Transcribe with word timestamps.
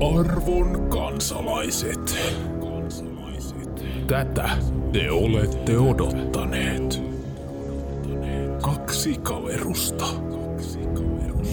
Arvon 0.00 0.88
kansalaiset. 0.88 2.16
Tätä 4.06 4.50
te 4.92 5.10
olette 5.10 5.78
odottaneet. 5.78 7.02
Kaksi 8.62 9.14
kaverusta. 9.22 10.06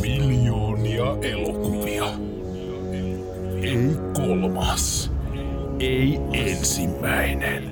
Miljoonia 0.01 1.17
elokuvia. 1.21 2.05
Ei 3.61 3.89
kolmas. 4.13 5.11
Ei 5.79 6.19
ensimmäinen. 6.33 7.63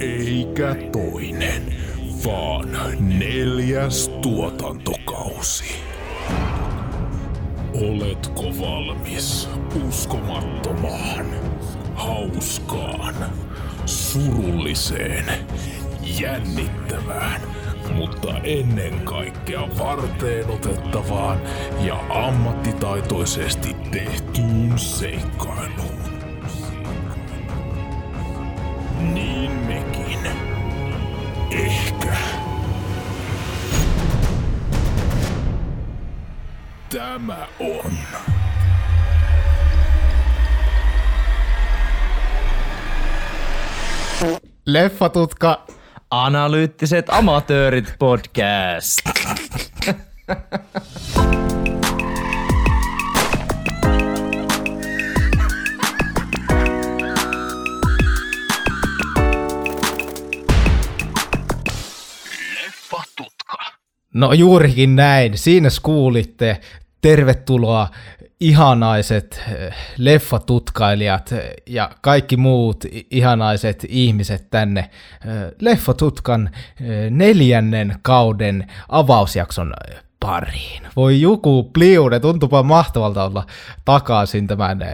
Eikä 0.00 0.76
toinen. 0.92 1.62
Vaan 2.24 2.68
neljäs 3.18 4.08
tuotantokausi. 4.22 5.87
Oletko 7.80 8.42
valmis 8.42 9.48
uskomattomaan, 9.88 11.26
hauskaan, 11.94 13.14
surulliseen, 13.86 15.24
jännittävään, 16.20 17.40
mutta 17.94 18.38
ennen 18.44 19.00
kaikkea 19.00 19.68
varteen 19.78 20.50
otettavaan 20.50 21.38
ja 21.80 22.00
ammattitaitoisesti 22.08 23.76
tehtyyn 23.90 24.78
seikkailuun? 24.78 25.97
Tämä 36.92 37.46
on 37.58 37.92
Leffatutka. 44.66 45.66
Analyyttiset 46.10 47.06
amatöörit 47.10 47.94
podcast. 47.98 48.98
No 64.14 64.32
juurikin 64.32 64.96
näin. 64.96 65.38
Siinä 65.38 65.68
kuulitte. 65.82 66.60
Tervetuloa 67.00 67.88
ihanaiset 68.40 69.42
eh, 69.48 69.74
leffatutkailijat 69.96 71.34
ja 71.66 71.90
kaikki 72.00 72.36
muut 72.36 72.84
ihanaiset 73.10 73.86
ihmiset 73.88 74.50
tänne 74.50 74.80
eh, 74.80 74.90
Leffatutkan 75.60 76.50
eh, 76.80 77.10
neljännen 77.10 77.96
kauden 78.02 78.66
avausjakson 78.88 79.74
eh, 79.90 80.07
pariin. 80.20 80.82
Voi 80.96 81.20
joku 81.20 81.70
pliude, 81.72 82.20
tuntuupa 82.20 82.62
mahtavalta 82.62 83.24
olla 83.24 83.46
takaisin 83.84 84.46
tämän 84.46 84.82
eh, 84.82 84.88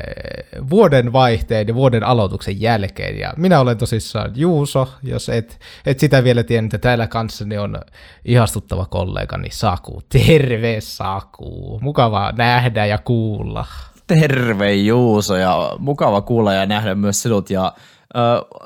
vuoden 0.70 1.12
vaihteen 1.12 1.68
ja 1.68 1.74
vuoden 1.74 2.04
aloituksen 2.04 2.60
jälkeen. 2.60 3.18
Ja 3.18 3.34
minä 3.36 3.60
olen 3.60 3.78
tosissaan 3.78 4.32
Juuso, 4.34 4.88
jos 5.02 5.28
et, 5.28 5.60
et 5.86 5.98
sitä 5.98 6.24
vielä 6.24 6.42
tiennyt, 6.42 6.74
että 6.74 6.88
täällä 6.88 7.06
kanssani 7.06 7.58
on 7.58 7.80
ihastuttava 8.24 8.86
kollegani 8.86 9.48
Saku. 9.50 10.02
Terve 10.08 10.76
Saku, 10.80 11.78
mukava 11.82 12.32
nähdä 12.36 12.86
ja 12.86 12.98
kuulla. 12.98 13.66
Terve 14.06 14.74
Juuso 14.74 15.36
ja 15.36 15.76
mukava 15.78 16.20
kuulla 16.20 16.52
ja 16.52 16.66
nähdä 16.66 16.94
myös 16.94 17.22
sinut. 17.22 17.50
Ja, 17.50 17.72
äh, 18.16 18.64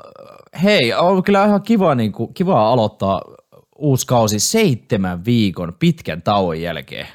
hei, 0.63 0.93
on 0.93 1.23
kyllä 1.23 1.45
ihan 1.45 1.61
kiva, 1.61 1.95
niin 1.95 2.11
kuin, 2.11 2.33
kiva 2.33 2.69
aloittaa 2.69 3.21
uusi 3.79 4.07
kausi 4.07 4.39
seitsemän 4.39 5.25
viikon 5.25 5.75
pitkän 5.79 6.21
tauon 6.21 6.61
jälkeen. 6.61 7.07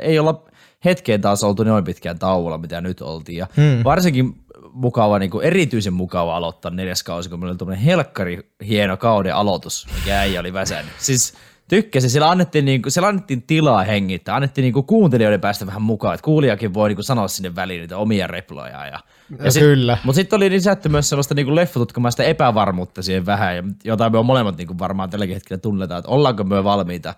Ei 0.00 0.18
olla 0.18 0.44
hetkeen 0.84 1.20
taas 1.20 1.44
oltu 1.44 1.64
noin 1.64 1.84
pitkään 1.84 2.18
tauolla, 2.18 2.58
mitä 2.58 2.80
nyt 2.80 3.00
oltiin. 3.00 3.38
Ja 3.38 3.46
hmm. 3.56 3.84
Varsinkin 3.84 4.34
mukava, 4.72 5.18
niin 5.18 5.30
kuin 5.30 5.44
erityisen 5.44 5.92
mukava 5.92 6.36
aloittaa 6.36 6.70
neljäs 6.70 7.02
kausi, 7.02 7.30
kun 7.30 7.38
meillä 7.38 7.50
oli 7.50 7.58
tuommoinen 7.58 7.84
helkkari 7.84 8.52
hieno 8.66 8.96
kauden 8.96 9.34
aloitus, 9.34 9.86
mikä 9.94 10.18
äijä 10.18 10.40
oli 10.40 10.52
väsänyt. 10.52 10.92
Siis 10.98 11.34
tykkäsin, 11.68 12.10
siellä 12.10 12.30
annettiin, 12.30 12.64
niin 12.64 12.82
kuin, 12.82 12.92
siellä 12.92 13.08
annettiin 13.08 13.42
tilaa 13.42 13.84
hengittää, 13.84 14.34
annettiin 14.36 14.62
niin 14.62 14.72
kuin 14.72 14.86
kuuntelijoiden 14.86 15.40
päästä 15.40 15.66
vähän 15.66 15.82
mukaan, 15.82 16.14
että 16.14 16.24
kuulijakin 16.24 16.74
voi 16.74 16.88
niin 16.88 16.96
kuin 16.96 17.04
sanoa 17.04 17.28
sinne 17.28 17.54
väliin 17.54 17.80
niitä 17.80 17.96
omia 17.96 18.26
reploja. 18.26 18.86
Ja, 18.86 19.00
Ja 19.30 19.50
kyllä. 19.58 19.98
Mutta 20.04 20.16
sitten 20.16 20.36
oli 20.36 20.50
lisätty 20.50 20.88
myös 20.88 21.08
sellaista 21.08 21.34
niin 21.34 21.54
leffatutkamaista 21.54 22.22
epävarmuutta 22.22 23.02
siihen 23.02 23.26
vähän, 23.26 23.56
ja 23.56 23.62
jota 23.84 24.10
me 24.10 24.18
on 24.18 24.26
molemmat 24.26 24.56
niin 24.56 24.66
kuin 24.66 24.78
varmaan 24.78 25.10
tälläkin 25.10 25.34
hetkellä 25.34 25.60
tunnetaan, 25.60 25.98
että 25.98 26.10
ollaanko 26.10 26.44
me 26.44 26.64
valmiita 26.64 27.14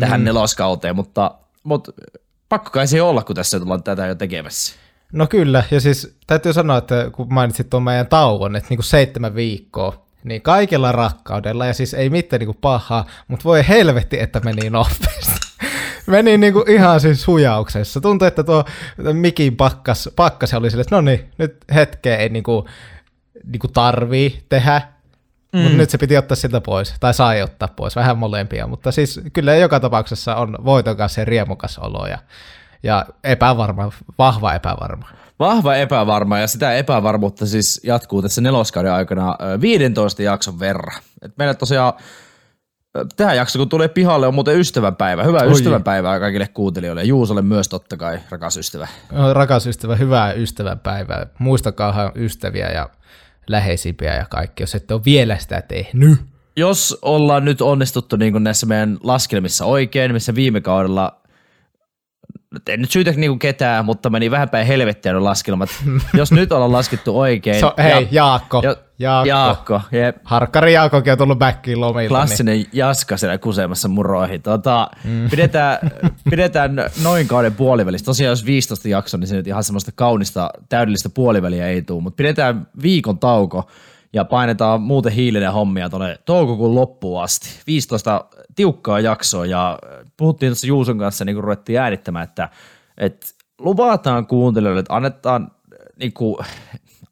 tähän 0.00 0.20
mm. 0.20 0.24
neloskauteen, 0.24 0.96
mutta, 0.96 1.34
mutta 1.62 1.92
pakko 2.48 2.70
kai 2.70 2.86
se 2.86 3.02
olla, 3.02 3.22
kun 3.22 3.36
tässä 3.36 3.60
tullaan 3.60 3.82
tätä 3.82 4.06
jo 4.06 4.14
tekemässä. 4.14 4.76
No 5.12 5.26
kyllä, 5.26 5.64
ja 5.70 5.80
siis 5.80 6.16
täytyy 6.26 6.52
sanoa, 6.52 6.78
että 6.78 7.10
kun 7.12 7.34
mainitsit 7.34 7.70
tuon 7.70 7.82
meidän 7.82 8.06
tauon, 8.06 8.56
että 8.56 8.68
niinku 8.68 8.82
seitsemän 8.82 9.34
viikkoa, 9.34 10.06
niin 10.24 10.42
kaikella 10.42 10.92
rakkaudella, 10.92 11.66
ja 11.66 11.74
siis 11.74 11.94
ei 11.94 12.10
mitään 12.10 12.40
niinku 12.40 12.56
pahaa, 12.60 13.06
mutta 13.28 13.44
voi 13.44 13.68
helvetti, 13.68 14.20
että 14.20 14.40
meni 14.40 14.70
nopeasti. 14.70 15.52
meni 16.06 16.38
niinku 16.38 16.64
ihan 16.68 17.00
siis 17.00 17.26
hujauksessa. 17.26 18.00
Tuntui, 18.00 18.28
että 18.28 18.44
tuo 18.44 18.64
mikin 19.12 19.56
pakkas, 19.56 20.10
pakkas 20.16 20.54
oli 20.54 20.70
silleen, 20.70 20.84
että 20.84 20.96
no 20.96 21.00
niin, 21.00 21.30
nyt 21.38 21.56
hetkeä 21.74 22.16
ei 22.16 22.28
niinku, 22.28 22.68
niinku 23.44 23.68
tarvii 23.68 24.44
tehdä, 24.48 24.82
mm. 25.52 25.60
mutta 25.60 25.76
nyt 25.76 25.90
se 25.90 25.98
piti 25.98 26.16
ottaa 26.16 26.36
siltä 26.36 26.60
pois, 26.60 26.94
tai 27.00 27.14
sai 27.14 27.42
ottaa 27.42 27.68
pois, 27.76 27.96
vähän 27.96 28.18
molempia, 28.18 28.66
mutta 28.66 28.92
siis 28.92 29.20
kyllä 29.32 29.54
joka 29.54 29.80
tapauksessa 29.80 30.36
on 30.36 30.58
voitokas 30.64 31.18
ja 31.18 31.24
riemukas 31.24 31.78
olo, 31.78 32.06
ja, 32.06 32.18
ja 32.82 33.06
epävarma, 33.24 33.92
vahva 34.18 34.54
epävarma. 34.54 35.08
Vahva 35.42 35.76
epävarma 35.76 36.38
ja 36.38 36.46
sitä 36.46 36.74
epävarmuutta 36.74 37.46
siis 37.46 37.80
jatkuu 37.84 38.22
tässä 38.22 38.40
neloskauden 38.40 38.92
aikana 38.92 39.36
ö, 39.54 39.60
15 39.60 40.22
jakson 40.22 40.60
verran. 40.60 41.02
Et 41.22 41.32
meillä 41.38 41.54
tosiaan 41.54 41.92
tähän 43.16 43.36
jakso, 43.36 43.58
kun 43.58 43.68
tulee 43.68 43.88
pihalle, 43.88 44.26
on 44.26 44.34
muuten 44.34 44.58
ystävänpäivä. 44.58 45.24
Hyvää 45.24 45.42
Oi. 45.42 45.52
ystävänpäivää 45.52 46.20
kaikille 46.20 46.48
kuuntelijoille 46.48 47.02
ja 47.02 47.06
Juusolle 47.06 47.42
myös 47.42 47.68
totta 47.68 47.96
kai, 47.96 48.18
rakas 48.30 48.56
ystävä. 48.56 48.88
No, 49.12 49.34
Rakas 49.34 49.66
ystävä, 49.66 49.96
hyvää 49.96 50.32
ystävänpäivää. 50.32 51.26
Muistakaahan 51.38 52.12
ystäviä 52.14 52.70
ja 52.70 52.90
läheisimpiä 53.48 54.14
ja 54.14 54.26
kaikki, 54.30 54.62
jos 54.62 54.74
ette 54.74 54.94
ole 54.94 55.04
vielä 55.04 55.38
sitä 55.38 55.62
tehnyt. 55.62 56.18
Jos 56.56 56.98
ollaan 57.02 57.44
nyt 57.44 57.60
onnistuttu 57.60 58.16
niin 58.16 58.32
kuin 58.32 58.44
näissä 58.44 58.66
meidän 58.66 58.98
laskelmissa 59.02 59.64
oikein, 59.64 60.12
missä 60.12 60.34
viime 60.34 60.60
kaudella 60.60 61.21
en 62.68 62.80
nyt 62.80 62.90
syytä 62.90 63.10
niin 63.10 63.30
kuin 63.30 63.38
ketään, 63.38 63.84
mutta 63.84 64.10
meni 64.10 64.30
vähän 64.30 64.48
päin 64.48 64.66
helvettiä 64.66 65.24
laskelmat. 65.24 65.68
Jos 66.14 66.32
nyt 66.32 66.52
ollaan 66.52 66.72
laskettu 66.72 67.20
oikein. 67.20 67.60
So, 67.60 67.74
hei, 67.78 68.08
Jaakko, 68.10 68.62
ja, 68.64 68.76
Jaakko. 68.98 69.28
Jaakko. 69.28 69.80
Jep. 69.92 70.16
Harkkari 70.24 70.72
Jaakokin 70.72 71.12
on 71.12 71.18
tullut 71.18 71.38
backiin 71.38 71.80
lomilta. 71.80 71.98
Niin. 72.00 72.08
Klassinen 72.08 72.66
jaska 72.72 73.16
siellä 73.16 73.38
kuseemassa 73.38 73.88
muroihin. 73.88 74.42
Tota, 74.42 74.88
mm. 75.04 75.30
pidetään, 75.30 75.78
pidetään 76.30 76.76
noin 77.02 77.28
kauden 77.28 77.54
puolivälissä. 77.54 78.04
Tosiaan 78.04 78.30
jos 78.30 78.46
15 78.46 78.88
jakso, 78.88 79.16
niin 79.16 79.28
se 79.28 79.36
nyt 79.36 79.46
ihan 79.46 79.64
semmoista 79.64 79.92
kaunista, 79.94 80.50
täydellistä 80.68 81.08
puoliväliä 81.08 81.68
ei 81.68 81.82
tule. 81.82 82.02
Mutta 82.02 82.16
pidetään 82.16 82.66
viikon 82.82 83.18
tauko 83.18 83.70
ja 84.12 84.24
painetaan 84.24 84.80
muuten 84.80 85.12
hiilinen 85.12 85.52
hommia 85.52 85.90
tuonne 85.90 86.18
toukokuun 86.24 86.74
loppuun 86.74 87.22
asti. 87.22 87.48
15 87.66 88.24
tiukkaa 88.54 89.00
jaksoa 89.00 89.46
ja 89.46 89.78
puhuttiin 90.16 90.50
tuossa 90.50 90.66
Juuson 90.66 90.98
kanssa, 90.98 91.24
niin 91.24 91.36
kun 91.36 91.44
ruvettiin 91.44 91.80
äänittämään, 91.80 92.24
että, 92.24 92.48
että 92.98 93.26
luvataan 93.58 94.26
kuuntelijoille, 94.26 94.80
että 94.80 94.96
annetaan 94.96 95.50
niin 95.96 96.12
kuin, 96.12 96.36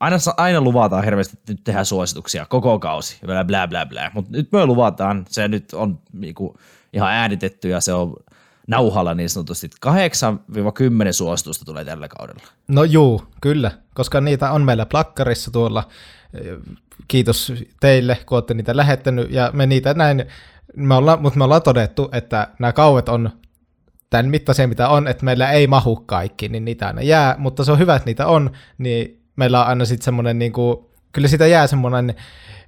aina, 0.01 0.17
aina 0.37 0.61
luvataan 0.61 1.05
hirveästi, 1.05 1.37
että 1.39 1.53
nyt 1.53 1.65
tehdään 1.65 1.87
suosituksia 1.87 2.47
koko 2.47 2.79
kausi, 2.79 3.19
bla 3.27 3.45
bla 3.45 3.69
bla 3.69 3.87
bla. 3.87 4.11
Mutta 4.15 4.31
nyt 4.33 4.53
me 4.53 4.67
luvataan, 4.67 5.25
se 5.29 5.49
nyt 5.49 5.73
on 5.75 5.99
niinku 6.13 6.57
ihan 6.93 7.13
äänitetty 7.13 7.69
ja 7.69 7.81
se 7.81 7.93
on 7.93 8.15
nauhalla 8.67 9.15
niin 9.15 9.31
sanotusti. 9.31 9.71
8-10 9.87 11.13
suositusta 11.13 11.65
tulee 11.65 11.85
tällä 11.85 12.09
kaudella. 12.09 12.43
No 12.69 12.85
juu, 12.85 13.23
kyllä, 13.41 13.71
koska 13.95 14.21
niitä 14.21 14.51
on 14.51 14.63
meillä 14.63 14.87
plakkarissa 14.87 15.51
tuolla. 15.51 15.89
Kiitos 17.09 17.53
teille, 17.81 18.19
kun 18.27 18.37
olette 18.37 18.55
niitä 18.55 18.77
lähettänyt, 18.77 19.31
ja 19.31 19.51
me 19.55 19.67
niitä 19.67 19.95
näin, 19.95 20.25
me 20.77 20.95
ollaan, 20.95 21.23
mutta 21.23 21.39
me 21.39 21.45
ollaan 21.45 21.63
todettu, 21.63 22.09
että 22.13 22.49
nämä 22.59 22.73
kauet 22.73 23.09
on 23.09 23.31
tämän 24.11 24.29
mittaisia, 24.29 24.69
mitä 24.69 24.89
on, 24.89 25.09
että 25.09 25.25
meillä 25.25 25.51
ei 25.51 25.67
mahu 25.67 25.97
kaikki, 25.97 26.49
niin 26.49 26.65
niitä 26.65 26.87
aina 26.87 27.03
jää, 27.03 27.35
mutta 27.39 27.65
se 27.65 27.73
on 27.73 27.79
hyvä, 27.79 27.97
että 27.97 28.07
niitä 28.07 28.27
on, 28.27 28.51
niin 28.79 29.23
meillä 29.37 29.61
on 29.61 29.67
aina 29.67 29.85
sitten 29.85 30.05
semmoinen, 30.05 30.39
niin 30.39 30.53
kuin, 30.53 30.79
kyllä 31.13 31.29
sitä 31.29 31.47
jää 31.47 31.67
semmoinen 31.67 32.15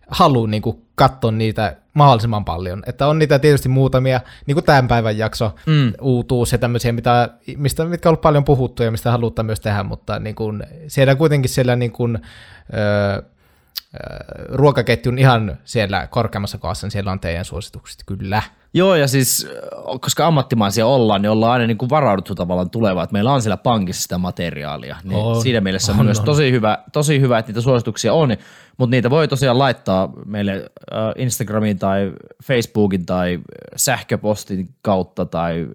halu 0.09 0.47
niin 0.47 0.63
kuin, 0.63 0.83
katsoa 0.95 1.31
niitä 1.31 1.77
mahdollisimman 1.95 2.45
paljon. 2.45 2.83
Että 2.87 3.07
on 3.07 3.19
niitä 3.19 3.39
tietysti 3.39 3.69
muutamia, 3.69 4.21
niin 4.47 4.55
kuin 4.55 4.65
tämän 4.65 4.89
päivän 4.89 5.19
jakso, 5.19 5.55
mm. 5.67 5.93
uutuus 6.01 6.53
ja 6.53 6.59
tämmöisiä, 6.59 6.93
mitä, 6.93 7.29
mistä, 7.57 7.85
mitkä 7.85 8.09
on 8.09 8.11
ollut 8.11 8.21
paljon 8.21 8.45
puhuttu 8.45 8.83
ja 8.83 8.91
mistä 8.91 9.11
halutaan 9.11 9.47
myös 9.47 9.61
tehdä, 9.61 9.83
mutta 9.83 10.19
niin 10.19 10.35
kuin, 10.35 10.63
siellä 10.89 11.15
kuitenkin 11.15 11.51
siellä 11.51 11.77
niin 11.77 11.93
kuin, 11.93 12.19
öö, 12.75 13.23
ruokaketjun 14.49 15.19
ihan 15.19 15.59
siellä 15.65 16.07
korkeammassa 16.07 16.59
kohdassa, 16.59 16.87
niin 16.87 16.93
siellä 16.93 17.13
on 17.13 17.21
teidän 17.21 17.45
suositukset, 17.45 18.03
kyllä. 18.07 18.43
Joo, 18.75 18.95
ja 18.95 19.09
siis 19.09 19.49
koska 20.01 20.27
ammattimaisia 20.27 20.87
ollaan, 20.87 21.23
niin 21.23 21.31
ollaan 21.31 21.53
aina 21.53 21.67
niin 21.67 21.79
kuin 21.79 21.91
varauduttu 21.91 22.35
tavallaan 22.35 22.71
tulevaan, 22.71 23.05
että 23.05 23.13
meillä 23.13 23.33
on 23.33 23.43
siellä 23.43 23.57
pankissa 23.57 24.03
sitä 24.03 24.19
materiaalia. 24.19 24.97
Niin 25.05 25.19
on, 25.19 25.43
siinä 25.43 25.61
mielessä 25.61 25.93
on, 25.93 25.99
on 25.99 26.05
myös 26.05 26.19
on. 26.19 26.25
Tosi, 26.25 26.53
hyvä, 26.53 26.79
tosi 26.93 27.21
hyvä, 27.21 27.39
että 27.39 27.51
niitä 27.51 27.61
suosituksia 27.61 28.13
on, 28.13 28.37
mutta 28.77 28.91
niitä 28.91 29.11
voi 29.11 29.29
tosiaan 29.29 29.59
laittaa 29.59 30.13
meille 30.27 30.71
Instagramiin 31.17 31.79
tai 31.79 32.13
Facebookin 32.45 33.07
tai 33.07 33.41
sähköpostin 33.77 34.75
kautta 34.83 35.25
tai 35.27 35.67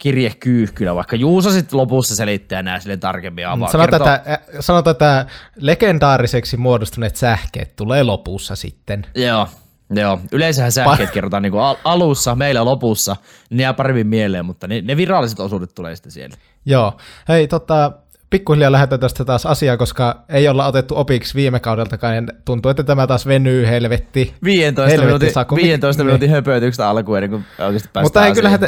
kirjekyyhkylä, 0.00 0.94
vaikka 0.94 1.16
Juuso 1.16 1.50
sitten 1.50 1.78
lopussa 1.78 2.16
selittää 2.16 2.62
nämä 2.62 2.80
sille 2.80 2.96
tarkemmin 2.96 3.48
avaa. 3.48 3.72
Sano 3.72 3.86
tätä, 3.86 4.40
sano 4.60 4.82
tätä 4.82 5.26
legendaariseksi 5.56 6.56
muodostuneet 6.56 7.16
sähkeet 7.16 7.76
tulee 7.76 8.02
lopussa 8.02 8.56
sitten. 8.56 9.06
Joo, 9.14 9.48
Joo, 9.94 10.20
yleensähän 10.32 10.72
sähkeet 10.72 11.08
pa- 11.08 11.12
kerrotaan 11.12 11.42
niin 11.42 11.54
al- 11.54 11.76
alussa, 11.84 12.34
meillä 12.34 12.64
lopussa, 12.64 13.16
ne 13.50 13.62
jää 13.62 13.74
paremmin 13.74 14.06
mieleen, 14.06 14.44
mutta 14.44 14.68
ne, 14.68 14.80
ne 14.80 14.96
viralliset 14.96 15.40
osuudet 15.40 15.74
tulee 15.74 15.96
sitten 15.96 16.12
siellä. 16.12 16.36
Joo, 16.66 16.96
hei 17.28 17.48
tota, 17.48 17.92
pikkuhiljaa 18.30 18.72
lähdetään 18.72 19.00
tästä 19.00 19.24
taas 19.24 19.46
asiaa, 19.46 19.76
koska 19.76 20.24
ei 20.28 20.48
olla 20.48 20.66
otettu 20.66 20.96
opiksi 20.96 21.34
viime 21.34 21.60
kaudeltakaan, 21.60 22.16
ja 22.16 22.22
tuntuu, 22.44 22.70
että 22.70 22.82
tämä 22.82 23.06
taas 23.06 23.26
venyy 23.26 23.66
helvetti. 23.66 24.34
15 24.44 24.90
helvetti 24.90 25.06
minuutin, 25.06 25.32
saku. 25.32 25.56
15 25.56 26.04
minuutin 26.04 26.30
höpötyksestä 26.30 26.88
alkuun 26.88 27.18
ennen 27.18 27.30
kuin 27.30 27.44
oikeasti 27.58 27.88
päästään 27.92 28.04
Mutta 28.04 28.26
ei 28.26 28.32
kyllähän, 28.32 28.60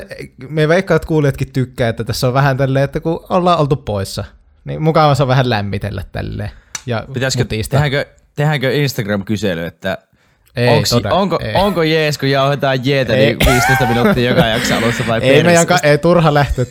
me 0.49 0.69
veikkaan, 0.69 0.97
että 0.97 1.09
kuulijatkin 1.09 1.53
tykkää, 1.53 1.88
että 1.88 2.05
tässä 2.05 2.29
on 2.29 2.35
vähän 2.35 2.56
tälleen, 2.56 2.85
että 2.85 3.00
kun 3.00 3.25
ollaan 3.29 3.59
oltu 3.59 3.76
poissa, 3.76 4.25
niin 4.64 4.82
mukava 4.82 5.14
se 5.14 5.23
on 5.23 5.29
vähän 5.29 5.50
lämmitellä 5.50 6.03
tälleen. 6.12 6.50
Ja 6.87 7.06
Pitäisikö, 7.14 7.44
tehdäänkö, 7.44 8.06
tehdäänkö 8.37 8.73
Instagram-kysely, 8.73 9.64
että 9.67 9.99
ei, 10.56 10.69
Onks, 10.69 10.90
todella, 10.90 11.16
onko, 11.16 11.38
ei. 11.43 11.54
onko 11.54 11.82
jees, 11.82 12.19
kun 12.19 12.31
jauhetaan 12.31 12.78
jeetä 12.84 13.12
niin 13.12 13.37
15 13.46 13.87
minuuttia 13.87 14.31
joka 14.31 14.46
jakso 14.56 14.75
alussa 14.76 15.04
vai 15.06 15.20
Ei 15.22 15.43
meidän 15.43 15.66
ka- 15.66 15.78
ei 15.82 15.99
turha 15.99 16.34
lähteä 16.34 16.64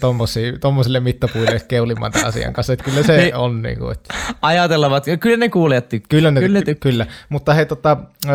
tommosille 0.59 0.99
mittapuille 0.99 1.61
keulimaan 1.67 2.11
tämän 2.11 2.27
asian 2.27 2.53
kanssa, 2.53 2.73
että 2.73 2.85
kyllä 2.85 3.03
se 3.03 3.17
niin, 3.17 3.35
on 3.35 3.61
niin 3.61 3.79
kuin, 3.79 3.91
että... 3.91 4.13
Ajatellaan, 4.41 4.91
kyllä 5.19 5.37
ne 5.37 5.49
kuulijat 5.49 5.89
tykkää. 5.89 6.07
Kyllä, 6.17 6.31
ne 6.31 6.39
kyllä, 6.41 6.59
ty- 6.59 6.75
kyllä. 6.79 7.05
Mutta 7.29 7.53
hei, 7.53 7.65
tota, 7.65 7.97
öö, 8.29 8.33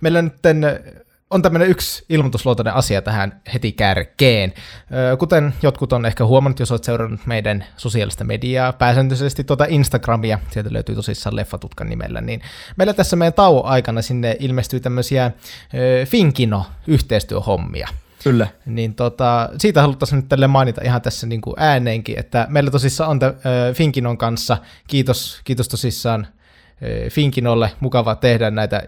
meillä 0.00 0.22
nyt 0.22 0.34
on 1.30 1.42
tämmöinen 1.42 1.68
yksi 1.68 2.04
ilmoitusluotoinen 2.08 2.74
asia 2.74 3.02
tähän 3.02 3.40
heti 3.54 3.72
kärkeen. 3.72 4.52
Kuten 5.18 5.54
jotkut 5.62 5.92
on 5.92 6.06
ehkä 6.06 6.24
huomannut, 6.24 6.60
jos 6.60 6.70
olet 6.70 6.84
seurannut 6.84 7.26
meidän 7.26 7.64
sosiaalista 7.76 8.24
mediaa, 8.24 8.72
pääsääntöisesti 8.72 9.44
tuota 9.44 9.66
Instagramia, 9.68 10.38
sieltä 10.50 10.72
löytyy 10.72 10.94
tosissaan 10.94 11.36
Leffatutkan 11.36 11.88
nimellä, 11.88 12.20
niin 12.20 12.40
meillä 12.76 12.94
tässä 12.94 13.16
meidän 13.16 13.32
tauon 13.32 13.64
aikana 13.64 14.02
sinne 14.02 14.36
ilmestyy 14.40 14.80
tämmöisiä 14.80 15.30
Finkino-yhteistyöhommia. 16.04 17.88
Kyllä. 18.24 18.46
Niin 18.66 18.94
tota, 18.94 19.48
siitä 19.58 19.80
haluttaisiin 19.80 20.16
nyt 20.16 20.28
tälle 20.28 20.46
mainita 20.46 20.80
ihan 20.84 21.02
tässä 21.02 21.26
niin 21.26 21.40
kuin 21.40 21.54
ääneenkin, 21.58 22.18
että 22.18 22.46
meillä 22.50 22.70
tosissaan 22.70 23.10
on 23.10 23.18
te, 23.18 23.26
Finkinon 23.74 24.18
kanssa, 24.18 24.58
kiitos, 24.88 25.40
kiitos 25.44 25.68
tosissaan 25.68 26.26
Finkinolle, 27.10 27.72
mukava 27.80 28.14
tehdä 28.14 28.50
näitä 28.50 28.82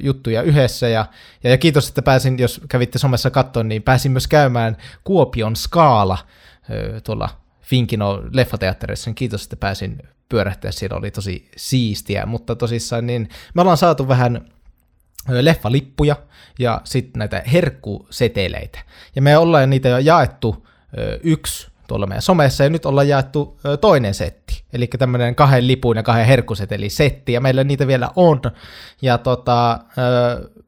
juttuja 0.00 0.42
yhdessä. 0.42 0.88
Ja, 0.88 1.06
ja, 1.44 1.58
kiitos, 1.58 1.88
että 1.88 2.02
pääsin, 2.02 2.38
jos 2.38 2.60
kävitte 2.68 2.98
somessa 2.98 3.30
katsomaan, 3.30 3.68
niin 3.68 3.82
pääsin 3.82 4.12
myös 4.12 4.28
käymään 4.28 4.76
Kuopion 5.04 5.56
Skaala 5.56 6.18
tuolla 7.04 7.28
Finkino 7.62 8.22
leffateatterissa. 8.32 9.12
Kiitos, 9.14 9.42
että 9.42 9.56
pääsin 9.56 9.98
pyörähtää, 10.28 10.72
siellä 10.72 10.96
oli 10.96 11.10
tosi 11.10 11.50
siistiä, 11.56 12.26
mutta 12.26 12.56
tosissaan 12.56 13.06
niin 13.06 13.28
me 13.54 13.60
ollaan 13.60 13.76
saatu 13.76 14.08
vähän 14.08 14.50
leffalippuja 15.28 16.16
ja 16.58 16.80
sitten 16.84 17.18
näitä 17.18 17.42
herkkuseteleitä. 17.52 18.78
Ja 19.16 19.22
me 19.22 19.38
ollaan 19.38 19.70
niitä 19.70 19.88
jo 19.88 19.98
jaettu 19.98 20.66
yksi 21.22 21.69
tuolla 21.90 22.06
meidän 22.06 22.22
somessa, 22.22 22.64
ja 22.64 22.70
nyt 22.70 22.86
ollaan 22.86 23.08
jaettu 23.08 23.60
toinen 23.80 24.14
setti, 24.14 24.62
eli 24.72 24.86
tämmöinen 24.86 25.34
kahden 25.34 25.66
lipun 25.66 25.96
ja 25.96 26.02
kahden 26.02 26.26
herkkusetelin 26.26 26.90
setti, 26.90 27.32
ja 27.32 27.40
meillä 27.40 27.64
niitä 27.64 27.86
vielä 27.86 28.10
on, 28.16 28.40
ja 29.02 29.18
tota, 29.18 29.78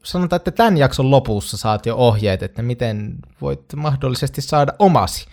sanotaan, 0.02 0.36
että 0.36 0.50
tämän 0.50 0.76
jakson 0.76 1.10
lopussa 1.10 1.56
saat 1.56 1.86
jo 1.86 1.96
ohjeet, 1.96 2.42
että 2.42 2.62
miten 2.62 3.14
voit 3.40 3.60
mahdollisesti 3.76 4.42
saada 4.42 4.72
omasi, 4.78 5.26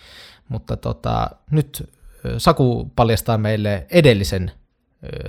mutta 0.49 0.77
tota, 0.77 1.29
nyt 1.51 1.89
Saku 2.37 2.91
paljastaa 2.95 3.37
meille 3.37 3.85
edellisen 3.91 4.51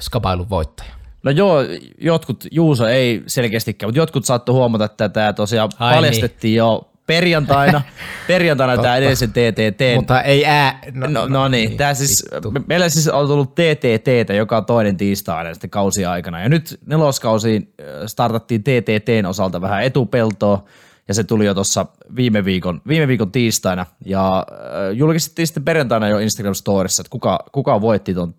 skabailun 0.01 0.51
voittajan. 0.51 1.01
No 1.23 1.31
joo, 1.31 1.59
jotkut, 2.01 2.45
Juuso 2.51 2.87
ei 2.87 3.23
selkeästikään, 3.27 3.89
mutta 3.89 3.99
jotkut 3.99 4.25
saattoi 4.25 4.55
huomata, 4.55 4.85
että 4.85 5.09
tämä 5.09 5.33
tosiaan 5.33 5.71
Ai 5.79 5.95
paljastettiin 5.95 6.51
niin. 6.51 6.57
jo 6.57 6.90
perjantaina, 7.11 7.83
perjantaina 8.27 8.83
tämä 8.83 8.97
edellisen 8.97 9.31
TTT. 9.31 9.81
Mutta 9.95 10.23
ei 10.23 10.47
ää. 10.47 10.79
No, 10.93 11.07
no, 11.07 11.27
no 11.27 11.49
niin, 11.49 11.69
niin 11.69 11.79
tää 11.79 11.95
siis, 11.95 12.27
meillä 12.67 12.89
siis 12.89 13.09
on 13.09 13.27
tullut 13.27 13.55
TTT 13.55 14.35
joka 14.37 14.63
toinen 14.63 14.97
tiistaina 14.97 15.55
sitten 15.55 15.71
kausi 15.71 16.05
aikana. 16.05 16.41
Ja 16.41 16.49
nyt 16.49 16.81
neloskausiin 16.87 17.73
startattiin 18.07 18.63
TTTn 18.63 19.27
osalta 19.27 19.61
vähän 19.61 19.83
etupeltoa, 19.83 20.65
ja 21.09 21.15
se 21.15 21.25
tuli 21.25 21.47
jo 21.47 21.55
tuossa 21.55 21.87
viime 22.17 22.45
viikon, 22.45 22.83
viime 22.89 23.09
viikon 23.09 23.33
tiistaina. 23.33 23.87
Ja 24.05 24.47
julkistettiin 24.95 25.47
sitten 25.47 25.65
perjantaina 25.65 26.09
jo 26.09 26.19
Instagram 26.19 26.55
Storissa, 26.55 27.01
että 27.01 27.11
kuka, 27.11 27.45
kuka 27.53 27.81
voitti 27.81 28.15
ton 28.15 28.35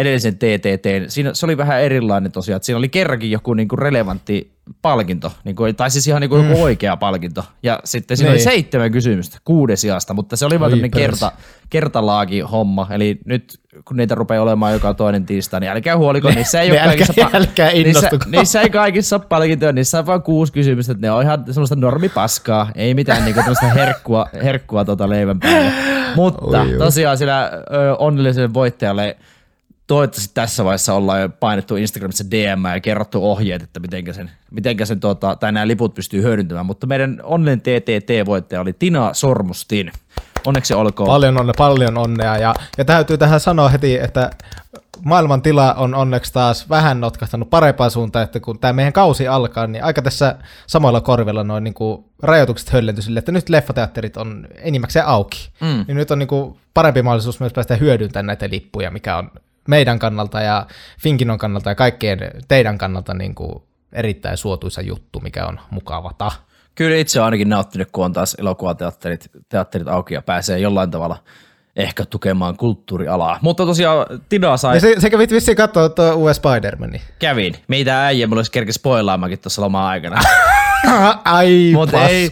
edellisen 0.00 0.34
TTT. 0.34 0.86
Siinä, 1.08 1.34
se 1.34 1.46
oli 1.46 1.56
vähän 1.56 1.80
erilainen 1.80 2.32
tosiaan, 2.32 2.56
että 2.56 2.66
siinä 2.66 2.78
oli 2.78 2.88
kerrankin 2.88 3.30
joku 3.30 3.54
niinku 3.54 3.76
relevantti 3.76 4.52
palkinto, 4.82 5.32
niinku, 5.44 5.72
tai 5.76 5.90
siis 5.90 6.08
ihan 6.08 6.20
niinku 6.20 6.36
mm. 6.36 6.48
joku 6.48 6.62
oikea 6.62 6.96
palkinto. 6.96 7.44
Ja 7.62 7.80
sitten 7.84 8.16
siinä 8.16 8.32
niin. 8.32 8.36
oli 8.36 8.44
seitsemän 8.44 8.92
kysymystä 8.92 9.38
kuudes 9.44 9.80
sijasta, 9.80 10.14
mutta 10.14 10.36
se 10.36 10.46
oli 10.46 10.60
vain 10.60 10.70
tämmöinen 10.70 10.90
kerta, 10.90 11.32
kertalaagi 11.70 12.40
homma. 12.40 12.86
Eli 12.90 13.18
nyt 13.24 13.60
kun 13.84 13.96
niitä 13.96 14.14
rupeaa 14.14 14.42
olemaan 14.42 14.72
joka 14.72 14.94
toinen 14.94 15.26
tiistai, 15.26 15.60
niin 15.60 15.70
älkää 15.70 15.96
huoliko, 15.96 16.30
niissä 16.30 16.60
ei 16.60 16.70
ole 16.70 16.80
kaikissa, 16.80 17.14
älkää, 17.22 17.38
älkää 17.40 17.70
niissä, 17.72 18.10
niissä, 18.26 18.60
ei 18.60 18.70
kaikissa 18.70 19.16
ole 19.16 19.24
palkintoja, 19.28 19.72
niissä 19.72 19.98
on 19.98 20.06
vain 20.06 20.22
kuusi 20.22 20.52
kysymystä, 20.52 20.92
että 20.92 21.06
ne 21.06 21.10
on 21.10 21.22
ihan 21.22 21.44
semmoista 21.50 21.76
normipaskaa, 21.76 22.70
ei 22.74 22.94
mitään 22.94 23.24
niinku 23.24 23.40
herkkua, 23.74 24.26
herkkua 24.42 24.84
tota 24.84 25.08
leivän 25.08 25.40
päälle. 25.40 25.72
Mutta 26.16 26.60
oi, 26.60 26.74
tosiaan 26.78 27.18
sillä 27.18 27.50
ö, 27.52 27.96
onnelliselle 27.96 28.54
voittajalle 28.54 29.16
toivottavasti 29.90 30.34
tässä 30.34 30.64
vaiheessa 30.64 30.94
ollaan 30.94 31.20
jo 31.20 31.28
painettu 31.28 31.76
Instagramissa 31.76 32.24
DM 32.30 32.64
ja 32.74 32.80
kerrottu 32.80 33.30
ohjeet, 33.30 33.62
että 33.62 33.80
miten 33.80 34.14
sen, 34.14 34.30
mitenkä 34.50 34.86
sen 34.86 35.00
tuota, 35.00 35.36
tai 35.36 35.52
nämä 35.52 35.68
liput 35.68 35.94
pystyy 35.94 36.22
hyödyntämään. 36.22 36.66
Mutta 36.66 36.86
meidän 36.86 37.20
onnen 37.22 37.60
TTT-voittaja 37.60 38.60
oli 38.60 38.72
Tina 38.72 39.14
Sormustin. 39.14 39.92
Onneksi 40.46 40.74
olkoon. 40.74 41.06
Paljon 41.06 41.40
onnea, 41.40 41.54
paljon 41.56 41.98
onnea. 41.98 42.36
Ja, 42.36 42.54
ja 42.78 42.84
täytyy 42.84 43.18
tähän 43.18 43.40
sanoa 43.40 43.68
heti, 43.68 43.98
että 43.98 44.30
maailman 45.04 45.42
tila 45.42 45.74
on 45.74 45.94
onneksi 45.94 46.32
taas 46.32 46.68
vähän 46.68 47.00
notkahtanut 47.00 47.50
parempaan 47.50 47.90
suuntaan, 47.90 48.24
että 48.24 48.40
kun 48.40 48.58
tämä 48.58 48.72
meidän 48.72 48.92
kausi 48.92 49.28
alkaa, 49.28 49.66
niin 49.66 49.84
aika 49.84 50.02
tässä 50.02 50.36
samoilla 50.66 51.00
korvilla 51.00 51.44
noin 51.44 51.64
niin 51.64 51.74
kuin 51.74 52.04
rajoitukset 52.22 52.72
höllentyi 52.72 53.02
sille, 53.02 53.18
että 53.18 53.32
nyt 53.32 53.48
leffateatterit 53.48 54.16
on 54.16 54.46
enimmäkseen 54.56 55.06
auki. 55.06 55.50
Mm. 55.60 55.84
Niin 55.88 55.96
nyt 55.96 56.10
on 56.10 56.18
niin 56.18 56.28
kuin 56.28 56.56
parempi 56.74 57.02
mahdollisuus 57.02 57.40
myös 57.40 57.52
päästä 57.52 57.76
hyödyntämään 57.76 58.26
näitä 58.26 58.48
lippuja, 58.50 58.90
mikä 58.90 59.16
on 59.16 59.30
meidän 59.70 59.98
kannalta 59.98 60.40
ja 60.40 60.66
Finkinon 61.00 61.38
kannalta 61.38 61.70
ja 61.70 61.74
kaikkien 61.74 62.18
teidän 62.48 62.78
kannalta 62.78 63.14
niin 63.14 63.34
kuin 63.34 63.62
erittäin 63.92 64.36
suotuisa 64.36 64.80
juttu, 64.80 65.20
mikä 65.20 65.46
on 65.46 65.60
mukavata. 65.70 66.32
Kyllä 66.74 66.96
itse 66.96 67.20
olen 67.20 67.24
ainakin 67.24 67.48
nauttinut, 67.48 67.88
kun 67.92 68.04
on 68.04 68.12
taas 68.12 68.36
elokuvateatterit 68.38 69.30
teatterit 69.48 69.88
auki 69.88 70.14
ja 70.14 70.22
pääsee 70.22 70.58
jollain 70.58 70.90
tavalla 70.90 71.16
ehkä 71.76 72.04
tukemaan 72.04 72.56
kulttuurialaa. 72.56 73.38
Mutta 73.42 73.66
tosiaan 73.66 74.06
Tina 74.28 74.56
sai... 74.56 74.76
Ja 74.76 74.80
se, 74.80 74.94
se 74.98 75.10
kävit 75.10 75.32
vissiin 75.32 75.56
katsoa 75.56 75.88
tuo 75.88 76.14
US 76.14 76.40
Spider-Mani. 76.40 77.00
Kävin. 77.18 77.54
Meitä 77.68 78.04
äijä 78.04 78.26
mulla 78.26 78.38
olisi 78.38 78.52
kerkes 78.52 78.74
spoilaamaankin 78.74 79.38
tuossa 79.38 79.62
lomaa 79.62 79.88
aikana. 79.88 80.20
Ai 81.24 81.70
Mut 81.74 81.90
paska. 81.90 82.08
Ei, 82.10 82.30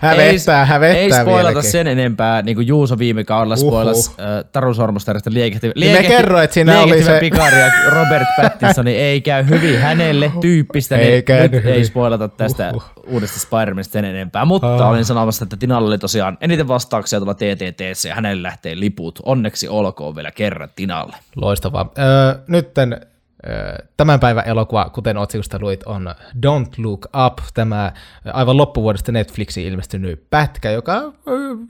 hävettää, 0.00 0.62
ei, 0.62 0.68
hävettää 0.68 1.00
Ei 1.00 1.12
spoilata 1.12 1.48
vieläkin. 1.48 1.70
sen 1.70 1.86
enempää, 1.86 2.42
niin 2.42 2.54
kuin 2.54 2.66
Juuso 2.66 2.98
viime 2.98 3.24
kaudella 3.24 3.56
spoilasi 3.56 4.10
uh, 4.10 4.16
Taru 4.52 4.74
Sormustarista 4.74 5.30
liekehtivä, 5.32 5.72
niin 5.76 5.92
me 5.92 6.02
kerro, 6.02 6.40
että 6.40 6.54
siinä 6.54 6.80
oli 6.80 7.02
se... 7.02 7.16
pikaria 7.20 7.70
Robert 7.88 8.28
Pattinson, 8.42 8.84
niin 8.84 8.98
ei 8.98 9.20
käy 9.20 9.48
hyvin 9.48 9.80
hänelle 9.80 10.32
tyyppistä, 10.40 10.96
ei 10.96 11.24
niin 11.28 11.42
nyt 11.42 11.52
hyvin. 11.52 11.74
ei 11.74 11.84
spoilata 11.84 12.28
tästä 12.28 12.72
uh-huh. 12.74 13.14
uudesta 13.14 13.40
Spider-Manista 13.40 13.92
sen 13.92 14.04
enempää. 14.04 14.44
Mutta 14.44 14.76
uh. 14.76 14.90
olin 14.90 15.04
sanomassa, 15.04 15.44
että 15.44 15.56
Tinalla 15.56 15.88
oli 15.88 15.98
tosiaan 15.98 16.38
eniten 16.40 16.68
vastauksia 16.68 17.18
tuolla 17.18 17.34
TTTssä 17.34 18.08
ja 18.08 18.14
hänelle 18.14 18.42
lähtee 18.42 18.80
liput. 18.80 19.20
Onneksi 19.22 19.68
olkoon 19.68 20.16
vielä 20.16 20.30
kerran 20.30 20.68
Tinalle. 20.76 21.16
Loistavaa. 21.36 21.92
Öö, 21.98 22.42
nytten 22.48 23.00
Tämän 23.96 24.20
päivän 24.20 24.46
elokuva, 24.46 24.90
kuten 24.90 25.16
otsikosta 25.16 25.58
luit, 25.60 25.82
on 25.82 26.14
Don't 26.46 26.74
Look 26.78 27.06
Up, 27.26 27.38
tämä 27.54 27.92
aivan 28.32 28.56
loppuvuodesta 28.56 29.12
Netflixiin 29.12 29.66
ilmestynyt 29.72 30.30
pätkä, 30.30 30.70
joka 30.70 31.12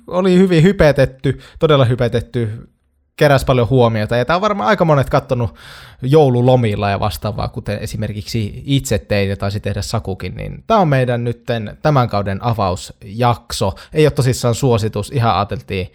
oli 0.07 0.39
hyvin 0.39 0.63
hypetetty, 0.63 1.41
todella 1.59 1.85
hypetetty, 1.85 2.69
keräsi 3.17 3.45
paljon 3.45 3.69
huomiota, 3.71 4.17
ja 4.17 4.25
tämä 4.25 4.35
on 4.35 4.41
varmaan 4.41 4.69
aika 4.69 4.85
monet 4.85 5.11
kattonut 5.11 5.55
joululomilla 6.03 6.91
ja 6.91 7.01
vastaavaa, 7.01 7.49
kuten 7.49 7.79
esimerkiksi 7.79 8.63
itse 8.67 8.99
tein 8.99 9.29
ja 9.29 9.37
taisi 9.37 9.61
tehdä 9.61 9.83
Sakukin, 9.83 10.35
niin 10.35 10.65
tämä 10.67 10.81
on 10.81 10.89
meidän 10.89 11.25
nyt 11.25 11.45
tämän 11.83 12.09
kauden 12.09 12.45
avausjakso. 12.45 13.73
Ei 13.93 14.07
ole 14.07 14.11
tosissaan 14.11 14.55
suositus, 14.55 15.11
ihan 15.11 15.35
ajateltiin 15.35 15.93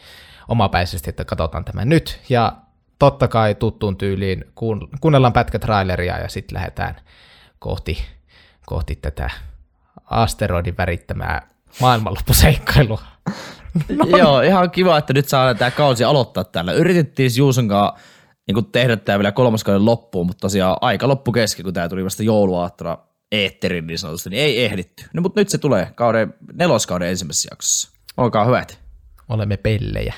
omapäisesti, 0.48 1.10
että 1.10 1.26
katsotaan 1.26 1.66
tämä 1.66 1.86
nyt, 1.86 2.20
ja 2.30 2.54
totta 3.00 3.27
kai 3.27 3.56
tuttuun 3.56 3.98
tyyliin 3.98 4.46
kuunnellaan 5.01 5.34
pätkä 5.34 5.60
traileria 5.60 6.20
ja 6.20 6.30
sitten 6.30 6.56
lähdetään 6.56 6.96
kohti, 7.60 7.98
kohti 8.66 8.96
tätä 8.96 9.30
asteroidin 10.06 10.77
värittämää 10.77 11.48
maailmanloppuseikkailua. 11.82 13.01
No. 13.89 14.06
Joo, 14.18 14.42
ihan 14.42 14.72
kiva, 14.72 14.98
että 14.98 15.13
nyt 15.13 15.30
saadaan 15.30 15.58
tämä 15.58 15.72
kausi 15.72 16.04
aloittaa 16.04 16.44
tällä. 16.44 16.74
Yritettiin 16.74 17.32
Juuson 17.38 17.68
kanssa 17.68 18.01
niin 18.48 18.66
tehdä 18.72 18.98
tämä 18.98 19.20
vielä 19.20 19.32
kolmaskauden 19.32 19.86
loppuun, 19.86 20.27
mutta 20.27 20.42
tosiaan 20.42 20.77
aika 20.82 21.08
loppu 21.08 21.32
kesken, 21.32 21.63
kun 21.63 21.74
tämä 21.74 21.89
tuli 21.89 22.04
vasta 22.04 22.24
jouluaattona 22.24 22.98
eetterin 23.32 23.88
niin 23.88 24.00
sanotusti, 24.00 24.30
niin 24.30 24.44
ei 24.44 24.66
ehditty. 24.66 25.04
No 25.13 25.22
mutta 25.22 25.42
nyt 25.42 25.50
se 25.50 25.58
tulee 25.58 25.92
kauden, 25.96 26.34
neloskauden 26.54 27.10
ensimmäisessä 27.10 27.50
jaksossa. 27.51 27.89
Olkaa 28.18 28.46
hyvät. 28.46 28.80
Olemme 29.30 29.58
pellejä. 29.58 30.13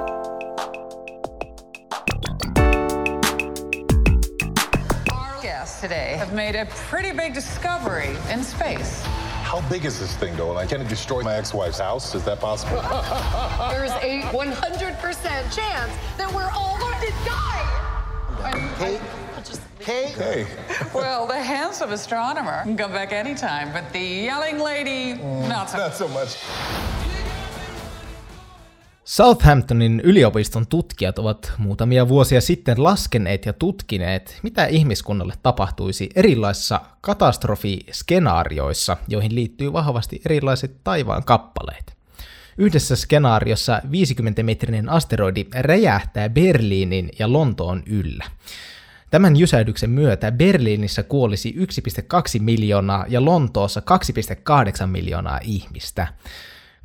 today 5.80 6.14
have 6.18 6.34
made 6.34 6.54
a 6.54 6.66
pretty 6.66 7.10
big 7.10 7.32
discovery 7.32 8.14
in 8.30 8.44
space. 8.44 9.02
How 9.42 9.66
big 9.70 9.86
is 9.86 9.98
this 9.98 10.14
thing, 10.14 10.36
though? 10.36 10.52
Like, 10.52 10.68
can 10.68 10.82
it 10.82 10.88
destroy 10.88 11.22
my 11.22 11.34
ex-wife's 11.34 11.78
house? 11.78 12.14
Is 12.14 12.22
that 12.24 12.38
possible? 12.38 12.76
There's 13.70 13.90
a 13.92 14.20
100% 14.30 15.54
chance 15.54 15.92
that 16.18 16.30
we're 16.34 16.50
all 16.54 16.78
going 16.78 17.00
to 17.00 17.10
die. 17.24 18.76
Kate? 18.78 19.00
Just... 19.42 19.62
Kate? 19.80 20.08
Hey. 20.10 20.46
well, 20.94 21.26
the 21.26 21.42
handsome 21.42 21.92
astronomer 21.92 22.62
can 22.62 22.76
come 22.76 22.92
back 22.92 23.12
anytime, 23.12 23.72
but 23.72 23.90
the 23.94 24.00
yelling 24.00 24.58
lady, 24.58 25.14
mm, 25.18 25.48
not 25.48 25.70
so 25.70 25.78
Not 25.78 25.94
so 25.94 26.08
much. 26.08 26.36
Southamptonin 29.10 30.00
yliopiston 30.04 30.66
tutkijat 30.66 31.18
ovat 31.18 31.52
muutamia 31.58 32.08
vuosia 32.08 32.40
sitten 32.40 32.84
laskeneet 32.84 33.46
ja 33.46 33.52
tutkineet, 33.52 34.38
mitä 34.42 34.66
ihmiskunnalle 34.66 35.34
tapahtuisi 35.42 36.10
erilaisissa 36.14 36.80
katastrofiskenaarioissa, 37.00 38.96
joihin 39.08 39.34
liittyy 39.34 39.72
vahvasti 39.72 40.20
erilaiset 40.24 40.76
taivaan 40.84 41.24
kappaleet. 41.24 41.96
Yhdessä 42.58 42.96
skenaariossa 42.96 43.82
50-metrinen 43.84 44.88
asteroidi 44.88 45.46
räjähtää 45.54 46.28
Berliinin 46.28 47.10
ja 47.18 47.32
Lontoon 47.32 47.82
yllä. 47.86 48.24
Tämän 49.10 49.36
jysähdyksen 49.36 49.90
myötä 49.90 50.32
Berliinissä 50.32 51.02
kuolisi 51.02 51.54
1,2 51.58 52.40
miljoonaa 52.40 53.04
ja 53.08 53.24
Lontoossa 53.24 53.82
2,8 54.80 54.86
miljoonaa 54.86 55.40
ihmistä. 55.42 56.06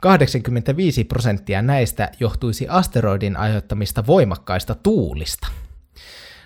85 0.05 1.03
prosenttia 1.03 1.61
näistä 1.61 2.11
johtuisi 2.19 2.67
asteroidin 2.69 3.37
aiheuttamista 3.37 4.07
voimakkaista 4.07 4.75
tuulista. 4.75 5.47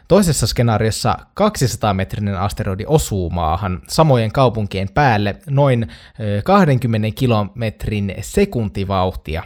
Toisessa 0.08 0.48
skenaariossa 0.48 1.18
200-metrinen 1.40 2.38
asteroidi 2.38 2.84
osuu 2.88 3.30
maahan 3.30 3.82
samojen 3.88 4.32
kaupunkien 4.32 4.90
päälle 4.94 5.36
noin 5.50 5.88
20 6.44 7.08
kilometrin 7.16 8.16
sekuntivauhtia. 8.22 9.44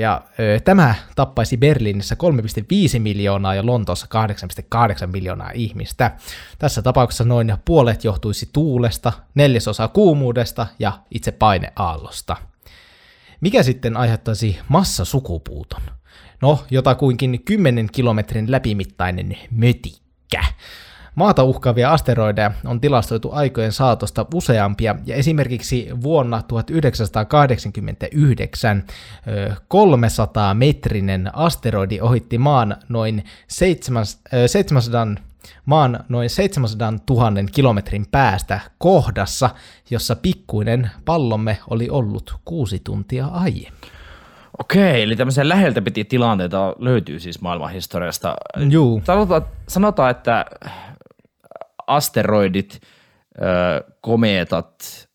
Ja 0.00 0.22
tämä 0.64 0.94
tappaisi 1.16 1.56
Berliinissä 1.56 2.16
3,5 2.94 2.98
miljoonaa 2.98 3.54
ja 3.54 3.66
Lontoossa 3.66 4.06
8,8 5.04 5.06
miljoonaa 5.06 5.50
ihmistä. 5.54 6.10
Tässä 6.58 6.82
tapauksessa 6.82 7.24
noin 7.24 7.54
puolet 7.64 8.04
johtuisi 8.04 8.48
tuulesta, 8.52 9.12
neljäsosa 9.34 9.88
kuumuudesta 9.88 10.66
ja 10.78 10.92
itse 11.10 11.32
paineaallosta. 11.32 12.36
Mikä 13.40 13.62
sitten 13.62 13.96
aiheuttaisi 13.96 14.58
massasukupuuton? 14.68 15.80
No, 16.42 16.64
jotakuinkin 16.70 17.44
10 17.44 17.88
kilometrin 17.92 18.50
läpimittainen 18.50 19.36
mötikkä. 19.50 20.44
Maata 21.14 21.44
uhkaavia 21.44 21.92
asteroideja 21.92 22.50
on 22.64 22.80
tilastoitu 22.80 23.32
aikojen 23.32 23.72
saatosta 23.72 24.26
useampia, 24.34 24.96
ja 25.06 25.16
esimerkiksi 25.16 25.88
vuonna 26.02 26.42
1989 26.42 28.84
300-metrinen 29.74 31.30
asteroidi 31.32 32.00
ohitti 32.00 32.38
maan 32.38 32.76
noin 32.88 33.24
700 33.48 35.06
maan 35.66 36.04
noin 36.08 36.30
700 36.30 36.92
000 37.10 37.32
kilometrin 37.52 38.06
päästä 38.10 38.60
kohdassa, 38.78 39.50
jossa 39.90 40.16
pikkuinen 40.16 40.90
pallomme 41.04 41.58
oli 41.70 41.90
ollut 41.90 42.34
kuusi 42.44 42.80
tuntia 42.84 43.26
aiemmin. 43.26 43.90
Okei, 44.58 45.02
eli 45.02 45.16
tämmöisiä 45.16 45.48
läheltä 45.48 45.82
piti 45.82 46.04
tilanteita 46.04 46.74
löytyy 46.78 47.20
siis 47.20 47.40
maailmanhistoriasta. 47.40 48.36
Juu. 48.70 49.02
Sanotaan, 49.04 49.46
sanotaan 49.68 50.10
että 50.10 50.46
asteroidit, 51.86 52.80
komeetat, 54.00 55.08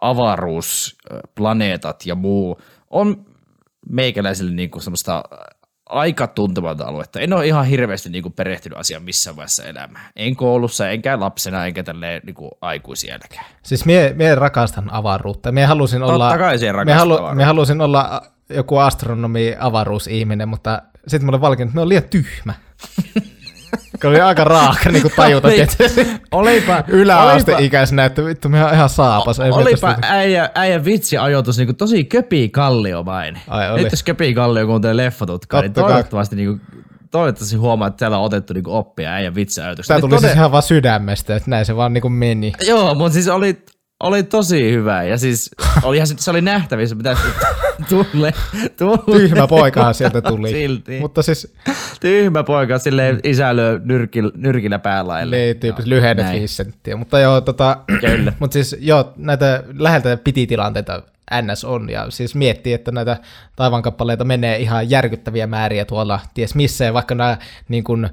avaruusplaneetat 0.00 2.06
ja 2.06 2.14
muu 2.14 2.60
on 2.90 3.26
meikäläiselle 3.88 4.52
niin 4.52 4.70
kuin 4.70 4.82
semmoista 4.82 5.24
aika 5.86 6.26
tuntematonta 6.26 6.84
aluetta. 6.84 7.20
En 7.20 7.32
ole 7.32 7.46
ihan 7.46 7.66
hirveästi 7.66 8.10
niin 8.10 8.22
kuin 8.22 8.32
perehtynyt 8.32 8.78
asiaan 8.78 9.02
missään 9.02 9.36
vaiheessa 9.36 9.64
elämää. 9.64 10.10
En 10.16 10.36
koulussa, 10.36 10.90
enkä 10.90 11.20
lapsena, 11.20 11.66
enkä 11.66 11.82
tälleen 11.82 12.22
niin 12.26 12.34
kuin 12.34 12.50
aikuisielläkään. 12.60 13.46
Siis 13.62 13.84
mie, 13.84 14.12
mie 14.16 14.34
rakastan 14.34 14.92
avaruutta. 14.92 15.52
Mie 15.52 15.64
halusin 15.64 16.00
Totta 16.00 16.14
olla, 16.14 16.38
kai 16.38 16.56
mie, 16.84 16.94
halu, 16.94 17.34
mie 17.34 17.46
halusin 17.46 17.80
olla 17.80 18.22
joku 18.48 18.76
astronomi 18.76 19.56
avaruusihminen, 19.58 20.48
mutta 20.48 20.82
sitten 21.06 21.26
mulle 21.26 21.40
valkenut, 21.40 21.70
että 21.70 21.76
me 21.76 21.82
on 21.82 21.88
liian 21.88 22.04
tyhmä. 22.10 22.54
Kyllä 24.04 24.16
oli 24.16 24.20
aika 24.20 24.44
raaka 24.44 24.90
niin 24.90 25.10
tajuta, 25.16 25.48
niin. 25.48 25.62
että 25.62 25.84
olipa, 26.30 26.84
yläasteikäisenä, 26.88 28.04
että 28.04 28.24
vittu 28.24 28.48
me 28.48 28.58
ihan 28.58 28.88
saapas. 28.88 29.40
Ei 29.40 29.50
olipa 29.50 29.96
äijä, 30.02 30.50
äijä 30.54 30.84
vitsi 30.84 31.16
ajoitus 31.16 31.58
niin 31.58 31.76
tosi 31.76 32.04
köpi 32.04 32.48
kalliomainen. 32.48 33.42
Ai 33.48 33.70
oli. 33.70 33.82
Nyt 33.82 33.92
jos 33.92 34.02
köpi 34.02 34.34
kallio 34.34 34.66
kuuntelee 34.66 35.04
leffatutka, 35.04 35.60
niin 35.60 35.72
toivottavasti 35.72 36.36
niin 36.36 36.48
kuin, 36.48 36.60
toivottavasti 37.10 37.56
huomaa, 37.56 37.88
että 37.88 37.98
täällä 37.98 38.18
on 38.18 38.24
otettu 38.24 38.54
niinku 38.54 38.76
oppia 38.76 39.10
äijän 39.10 39.34
vitsi-ajatuksia. 39.34 39.88
Tämä 39.88 40.00
tuli 40.00 40.10
tode... 40.10 40.20
siis 40.20 40.34
ihan 40.34 40.52
vaan 40.52 40.62
sydämestä, 40.62 41.36
että 41.36 41.50
näin 41.50 41.66
se 41.66 41.76
vaan 41.76 41.92
niinku 41.92 42.08
meni. 42.08 42.52
Joo, 42.66 42.94
mutta 42.94 43.12
siis 43.12 43.28
oli, 43.28 43.64
oli 44.00 44.22
tosi 44.22 44.72
hyvä 44.72 45.02
ja 45.02 45.18
siis 45.18 45.50
olihan 45.82 46.06
se, 46.06 46.14
se 46.18 46.30
oli 46.30 46.40
nähtävissä, 46.40 46.94
mitä 46.94 47.16
tulle, 47.88 48.32
tulle. 48.78 49.18
Tyhmä 49.18 49.46
poikahan 49.46 49.94
sieltä 49.94 50.22
tuli. 50.22 50.50
Silti. 50.50 51.00
Mutta 51.00 51.22
siis... 51.22 51.54
Tyhmä 52.00 52.42
poika, 52.42 52.78
silleen 52.78 53.20
isä 53.24 53.56
lyö 53.56 53.80
nyrkillä, 53.84 54.30
nyrkillä 54.34 54.78
päälaille. 54.78 55.36
Niin, 55.36 55.56
tyyppisesti 55.56 55.90
lyhennet 55.90 56.32
viisi 56.32 56.54
senttiä. 56.54 56.96
Mutta 56.96 57.20
joo, 57.20 57.40
tota, 57.40 57.76
Kyllä. 58.00 58.32
mutta 58.40 58.52
siis 58.52 58.76
joo, 58.80 59.12
näitä 59.16 59.62
läheltä 59.78 60.16
piti 60.16 60.46
tilanteita 60.46 61.02
NS 61.42 61.64
on, 61.64 61.90
ja 61.90 62.10
siis 62.10 62.34
miettii, 62.34 62.72
että 62.72 62.92
näitä 62.92 63.16
taivaankappaleita 63.56 64.24
menee 64.24 64.58
ihan 64.58 64.90
järkyttäviä 64.90 65.46
määriä 65.46 65.84
tuolla 65.84 66.20
ties 66.34 66.54
missä, 66.54 66.84
ja 66.84 66.94
vaikka 66.94 67.14
nämä 67.14 67.38
niin 67.68 67.84
kuin, 67.84 68.08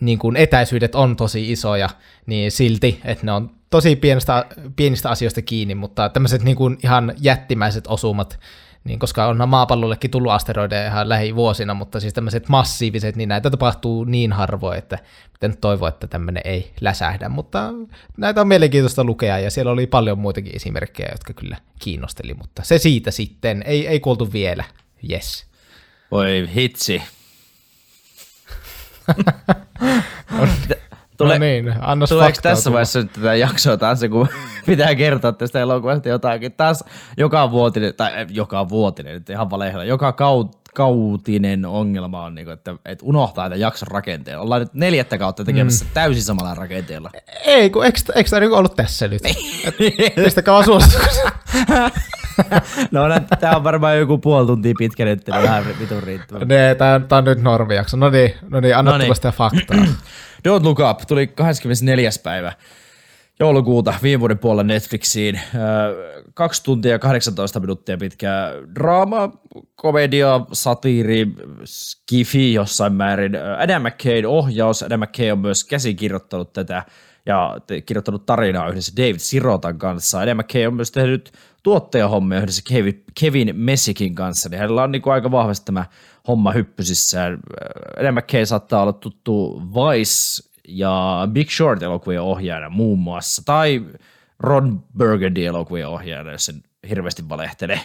niin 0.00 0.18
kuin 0.18 0.36
etäisyydet 0.36 0.94
on 0.94 1.16
tosi 1.16 1.52
isoja, 1.52 1.88
niin 2.26 2.50
silti, 2.50 3.00
että 3.04 3.26
ne 3.26 3.32
on 3.32 3.50
tosi 3.70 3.96
pienistä, 3.96 4.44
pienistä 4.76 5.10
asioista 5.10 5.42
kiinni, 5.42 5.74
mutta 5.74 6.08
tämmöiset 6.08 6.42
niin 6.42 6.56
kuin 6.56 6.78
ihan 6.84 7.12
jättimäiset 7.20 7.84
osumat, 7.86 8.38
niin 8.84 8.98
koska 8.98 9.26
on 9.26 9.48
maapallollekin 9.48 10.10
tullut 10.10 10.32
asteroideja 10.32 10.86
ihan 10.86 11.08
lähivuosina, 11.08 11.74
mutta 11.74 12.00
siis 12.00 12.14
tämmöiset 12.14 12.48
massiiviset, 12.48 13.16
niin 13.16 13.28
näitä 13.28 13.50
tapahtuu 13.50 14.04
niin 14.04 14.32
harvoin, 14.32 14.78
että 14.78 14.98
miten 15.32 15.56
toivoa, 15.60 15.88
että 15.88 16.06
tämmöinen 16.06 16.42
ei 16.44 16.72
läsähdä, 16.80 17.28
mutta 17.28 17.72
näitä 18.16 18.40
on 18.40 18.48
mielenkiintoista 18.48 19.04
lukea, 19.04 19.38
ja 19.38 19.50
siellä 19.50 19.72
oli 19.72 19.86
paljon 19.86 20.18
muitakin 20.18 20.56
esimerkkejä, 20.56 21.08
jotka 21.12 21.32
kyllä 21.32 21.56
kiinnosteli, 21.78 22.34
mutta 22.34 22.62
se 22.64 22.78
siitä 22.78 23.10
sitten, 23.10 23.62
ei, 23.66 23.86
ei 23.86 24.00
kuultu 24.00 24.32
vielä, 24.32 24.64
yes. 25.10 25.46
Voi 26.10 26.50
hitsi. 26.54 27.02
Tule, 31.20 31.38
no 31.38 31.44
niin, 31.44 31.74
anna 31.80 32.06
Tuleeko 32.06 32.38
tässä 32.42 32.72
vaiheessa 32.72 32.98
nyt 32.98 33.12
tätä 33.12 33.34
jaksoa 33.34 33.76
taas, 33.76 34.00
kun 34.10 34.28
pitää 34.66 34.94
kertoa 34.94 35.32
tästä 35.32 35.60
elokuvasta 35.60 36.08
jotakin? 36.08 36.52
Taas 36.52 36.84
joka 37.16 37.50
vuotinen, 37.50 37.94
tai 37.94 38.26
joka 38.30 38.68
vuotinen, 38.68 39.14
nyt 39.14 39.30
ihan 39.30 39.50
valehella, 39.50 39.84
joka 39.84 40.14
kautinen 40.74 41.66
ongelma 41.66 42.24
on, 42.24 42.34
niinku, 42.34 42.50
että, 42.50 42.74
että 42.84 43.04
unohtaa 43.06 43.44
tämän 43.44 43.60
jakson 43.60 43.88
rakenteen. 43.88 44.40
Ollaan 44.40 44.60
nyt 44.60 44.74
neljättä 44.74 45.18
kautta 45.18 45.44
tekemässä 45.44 45.84
mm. 45.84 45.90
täysin 45.94 46.22
samalla 46.22 46.54
rakenteella. 46.54 47.10
Ei, 47.44 47.70
kun 47.70 47.84
eikö, 47.84 47.98
eikö 48.14 48.30
tämä 48.30 48.40
niinku 48.40 48.56
ollut 48.56 48.76
tässä 48.76 49.08
nyt? 49.08 49.22
Pistäkää 50.24 50.54
vaan 50.54 50.64
suosituksia. 50.64 51.30
no 52.90 53.00
tämä 53.40 53.56
on 53.56 53.64
varmaan 53.64 53.98
joku 53.98 54.18
puoli 54.18 54.46
tuntia 54.46 54.74
pitkä 54.78 55.04
nyt, 55.04 55.26
niin 55.26 55.42
vähän 55.42 55.64
vitun 55.80 56.02
riittävä. 56.02 56.44
Ne, 56.44 56.74
tämä 56.74 57.18
on 57.18 57.24
nyt 57.24 57.42
normijakso. 57.42 57.96
No 57.96 58.10
niin, 58.10 58.34
no 58.48 58.60
niin 58.60 58.76
anna 58.76 58.90
Noniin. 58.90 59.14
sitä 59.14 59.32
faktaa. 59.32 59.76
Don't 60.48 60.64
Look 60.64 60.78
Up 60.90 61.00
tuli 61.08 61.26
24. 61.26 62.10
päivä 62.22 62.52
joulukuuta 63.40 63.94
viime 64.02 64.20
vuoden 64.20 64.38
puolella 64.38 64.62
Netflixiin. 64.62 65.40
Kaksi 66.34 66.64
tuntia 66.64 66.92
ja 66.92 66.98
18 66.98 67.60
minuuttia 67.60 67.96
pitkä 67.96 68.52
draama, 68.74 69.32
komedia, 69.74 70.40
satiiri, 70.52 71.26
skifi 71.64 72.54
jossain 72.54 72.92
määrin. 72.92 73.32
Adam 73.58 73.82
McKay 73.82 74.24
ohjaus. 74.26 74.82
Adam 74.82 75.00
McKay 75.00 75.30
on 75.30 75.38
myös 75.38 75.64
käsikirjoittanut 75.64 76.52
tätä 76.52 76.82
ja 77.26 77.56
kirjoittanut 77.86 78.26
tarinaa 78.26 78.68
yhdessä 78.68 78.92
David 78.96 79.18
Sirotan 79.18 79.78
kanssa. 79.78 80.20
Adam 80.20 80.36
McKay 80.38 80.66
on 80.66 80.74
myös 80.74 80.90
tehnyt 80.90 81.32
tuottajahommia 81.62 82.38
yhdessä 82.38 82.62
Kevin, 82.68 83.04
Kevin 83.20 83.56
Messikin 83.56 84.14
kanssa, 84.14 84.48
niin 84.48 84.58
hänellä 84.58 84.82
on 84.82 84.92
niin 84.92 85.02
kuin 85.02 85.14
aika 85.14 85.30
vahvasti 85.30 85.64
tämä 85.64 85.84
homma 86.28 86.52
hyppysissään. 86.52 87.38
Adam 88.00 88.14
McKay 88.14 88.46
saattaa 88.46 88.82
olla 88.82 88.92
tuttu 88.92 89.62
Vice 89.74 90.48
ja 90.68 91.28
Big 91.32 91.50
Short 91.50 91.82
elokuvien 91.82 92.22
ohjaajana 92.22 92.70
muun 92.70 92.98
muassa, 92.98 93.42
tai 93.44 93.82
Ron 94.38 94.84
Burgundy 94.98 95.46
elokuvien 95.46 95.88
ohjaajana, 95.88 96.32
jos 96.32 96.46
sen 96.46 96.62
hirveästi 96.88 97.28
valehtelee. 97.28 97.80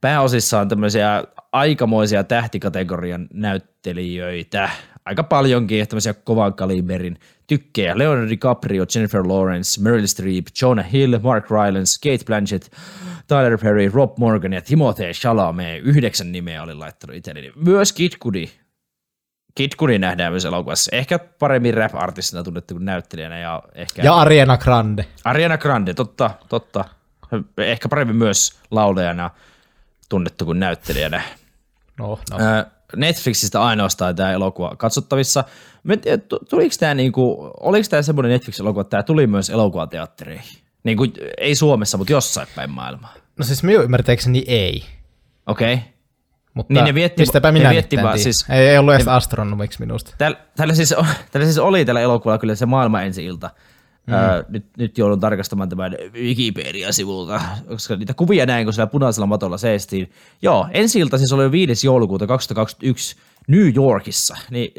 Pääosissa 0.00 0.60
on 0.60 0.68
tämmöisiä 0.68 1.24
aikamoisia 1.52 2.24
tähtikategorian 2.24 3.28
näyttelijöitä, 3.32 4.70
aika 5.08 5.22
paljonkin 5.22 5.88
tämmöisiä 5.88 6.14
kovan 6.14 6.54
kaliberin 6.54 7.18
tykkejä. 7.46 7.98
Leonardo 7.98 8.28
DiCaprio, 8.28 8.84
Jennifer 8.94 9.28
Lawrence, 9.28 9.82
Meryl 9.82 10.06
Streep, 10.06 10.46
Jonah 10.62 10.92
Hill, 10.92 11.18
Mark 11.18 11.50
Rylance, 11.50 12.10
Kate 12.10 12.24
Blanchett, 12.24 12.72
Tyler 13.26 13.58
Perry, 13.58 13.90
Rob 13.94 14.18
Morgan 14.18 14.52
ja 14.52 14.60
Timothée 14.60 15.12
Chalamet. 15.12 15.82
Yhdeksän 15.82 16.32
nimeä 16.32 16.62
oli 16.62 16.74
laittanut 16.74 17.16
itselleni. 17.16 17.52
Myös 17.56 17.92
Kid 17.92 18.12
Cudi. 18.22 18.50
Kid 19.54 19.72
Cudi 19.76 19.98
nähdään 19.98 20.32
myös 20.32 20.44
elokuvassa. 20.44 20.96
Ehkä 20.96 21.18
paremmin 21.18 21.74
rap-artistina 21.74 22.42
tunnettu 22.42 22.74
kuin 22.74 22.84
näyttelijänä. 22.84 23.38
Ja, 23.38 23.62
ehkä... 23.74 24.02
ja 24.02 24.14
Ariana 24.14 24.56
Grande. 24.56 25.04
Ariana 25.24 25.58
Grande, 25.58 25.94
totta, 25.94 26.30
totta. 26.48 26.84
Ehkä 27.58 27.88
paremmin 27.88 28.16
myös 28.16 28.58
laulajana 28.70 29.30
tunnettu 30.08 30.44
kuin 30.44 30.60
näyttelijänä. 30.60 31.22
No, 31.98 32.18
no. 32.30 32.38
Netflixistä 32.96 33.62
ainoastaan 33.62 34.16
tämä 34.16 34.32
elokuva 34.32 34.76
katsottavissa. 34.76 35.44
tuliko 36.50 36.74
tämä 36.80 36.94
niinku, 36.94 37.52
oliko 37.60 37.86
tämä 37.90 38.02
semmoinen 38.02 38.32
Netflix-elokuva, 38.32 38.80
että 38.80 38.90
tämä 38.90 39.02
tuli 39.02 39.26
myös 39.26 39.50
elokuvateattereihin? 39.50 40.58
Niin 40.84 40.96
kuin, 40.96 41.12
ei 41.38 41.54
Suomessa, 41.54 41.98
mutta 41.98 42.12
jossain 42.12 42.48
päin 42.56 42.70
maailmaa. 42.70 43.14
No 43.36 43.44
siis 43.44 43.62
minun 43.62 43.84
ymmärtääkseni 43.84 44.44
ei. 44.46 44.84
Okei. 45.46 45.74
Okay. 45.74 45.86
Mutta 46.54 46.74
niin 46.74 46.84
ne 46.84 46.94
vietti, 46.94 47.22
mistäpä 47.22 47.52
minä 47.52 47.68
ne 47.68 47.74
vietti 47.74 47.96
vaan, 48.02 48.18
siis, 48.18 48.46
ei, 48.50 48.68
ei 48.68 48.78
ollut 48.78 48.94
edes 48.94 49.08
astronomiksi 49.08 49.80
minusta. 49.80 50.14
Tällä, 50.18 50.38
tällä, 50.56 50.74
siis, 50.74 50.94
tällä 51.32 51.44
siis 51.46 51.58
oli 51.58 51.84
tällä 51.84 52.00
elokuvalla 52.00 52.38
kyllä 52.38 52.54
se 52.54 52.66
maailman 52.66 53.06
ensi 53.06 53.24
ilta. 53.24 53.50
Mm. 54.08 54.14
Öö, 54.14 54.44
nyt, 54.48 54.66
nyt 54.76 54.98
joudun 54.98 55.20
tarkastamaan 55.20 55.68
tämän 55.68 55.96
Wikipedia-sivulta, 56.12 57.40
koska 57.68 57.96
niitä 57.96 58.14
kuvia 58.14 58.46
näin, 58.46 58.66
kun 58.66 58.72
siellä 58.72 58.86
punaisella 58.86 59.26
matolla 59.26 59.58
seistiin. 59.58 60.12
Joo, 60.42 60.66
ensi 60.70 60.98
ilta 60.98 61.18
siis 61.18 61.32
oli 61.32 61.52
5. 61.52 61.86
joulukuuta 61.86 62.26
2021 62.26 63.16
New 63.48 63.76
Yorkissa. 63.76 64.36
Niin, 64.50 64.72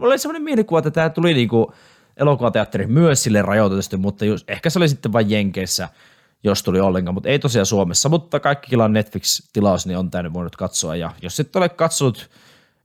oli 0.00 0.18
semmoinen 0.18 0.42
mielikuva, 0.42 0.78
että 0.78 0.90
tämä 0.90 1.10
tuli 1.10 1.34
niinku 1.34 1.72
elokuvateatteri 2.16 2.86
myös 2.86 3.22
sille 3.22 3.42
rajoitetusti, 3.42 3.96
mutta 3.96 4.24
just, 4.24 4.50
ehkä 4.50 4.70
se 4.70 4.78
oli 4.78 4.88
sitten 4.88 5.12
vain 5.12 5.30
Jenkeissä, 5.30 5.88
jos 6.44 6.62
tuli 6.62 6.80
ollenkaan, 6.80 7.14
mutta 7.14 7.28
ei 7.28 7.38
tosiaan 7.38 7.66
Suomessa. 7.66 8.08
Mutta 8.08 8.40
kaikki 8.40 8.76
on 8.76 8.92
Netflix-tilaus, 8.92 9.86
niin 9.86 9.98
on 9.98 10.10
tänne 10.10 10.32
voinut 10.32 10.56
katsoa. 10.56 10.96
Ja 10.96 11.12
jos 11.22 11.36
sitten 11.36 11.60
olet 11.60 11.72
katsonut 11.72 12.30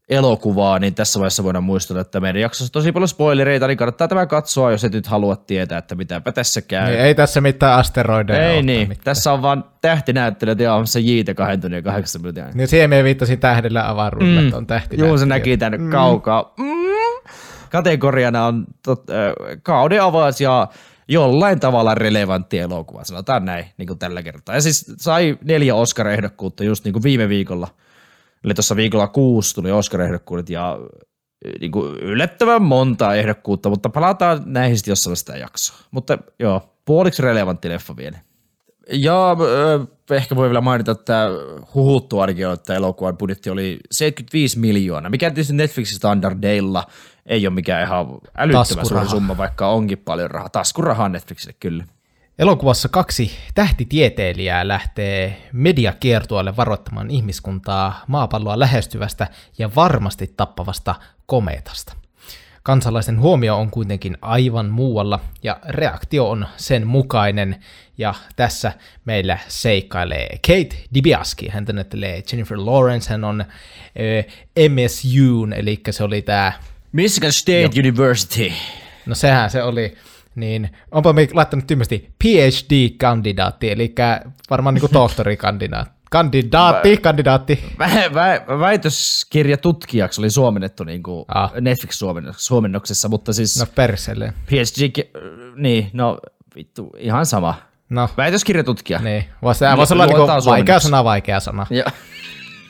elokuvaa, 0.10 0.80
niin 0.80 0.96
tässä 0.96 1.20
vaiheessa 1.20 1.44
voidaan 1.44 1.64
muistella, 1.64 2.02
että 2.02 2.20
meidän 2.20 2.42
jaksossa 2.42 2.74
tosi 2.74 2.92
paljon 2.92 3.08
spoilereita, 3.08 3.68
niin 3.68 3.78
kannattaa 3.78 4.08
tämä 4.08 4.26
katsoa, 4.26 4.72
jos 4.72 4.84
et 4.84 4.94
nyt 4.94 5.08
halua 5.08 5.36
tietää, 5.36 5.78
että 5.78 5.96
mitäpä 5.96 6.32
tässä 6.32 6.62
käy. 6.62 6.90
Niin, 6.90 7.00
ei 7.00 7.16
tässä 7.16 7.42
mitään 7.42 7.80
asteroideja 7.80 8.50
Ei 8.50 8.64
niin, 8.64 8.88
mitään. 8.88 9.04
tässä 9.04 9.34
on 9.34 9.42
vaan 9.42 9.66
tähtinäyttelyt 9.82 10.60
ja 10.60 10.74
on 10.74 10.88
se 10.88 11.00
jiitä 11.00 11.34
2 11.34 11.58
tunnin 11.58 11.78
ja 11.78 11.82
8 11.82 12.22
minuutin. 12.22 12.44
Niin 12.54 12.68
siihen 12.68 12.90
me 12.90 13.04
viittasin 13.04 13.40
tähdellä 13.40 13.90
avaruudelle, 13.90 14.42
mm. 14.42 14.58
on 14.58 14.68
tähtinäyttelyt. 14.68 15.10
Juu, 15.10 15.18
se 15.18 15.26
näki 15.26 15.58
tänne 15.58 15.78
mm. 15.78 15.90
kaukaa. 15.90 16.54
Mm. 16.58 17.30
Kategoriana 17.70 18.46
on 18.46 18.66
tot, 18.86 19.10
äh, 19.10 19.16
kauden 19.64 20.04
avaus 20.04 20.42
ja 20.42 20.68
jollain 21.08 21.60
tavalla 21.60 21.96
relevantti 21.96 22.60
elokuva, 22.60 23.04
sanotaan 23.04 23.46
näin 23.46 23.66
niin 23.78 23.88
kuin 23.88 24.00
tällä 24.00 24.24
kertaa. 24.24 24.56
Ja 24.56 24.62
siis 24.62 24.94
sai 24.98 25.38
neljä 25.44 25.76
Oscar-ehdokkuutta 25.76 26.64
just 26.64 26.84
niin 26.84 26.94
kuin 26.94 27.04
viime 27.04 27.30
viikolla– 27.30 27.68
Eli 28.44 28.54
tuossa 28.54 28.76
viikolla 28.76 29.08
kuusi 29.08 29.56
tuli 29.56 29.72
Oscar-ehdokkuudet 29.72 30.50
ja 30.50 30.80
niin 31.60 31.72
kuin 31.72 31.96
yllättävän 31.96 32.62
monta 32.62 33.16
ehdokkuutta, 33.16 33.70
mutta 33.70 33.90
palataan 33.90 34.42
näihin 34.46 34.78
sitten 34.78 34.92
jossain 34.92 35.18
sitä 35.18 35.38
jaksoa. 35.38 35.78
Mutta 35.92 36.18
joo, 36.40 36.76
puoliksi 36.86 37.22
relevantti 37.22 37.70
leffa 37.70 37.96
vielä. 37.98 38.20
Ja 38.92 39.38
ehkä 40.12 40.36
voi 40.36 40.50
vielä 40.50 40.62
mainita, 40.62 40.92
että 40.92 41.28
huhuttu 41.74 42.20
ainakin 42.20 42.48
on, 42.48 42.54
että 42.54 42.76
elokuvan 42.76 43.18
budjetti 43.18 43.50
oli 43.50 43.80
75 43.92 44.60
miljoonaa, 44.60 45.10
mikä 45.10 45.30
tietysti 45.30 45.54
Netflixin 45.54 45.98
standardeilla 45.98 46.84
ei 47.26 47.48
ole 47.48 47.54
mikään 47.54 47.84
ihan 47.84 48.08
älyttömän 48.38 48.86
suuri 48.86 49.10
summa, 49.10 49.38
vaikka 49.38 49.68
onkin 49.68 49.98
paljon 49.98 50.32
rahaa. 50.32 50.50
Taskurahaa 50.50 51.10
Netflixille 51.10 51.56
kyllä. 51.60 51.86
Elokuvassa 52.40 52.90
kaksi 52.90 53.32
tähtitieteilijää 53.56 54.68
lähtee 54.68 55.50
mediakiertueelle 55.52 56.58
varoittamaan 56.58 57.12
ihmiskuntaa 57.12 58.04
maapalloa 58.08 58.60
lähestyvästä 58.60 59.28
ja 59.58 59.76
varmasti 59.76 60.34
tappavasta 60.38 60.96
kometasta. 61.26 61.94
Kansalaisten 62.64 63.20
huomio 63.20 63.58
on 63.58 63.72
kuitenkin 63.72 64.18
aivan 64.22 64.70
muualla 64.70 65.20
ja 65.44 65.60
reaktio 65.70 66.30
on 66.30 66.48
sen 66.58 66.88
mukainen. 66.88 67.56
Ja 67.98 68.14
tässä 68.36 68.72
meillä 69.06 69.38
seikkailee 69.48 70.30
Kate 70.48 70.84
DiBiaski, 70.94 71.50
hän 71.50 71.66
näyttelee 71.74 72.24
Jennifer 72.32 72.58
Lawrence, 72.58 73.10
hän 73.10 73.24
on 73.24 73.42
äh, 73.42 73.48
MSU, 74.70 75.48
eli 75.56 75.82
se 75.90 76.04
oli 76.04 76.22
tämä... 76.22 76.54
Michigan 76.92 77.32
State 77.32 77.62
jo. 77.62 77.70
University. 77.80 78.52
No 79.06 79.16
sehän 79.16 79.50
se 79.50 79.64
oli 79.64 79.98
niin 80.36 80.70
onpa 80.92 81.14
me 81.14 81.28
laittanut 81.34 81.68
tyhmästi 81.68 82.10
PhD-kandidaatti, 82.24 83.72
eli 83.72 83.96
varmaan 84.50 84.76
niin 84.76 84.92
tohtorikandidaatti. 84.92 85.94
Kandidaatti, 86.14 86.98
kandidaatti. 86.98 87.64
Vä, 87.80 87.90
vä, 88.14 88.60
väitöskirja 88.60 89.58
tutkijaksi 89.58 90.22
oli 90.22 90.30
suomennettu 90.30 90.84
niin 90.84 91.04
kuin 91.04 91.26
ah. 91.28 91.54
Netflix-suomennoksessa, 91.62 93.10
mutta 93.10 93.34
siis... 93.34 93.60
No 93.60 93.66
perselle. 93.76 94.34
PhD, 94.46 95.10
niin, 95.56 95.90
no 95.94 96.18
vittu, 96.56 96.92
ihan 96.98 97.26
sama. 97.26 97.56
No. 97.90 98.10
Väitöskirjatutkija. 98.18 99.00
Niin, 99.00 99.26
voisi, 99.42 99.66
voisi 99.78 99.94
olla 99.94 100.06
niin 100.06 100.46
vaikea 100.46 100.80
sana, 100.80 101.04
vaikea 101.04 101.40
sana. 101.40 101.68
Ja, 101.70 101.86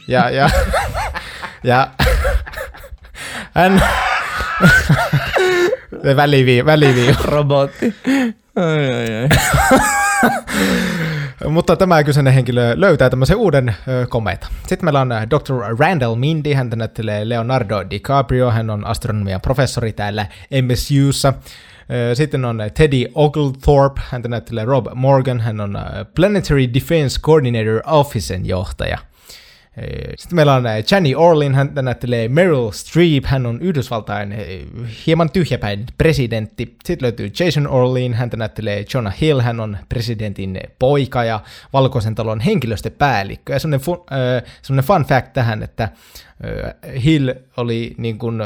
ja, 0.08 0.30
ja, 0.30 0.50
ja 1.64 1.88
hän, 3.56 3.84
Välivii, 6.16 6.66
välivii. 6.66 7.16
Robotti. 7.26 7.94
Ai, 8.56 8.94
ai, 8.94 9.08
ai. 9.16 9.30
Mutta 11.50 11.76
tämä 11.76 12.04
kyseinen 12.04 12.34
henkilö 12.34 12.74
löytää 12.76 13.10
tämmöisen 13.10 13.38
uuden 13.38 13.70
ö, 13.70 14.08
kometa. 14.10 14.48
Sitten 14.68 14.86
meillä 14.86 15.02
on 15.02 15.10
Dr. 15.10 15.78
Randall 15.80 16.16
Mindy, 16.16 16.54
hän 16.54 16.70
näyttelee 16.76 17.30
Leonardo 17.30 17.86
DiCaprio, 17.90 18.52
hän 18.52 18.70
on 18.70 18.86
astronomian 18.86 19.42
professori 19.42 19.94
täällä 19.94 20.28
MSUssa. 20.62 21.34
Sitten 22.14 22.46
on 22.46 22.62
Teddy 22.74 23.06
Oglethorpe, 23.16 24.02
hän 24.10 24.22
näyttelee 24.28 24.66
Rob 24.66 24.88
Morgan, 24.96 25.40
hän 25.40 25.60
on 25.60 25.78
Planetary 26.16 26.74
Defense 26.74 27.20
Coordinator 27.22 27.82
Officen 27.86 28.46
johtaja. 28.46 28.98
Sitten 30.18 30.36
meillä 30.36 30.54
on 30.54 30.64
Jenny 30.92 31.16
Orlin, 31.16 31.56
hän 31.56 31.72
näyttelee 31.82 32.28
Meryl 32.28 32.72
Streep, 32.72 33.26
hän 33.26 33.46
on 33.46 33.62
Yhdysvaltain 33.62 34.36
hieman 35.08 35.30
tyhjäpäin 35.30 35.86
presidentti. 35.98 36.76
Sitten 36.86 37.06
löytyy 37.06 37.32
Jason 37.40 37.68
Orlin, 37.68 38.14
hän 38.14 38.30
näyttelee 38.36 38.86
Jonah 38.94 39.16
Hill, 39.22 39.42
hän 39.42 39.60
on 39.60 39.78
presidentin 39.90 40.60
poika 40.80 41.24
ja 41.24 41.40
Valkoisen 41.74 42.16
talon 42.16 42.40
henkilöstöpäällikkö. 42.40 43.54
Ja 43.54 43.60
semmoinen 43.60 43.86
fun, 43.86 44.04
äh, 44.78 44.84
fun 44.84 45.04
fact 45.04 45.34
tähän, 45.34 45.64
että 45.64 45.90
Hill 47.04 47.30
oli 47.58 47.96
niin 47.98 48.18
kuin 48.18 48.42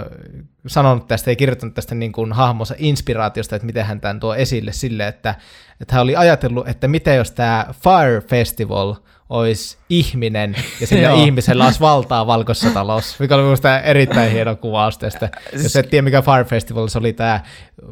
sanonut 0.67 1.07
tästä 1.07 1.31
ja 1.31 1.35
kirjoittanut 1.35 1.75
tästä 1.75 1.95
niin 1.95 2.11
kuin 2.11 2.33
hahmonsa 2.33 2.75
inspiraatiosta, 2.77 3.55
että 3.55 3.65
miten 3.65 3.85
hän 3.85 4.01
tämän 4.01 4.19
tuo 4.19 4.35
esille 4.35 4.71
sille, 4.71 5.07
että, 5.07 5.35
että 5.81 5.95
hän 5.95 6.03
oli 6.03 6.15
ajatellut, 6.15 6.67
että 6.67 6.87
miten 6.87 7.15
jos 7.15 7.31
tämä 7.31 7.65
Fire 7.83 8.21
Festival 8.21 8.95
olisi 9.29 9.77
ihminen 9.89 10.55
ja 10.81 10.87
sillä 10.87 11.11
ihmisellä 11.23 11.65
olisi 11.65 11.79
valtaa 11.79 12.27
valkoisessa 12.27 12.69
talossa, 12.69 13.15
mikä 13.19 13.35
oli 13.35 13.43
minusta 13.43 13.79
erittäin 13.79 14.31
hieno 14.31 14.55
kuvaus 14.55 14.97
tästä. 14.97 15.29
Jos 15.63 15.75
et 15.75 15.89
tiedä, 15.89 16.01
mikä 16.01 16.21
Fire 16.21 16.43
Festival, 16.43 16.87
se 16.87 16.97
oli 16.97 17.13
tämä 17.13 17.39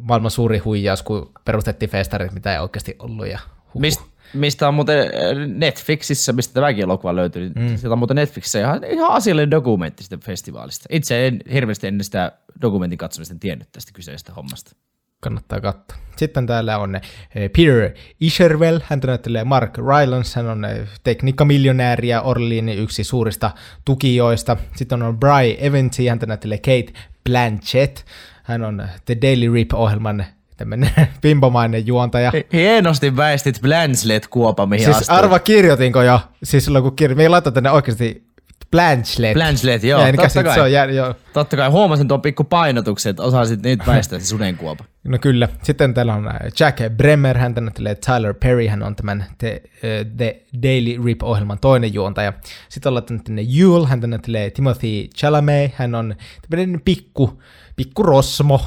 maailman 0.01 0.31
suuri 0.31 0.57
huijaus, 0.57 1.03
kun 1.03 1.31
perustettiin 1.45 1.89
festarit, 1.89 2.31
mitä 2.31 2.53
ei 2.53 2.59
oikeasti 2.59 2.95
ollut. 2.99 3.27
Ja. 3.27 3.39
Mist, 3.79 4.01
mistä 4.35 4.67
on 4.67 4.73
muuten 4.73 4.99
äh, 4.99 5.47
Netflixissä, 5.47 6.33
mistä 6.33 6.53
tämäkin 6.53 6.83
elokuva 6.83 7.15
löytyy, 7.15 7.49
mm. 7.49 7.67
sieltä 7.67 7.93
on 7.93 7.99
muuten 7.99 8.15
Netflixissä 8.15 8.59
ihan, 8.59 8.83
ihan 8.83 9.11
asiallinen 9.11 9.51
dokumentti 9.51 10.03
sitä 10.03 10.17
festivaalista. 10.17 10.85
Itse 10.89 11.27
en 11.27 11.39
hirveästi 11.53 11.87
ennen 11.87 12.03
sitä 12.03 12.31
dokumentin 12.61 12.97
katsomista 12.97 13.35
tiennyt 13.39 13.71
tästä 13.71 13.91
kyseisestä 13.93 14.33
hommasta. 14.33 14.75
kannattaa 15.19 15.61
katsoa. 15.61 15.97
Sitten 16.15 16.47
täällä 16.47 16.77
on 16.77 16.95
eh, 16.95 17.01
Peter 17.35 17.91
Isherwell, 18.19 18.79
hän 18.83 18.99
näyttelee 19.07 19.43
Mark 19.43 19.77
Rylance, 19.77 20.39
hän 20.39 20.47
on 20.49 20.65
eh, 20.65 20.87
tekniikkamiljonääri 21.03 22.07
ja 22.07 22.21
Orlinin 22.21 22.79
yksi 22.79 23.03
suurista 23.03 23.51
tukijoista. 23.85 24.57
Sitten 24.75 25.03
on 25.03 25.19
Bry 25.19 25.55
Evansi, 25.57 26.07
hän 26.07 26.19
näyttelee 26.27 26.57
Kate 26.57 26.99
Blanchett, 27.29 27.97
hän 28.43 28.63
on 28.63 28.83
The 29.05 29.17
Daily 29.21 29.53
Rip-ohjelman 29.53 30.25
tämmöinen 30.57 30.91
pimpomainen 31.21 31.87
juontaja. 31.87 32.31
Hienosti 32.53 33.17
väistit 33.17 33.59
Blanslet-kuopa, 33.61 34.65
mihin 34.65 34.93
Siis 34.93 35.09
arva 35.09 35.39
kirjoitinko 35.39 36.01
jo, 36.01 36.19
siis 36.43 36.65
silloin 36.65 36.83
kun 36.83 36.95
kirjoitin, 36.95 37.23
me 37.23 37.29
laita 37.29 37.51
tänne 37.51 37.71
oikeasti 37.71 38.25
Blanchett. 38.71 39.33
Blanslet, 39.33 39.83
joo, 39.83 40.01
Ja 40.01 40.07
en 40.07 40.15
totta 40.15 40.43
kai. 40.43 40.55
se 40.55 40.61
on 40.61 40.71
jär, 40.71 40.89
joo. 40.89 41.15
Totta 41.33 41.57
kai 41.57 41.69
huomasin 41.69 42.07
tuon 42.07 42.21
pikku 42.21 42.43
painotuksen, 42.43 43.09
että 43.09 43.23
osasit 43.23 43.63
nyt 43.63 43.87
väistää 43.87 44.19
se 44.19 44.25
sudenkuopa. 44.25 44.83
No 45.03 45.17
kyllä. 45.17 45.47
Sitten 45.63 45.93
täällä 45.93 46.13
on 46.13 46.27
äh, 46.27 46.35
Jack 46.59 46.77
Bremmer, 46.97 47.37
hän 47.37 47.53
näyttelee 47.59 47.95
Tyler 47.95 48.33
Perry, 48.33 48.67
hän 48.67 48.83
on 48.83 48.95
tämän 48.95 49.25
The, 49.37 49.61
uh, 49.65 50.15
The 50.17 50.41
Daily 50.63 51.05
Rip-ohjelman 51.05 51.59
toinen 51.61 51.93
juontaja. 51.93 52.33
Sitten 52.69 52.89
ollaan 52.89 53.05
tänne 53.23 53.45
Yule, 53.59 53.87
hän 53.87 53.99
näyttelee 54.07 54.49
Timothy 54.49 55.07
Chalamet, 55.17 55.71
hän 55.75 55.95
on 55.95 56.15
tämmöinen 56.49 56.81
pikku, 56.85 57.41
pikku 57.75 58.03
rosmo, 58.03 58.61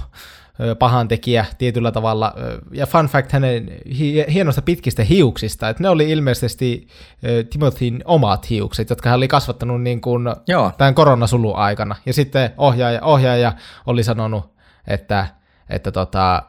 pahantekijä 0.79 1.47
tietyllä 1.59 1.93
tavalla. 1.93 2.35
Ja 2.73 2.87
fun 2.87 3.07
fact 3.07 3.33
hänen 3.33 3.71
hi- 3.99 4.27
hienosta 4.33 4.63
pitkistä 4.63 5.05
hiuksista, 5.05 5.69
että 5.69 5.83
ne 5.83 5.89
oli 5.89 6.11
ilmeisesti 6.11 6.89
ö, 7.25 7.45
Timothyn 7.45 8.03
omat 8.05 8.51
hiukset, 8.51 8.91
jotka 8.91 9.09
hän 9.09 9.17
oli 9.17 9.29
kasvattanut 9.29 9.83
niin 9.83 10.01
kuin 10.01 10.25
Joo. 10.49 10.73
tämän 10.79 10.95
koronasulun 10.95 11.57
aikana. 11.57 11.97
Ja 12.07 12.13
sitten 12.13 12.51
ohjaaja, 12.57 13.03
ohjaaja 13.03 13.53
oli 13.87 14.03
sanonut, 14.05 14.55
että, 14.87 15.27
että 15.71 15.93
tota, 15.93 16.43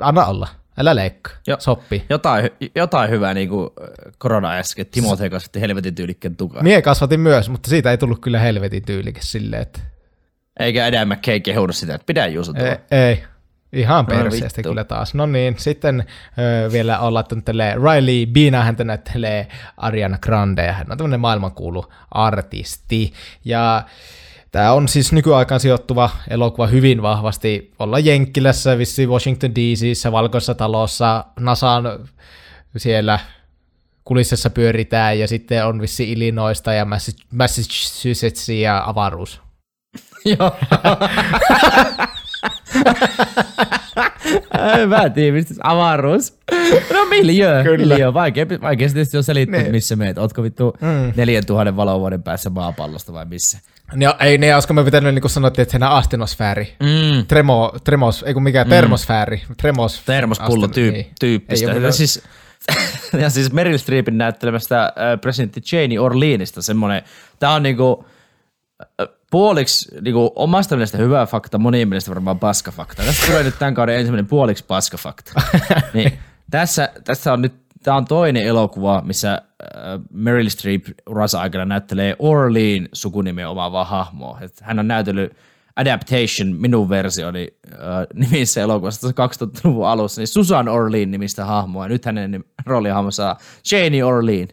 anna 0.00 0.26
olla, 0.26 0.48
älä 0.78 0.94
leikkaa, 0.94 1.32
Joo. 1.46 1.56
sopii. 1.60 2.04
Jotain, 2.10 2.50
jotain 2.74 3.10
hyvää 3.10 3.34
niin 3.34 3.48
kuin 3.48 3.70
korona-äsken, 4.18 4.82
että 4.82 5.00
Timothée 5.00 5.30
kasvatti 5.30 5.60
helvetin 5.60 5.94
tyylikkeen 5.94 6.36
tukaa. 6.36 6.62
Mie 6.62 6.82
kasvatin 6.82 7.20
myös, 7.20 7.48
mutta 7.48 7.70
siitä 7.70 7.90
ei 7.90 7.98
tullut 7.98 8.20
kyllä 8.20 8.38
helvetin 8.38 8.84
tyylikäs 8.84 9.32
silleen, 9.32 9.62
että 9.62 9.80
Eikä 10.60 10.86
Adam 10.86 11.08
McKay 11.08 11.40
kehunut 11.40 11.76
sitä, 11.76 11.94
että 11.94 12.06
pidä 12.06 12.26
Juuso 12.26 12.52
ei, 12.56 12.98
ei. 13.08 13.24
Ihan 13.72 14.04
No 14.04 14.08
perseestä 14.16 14.56
vittu. 14.58 14.68
kyllä 14.68 14.84
taas. 14.84 15.14
No 15.14 15.26
niin, 15.26 15.54
sitten 15.58 16.04
ö, 16.66 16.72
vielä 16.72 16.98
on 16.98 17.14
laittanut 17.14 17.44
tälle 17.44 17.74
Riley 17.74 18.26
Beana, 18.26 18.62
hän 18.64 18.76
näyttelee 18.84 19.48
Ariana 19.76 20.18
Grande, 20.18 20.66
ja 20.66 20.72
hän 20.72 20.86
on 20.92 20.98
tämmöinen 20.98 21.20
maailmankuulu 21.20 21.84
artisti. 22.10 23.12
Ja 23.44 23.82
tämä 24.52 24.72
on 24.72 24.88
siis 24.88 25.12
nykyaikaan 25.12 25.60
sijoittuva 25.60 26.10
elokuva 26.30 26.66
hyvin 26.66 27.02
vahvasti 27.02 27.72
olla 27.78 27.98
Jenkkilässä, 27.98 28.78
vissi 28.78 29.06
Washington 29.06 29.54
DCissä, 29.54 30.12
Valkoisessa 30.12 30.54
talossa, 30.54 31.24
NASAn 31.40 31.84
siellä 32.76 33.18
kulissessa 34.04 34.50
pyöritään, 34.50 35.18
ja 35.18 35.28
sitten 35.28 35.66
on 35.66 35.80
vissi 35.80 36.12
Illinoista 36.12 36.72
ja 36.72 36.84
Massa- 36.84 37.24
Massachusettsia 37.32 38.70
ja 38.72 38.82
avaruus. 38.86 39.43
Joo. 40.24 40.56
Hyvä 44.76 45.10
tiivistys. 45.10 45.56
Avaruus. 45.62 46.38
No 46.94 47.04
miljö. 47.04 47.62
Kyllä. 47.62 47.94
Miljö. 47.94 48.14
Vaikea, 48.14 48.46
vaikea 48.62 48.88
tietysti 48.88 49.16
on 49.16 49.24
selittää, 49.24 49.62
Ne- 49.62 49.68
missä 49.70 49.96
meet. 49.96 50.18
Ootko 50.18 50.42
vittu 50.42 50.76
Mm. 50.80 51.12
4000 51.16 51.76
valovuoden 51.76 52.22
päässä 52.22 52.50
maapallosta 52.50 53.12
vai 53.12 53.24
missä? 53.24 53.58
No, 53.94 54.14
ei 54.20 54.38
ne, 54.38 54.54
olisiko 54.54 54.74
me 54.74 54.84
pitänyt, 54.84 55.14
niin 55.14 55.22
kuin 55.22 55.30
sanottiin, 55.30 55.62
että 55.62 55.70
siinä 55.70 55.88
astenosfääri. 55.88 56.74
Mm. 56.80 57.26
Tremo, 57.26 57.72
tremos, 57.84 58.22
ei 58.22 58.34
kun 58.34 58.42
mikä, 58.42 58.64
termosfääri. 58.64 59.42
Tremos, 59.56 60.02
Termospullo 60.06 60.66
asten- 60.66 60.74
tyyp, 60.74 60.94
niin. 60.94 61.06
tyyppistä. 61.20 61.72
Ei 61.72 61.82
ja, 61.82 61.92
siis, 61.92 62.22
ja 63.22 63.30
siis 63.30 63.52
Meryl 63.52 63.78
Streepin 63.78 64.18
näyttelemästä 64.18 64.82
äh, 64.84 65.20
presidentti 65.20 65.60
Janie 65.72 65.98
Orleanista 66.00 66.62
semmoinen, 66.62 67.02
tää 67.38 67.50
on 67.50 67.62
niinku 67.62 68.04
äh, 69.00 69.08
puoliksi 69.34 70.00
niinku 70.00 70.32
omasta 70.36 70.76
mielestä 70.76 70.98
hyvä 70.98 71.26
fakta, 71.26 71.58
monien 71.58 71.88
mielestä 71.88 72.10
varmaan 72.10 72.38
paska 72.38 72.70
fakta. 72.70 73.02
Tässä 73.02 73.26
tulee 73.26 73.42
nyt 73.42 73.58
tämän 73.58 73.74
kauden 73.74 73.96
ensimmäinen 73.96 74.26
puoliksi 74.26 74.64
paska 74.64 74.96
fakta. 74.96 75.32
niin, 75.94 76.18
tässä, 76.50 76.88
tässä 77.04 77.32
on 77.32 77.42
nyt, 77.42 77.54
tämä 77.82 77.96
on 77.96 78.04
toinen 78.04 78.42
elokuva, 78.42 79.02
missä 79.04 79.32
äh, 79.32 79.40
Meryl 80.12 80.48
Streep 80.48 80.84
uransa 81.08 81.40
aikana 81.40 81.64
näyttelee 81.64 82.16
Orlean 82.18 82.88
sukunimen 82.92 83.48
omaavaa 83.48 83.84
hahmoa. 83.84 84.38
Et 84.40 84.60
hän 84.60 84.78
on 84.78 84.88
näytellyt 84.88 85.36
Adaptation, 85.76 86.56
minun 86.58 86.88
versioni 86.88 87.48
äh, 87.72 87.78
nimissä 88.14 88.60
elokuvassa 88.60 89.08
2000-luvun 89.08 89.88
alussa, 89.88 90.20
niin 90.20 90.28
Susan 90.28 90.68
Orlean 90.68 91.10
nimistä 91.10 91.44
hahmoa. 91.44 91.84
Ja 91.84 91.88
nyt 91.88 92.04
hänen 92.04 92.44
roolihahmo 92.66 93.10
saa 93.10 93.38
Janie 93.72 94.04
Orlean. 94.04 94.48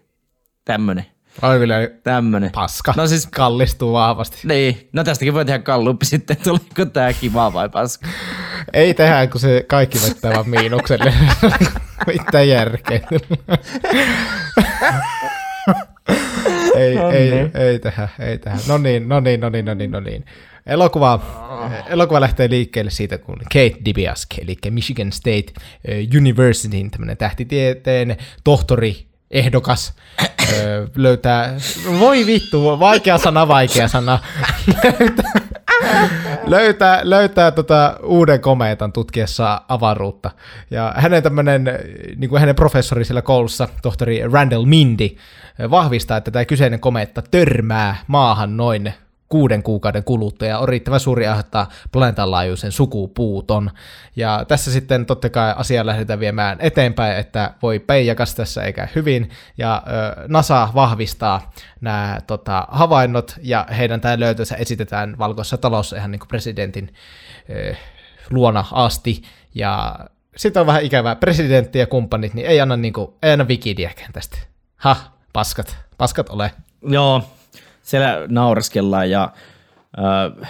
Tämmönen. 0.65 1.06
Oli 1.41 1.60
kyllä 1.60 1.76
Tämmönen. 2.04 2.52
paska. 2.52 2.94
No 2.98 3.08
siis 3.08 3.28
kallistuu 3.28 3.94
vahvasti. 3.94 4.38
niin, 4.44 4.89
no 4.94 5.04
tästäkin 5.04 5.34
voi 5.34 5.46
tehdä 5.46 5.60
kalluppi 5.60 6.06
sitten, 6.06 6.38
tuliko 6.44 6.86
tää 6.94 7.13
kiva 7.13 7.54
vai 7.54 7.70
paska. 7.70 8.08
Ei 8.74 8.94
tehdä, 8.94 9.28
kun 9.28 9.41
se 9.41 9.65
kaikki 9.67 9.98
vettää 10.08 10.34
vaan 10.34 10.50
miinukselle. 10.50 11.13
Mitä 12.08 12.44
järkeä. 12.44 13.00
ei, 16.76 16.96
No 16.96 17.12
ei, 17.12 17.32
niin. 17.32 17.52
ei 17.54 17.80
tehdä, 17.80 18.10
ei 18.20 18.38
tehdä. 18.38 18.58
No 18.67 18.78
niin, 18.78 19.10
no 19.10 19.20
niin, 19.20 19.39
no 19.39 19.50
niin, 19.50 19.65
no 19.65 19.74
niin, 19.74 19.91
no 19.91 20.00
niin. 20.00 20.26
Elokuva, 20.65 21.20
elokuva 21.89 22.22
lähtee 22.22 22.50
liikkeelle 22.50 22.91
siitä, 22.91 23.17
kun 23.17 23.38
Kate 23.38 23.76
DiBiase, 23.86 24.28
eli 24.41 24.58
Michigan 24.70 25.12
State 25.12 25.46
eh, 25.86 26.08
Universityn 26.17 26.91
tämmöinen 26.91 27.17
tähtitieteen 27.17 28.17
tohtori 28.44 29.11
ehdokas 29.32 29.94
ö, 30.54 30.88
löytää, 30.96 31.54
voi 32.00 32.26
vittu, 32.26 32.80
vaikea 32.80 33.17
sana, 33.17 33.48
vaikea 33.48 33.88
sana, 33.88 34.20
löytää, 35.00 35.32
löytää, 36.48 37.02
löytää 37.04 37.52
tota 37.52 37.98
uuden 38.04 38.41
komeetan 38.41 38.94
tutkiessa 38.94 39.62
avaruutta. 39.67 40.32
Ja 40.72 40.94
hänen 40.98 41.24
tämmönen, 41.24 41.63
niin 42.15 42.30
kuin 42.30 42.39
hänen 42.39 42.56
professori 42.56 43.06
siellä 43.06 43.22
koulussa, 43.22 43.67
tohtori 43.82 44.22
Randall 44.32 44.65
Mindy, 44.65 45.10
vahvistaa, 45.70 46.17
että 46.17 46.32
tämä 46.32 46.46
kyseinen 46.46 46.80
komeetta 46.80 47.22
törmää 47.32 47.96
maahan 48.08 48.58
noin 48.58 48.94
kuuden 49.32 49.63
kuukauden 49.63 50.04
kuluttua 50.04 50.48
ja 50.48 50.60
on 50.60 50.70
riittävän 50.70 51.00
suuri 51.00 51.28
aiheuttaa 51.28 51.70
planeetan 51.91 52.32
laajuisen 52.32 52.72
sukupuuton. 52.72 53.72
Ja 54.15 54.46
tässä 54.48 54.72
sitten 54.72 55.06
totta 55.06 55.30
kai 55.30 55.54
asiaa 55.58 55.86
lähdetään 55.86 56.20
viemään 56.20 56.58
eteenpäin, 56.62 57.17
että 57.17 57.54
voi 57.62 57.80
peijakas 57.80 58.36
tässä 58.36 58.63
eikä 58.63 58.88
hyvin. 58.96 59.30
Ja 59.58 59.84
ö, 59.88 60.26
NASA 60.28 60.70
vahvistaa 60.76 61.52
nämä 61.82 62.17
tota, 62.28 62.67
havainnot 62.72 63.36
ja 63.41 63.67
heidän 63.78 64.02
tämä 64.02 64.20
löytönsä 64.20 64.56
esitetään 64.56 65.17
valkoisessa 65.17 65.58
talossa 65.58 65.98
ihan 65.98 66.12
niin 66.12 66.20
kuin 66.20 66.28
presidentin 66.28 66.94
ö, 67.50 67.76
luona 68.30 68.65
asti. 68.72 69.22
Ja 69.56 69.96
sitten 70.38 70.60
on 70.60 70.67
vähän 70.67 70.84
ikävää. 70.84 71.15
Presidentti 71.15 71.80
ja 71.80 71.88
kumppanit, 71.88 72.34
niin 72.34 72.48
ei 72.48 72.62
anna, 72.62 72.78
niin 72.78 72.94
kuin, 72.94 73.13
ei 73.24 73.32
anna 73.32 73.46
Wikidieckään 73.46 74.13
tästä. 74.13 74.38
Ha, 74.76 74.98
paskat. 75.34 75.78
Paskat 75.98 76.30
ole. 76.30 76.52
Joo, 76.82 77.24
siellä 77.82 78.26
naureskellaan 78.28 79.10
ja 79.10 79.34
äh, 80.00 80.50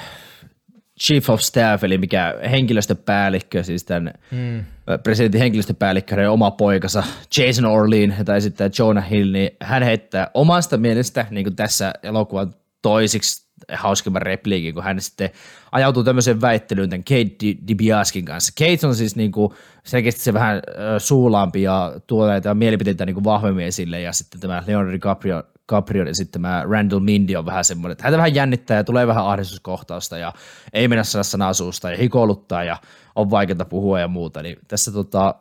chief 1.02 1.30
of 1.30 1.39
staff, 1.39 1.84
eli 1.84 1.98
mikä 1.98 2.36
henkilöstöpäällikkö, 2.52 3.63
siis 3.63 3.84
tämän 3.84 4.13
mm. 4.32 4.65
presidentin 5.04 5.41
henkilöstöpäällikkö, 5.41 6.15
hänen 6.15 6.30
oma 6.30 6.52
poikansa 6.52 7.04
Jason 7.38 7.65
Orlean, 7.65 8.15
jota 8.17 8.36
esittää 8.36 8.70
Jonah 8.80 9.10
Hill, 9.10 9.32
niin 9.32 9.50
hän 9.62 9.84
heittää 9.84 10.32
omasta 10.34 10.78
mielestä 10.78 11.26
niin 11.30 11.44
kuin 11.44 11.56
tässä 11.56 11.94
elokuvan 12.04 12.54
toisiksi 12.82 13.51
hauskimman 13.74 14.21
repliikin, 14.21 14.74
kun 14.74 14.84
hän 14.84 15.02
sitten 15.02 15.30
ajautuu 15.71 16.04
tämmöiseen 16.04 16.41
väittelyyn 16.41 16.89
tämän 16.89 17.04
Kate 17.04 17.36
Di- 17.41 17.58
DiBiaskin 17.67 18.26
kanssa. 18.26 18.54
Kate 18.60 18.88
on 18.88 18.95
siis 18.95 19.15
niinku 19.15 19.54
selkeästi 19.84 20.21
se 20.21 20.34
vähän 20.34 20.62
suulaampi 20.97 21.62
ja 21.62 21.93
tuo 22.08 22.28
näitä 22.28 22.54
mielipiteitä 22.54 23.06
niinku 23.06 23.24
vahvemmin 23.24 23.65
esille, 23.65 24.02
ja 24.02 24.13
sitten 24.13 24.41
tämä 24.41 24.63
Leonardo 24.67 24.91
DiCaprio, 24.91 25.43
DiCaprio 25.60 26.06
ja 26.06 26.15
sitten 26.15 26.41
tämä 26.41 26.63
Randall 26.69 27.00
Mindy 27.00 27.36
on 27.36 27.45
vähän 27.45 27.65
semmoinen, 27.65 27.91
että 27.91 28.04
häntä 28.04 28.17
vähän 28.17 28.36
jännittää 28.36 28.78
ja 28.78 28.84
tulee 28.84 29.08
vähän 29.08 29.28
ahdistuskohtausta 29.28 30.17
ja 30.17 30.34
ei 30.74 30.88
mennä 30.88 31.04
saada 31.04 31.24
sanaa 31.24 31.54
suusta 31.54 31.91
ja 31.91 31.97
hikoiluttaa 31.97 32.63
ja 32.63 32.78
on 33.15 33.30
vaikeaa 33.30 33.65
puhua 33.65 34.00
ja 34.00 34.08
muuta. 34.08 34.43
Niin 34.43 34.58
tässä 34.67 34.91
tota, 34.91 35.36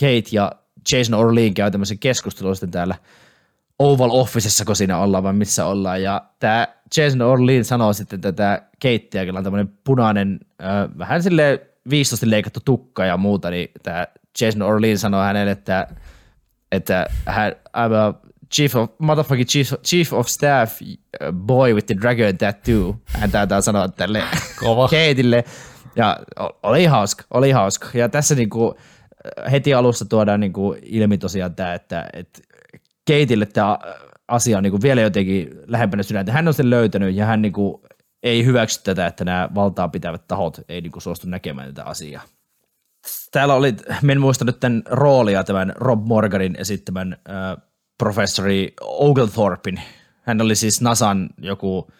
Kate 0.00 0.28
ja 0.32 0.52
Jason 0.92 1.20
Orlean 1.20 1.54
käy 1.54 1.70
tämmöisen 1.70 1.98
keskustelun 1.98 2.56
sitten 2.56 2.70
täällä 2.70 2.94
Oval 3.78 4.10
Officessa, 4.12 4.64
kun 4.64 4.76
siinä 4.76 4.98
ollaan 4.98 5.24
vai 5.24 5.32
missä 5.32 5.66
ollaan. 5.66 6.02
Ja 6.02 6.22
tämä 6.38 6.68
Jason 6.96 7.22
Orlean 7.22 7.64
sanoo 7.64 7.92
sitten 7.92 8.20
tätä 8.20 8.62
Katea, 8.82 9.22
jolla 9.22 9.38
on 9.38 9.44
tämmöinen 9.44 9.72
punainen, 9.84 10.40
äh, 10.62 10.98
vähän 10.98 11.22
sille 11.22 11.66
viistosti 11.90 12.30
leikattu 12.30 12.60
tukka 12.64 13.04
ja 13.04 13.16
muuta, 13.16 13.50
niin 13.50 13.68
tämä 13.82 14.06
Jason 14.40 14.62
Orlean 14.62 14.98
sanoo 14.98 15.22
hänelle, 15.22 15.50
että, 15.50 15.86
että 16.72 17.06
hän, 17.26 17.52
I'm 17.52 17.94
a 17.94 18.14
chief 18.54 18.76
of, 18.76 18.90
motherfucking 18.98 19.48
chief, 19.48 19.72
chief 19.84 20.12
of 20.12 20.26
staff 20.26 20.80
boy 21.32 21.74
with 21.74 21.86
the 21.86 21.96
dragon 22.00 22.38
tattoo. 22.38 22.96
Hän 23.06 23.30
taitaa 23.30 23.60
sanoa 23.60 23.88
tälle 23.88 24.22
Kova. 24.60 24.88
Kateille. 24.88 25.44
Ja 25.96 26.16
oli 26.62 26.84
hauska, 26.84 27.24
oli 27.30 27.50
hauska. 27.50 27.88
Ja 27.94 28.08
tässä 28.08 28.34
niinku 28.34 28.74
heti 29.50 29.74
alussa 29.74 30.04
tuodaan 30.04 30.40
niinku 30.40 30.76
ilmi 30.82 31.18
tosiaan 31.18 31.54
tämä, 31.54 31.74
että, 31.74 32.08
että 32.12 32.40
Keitille 33.04 33.46
tämä 33.46 33.78
asia 34.28 34.56
on 34.56 34.62
niinku 34.62 34.82
vielä 34.82 35.00
jotenkin 35.00 35.50
lähempänä 35.66 36.02
sydäntä. 36.02 36.32
Hän 36.32 36.48
on 36.48 36.54
sen 36.54 36.70
löytänyt 36.70 37.14
ja 37.14 37.26
hän 37.26 37.42
niinku 37.42 37.82
ei 38.22 38.44
hyväksy 38.44 38.80
tätä, 38.84 39.06
että 39.06 39.24
nämä 39.24 39.48
valtaa 39.54 39.88
pitävät 39.88 40.28
tahot 40.28 40.60
ei 40.68 40.80
niinku 40.80 41.00
suostu 41.00 41.28
näkemään 41.28 41.68
tätä 41.68 41.84
asiaa. 41.84 42.22
Täällä 43.32 43.54
oli, 43.54 43.74
en 44.10 44.20
muista 44.20 44.44
nyt 44.44 44.60
tämän 44.60 44.82
roolia, 44.86 45.44
tämän 45.44 45.72
Rob 45.76 46.06
Morganin 46.06 46.56
esittämän 46.58 47.12
äh, 47.12 47.64
professori 47.98 48.72
Oglethorpin. 48.80 49.80
Hän 50.22 50.40
oli 50.40 50.54
siis 50.54 50.80
NASAn 50.80 51.28
joku 51.38 51.90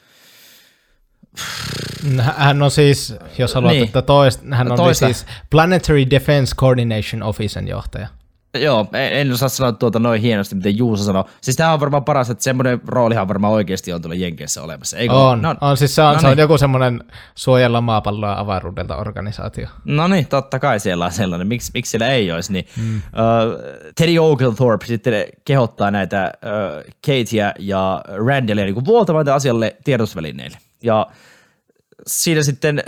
Hän 2.36 2.62
on 2.62 2.70
siis, 2.70 3.14
jos 3.38 3.54
haluat, 3.54 3.70
Niin. 3.70 3.80
niin. 3.80 3.86
että 3.88 4.02
toist, 4.02 4.40
hän 4.50 4.72
on 4.72 4.76
Toista. 4.76 5.06
siis 5.06 5.26
Planetary 5.50 6.10
Defense 6.10 6.54
Coordination 6.54 7.22
Officen 7.22 7.68
johtaja. 7.68 8.08
Joo, 8.54 8.86
en, 8.92 9.32
osaa 9.32 9.48
sanoa 9.48 9.72
tuota 9.72 9.98
noin 9.98 10.22
hienosti, 10.22 10.54
miten 10.54 10.78
Juuso 10.78 11.04
sanoo. 11.04 11.28
Siis 11.40 11.56
tämä 11.56 11.72
on 11.72 11.80
varmaan 11.80 12.04
paras, 12.04 12.30
että 12.30 12.44
semmoinen 12.44 12.80
roolihan 12.88 13.28
varmaan 13.28 13.52
oikeasti 13.52 13.92
on 13.92 14.02
tuolla 14.02 14.14
Jenkeissä 14.14 14.62
olemassa. 14.62 14.96
Eikö? 14.96 15.14
On, 15.14 15.42
no, 15.42 15.54
on 15.60 15.76
siis 15.76 15.94
se 15.94 16.02
on, 16.02 16.14
no 16.14 16.20
se 16.20 16.26
on 16.26 16.30
niin. 16.30 16.40
joku 16.40 16.58
semmoinen 16.58 17.04
suojella 17.34 17.80
maapalloa 17.80 18.38
avaruudelta 18.38 18.96
organisaatio. 18.96 19.68
No 19.84 20.08
niin, 20.08 20.26
totta 20.26 20.58
kai 20.58 20.80
siellä 20.80 21.04
on 21.04 21.12
sellainen. 21.12 21.46
Miksi, 21.46 21.70
miksi 21.74 21.90
siellä 21.90 22.08
ei 22.08 22.32
olisi? 22.32 22.52
Niin, 22.52 22.66
mm. 22.76 22.96
uh, 22.96 23.02
Teddy 23.96 24.18
Oglethorpe 24.18 24.86
sitten 24.86 25.26
kehottaa 25.44 25.90
näitä 25.90 26.32
uh, 26.34 26.94
Kateä 27.06 27.54
ja 27.58 28.02
Randalia 28.26 28.64
niin 28.64 28.84
vuoltamaan 28.84 29.28
asialle 29.28 29.76
tiedotusvälineille. 29.84 30.58
Ja 30.82 31.06
siinä 32.06 32.42
sitten 32.42 32.82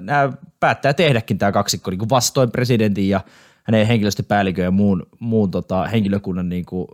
nämä 0.00 0.32
päättää 0.60 0.94
tehdäkin 0.94 1.38
tämä 1.38 1.52
kaksikko 1.52 1.90
niin 1.90 1.98
kuin 1.98 2.10
vastoin 2.10 2.50
presidentin 2.50 3.08
ja 3.08 3.20
hänen 3.66 3.86
henkilöstöpäällikön 3.86 4.64
ja 4.64 4.70
muun, 4.70 5.06
muun 5.18 5.50
tota, 5.50 5.86
henkilökunnan 5.86 6.48
niin 6.48 6.66
kuin, 6.66 6.88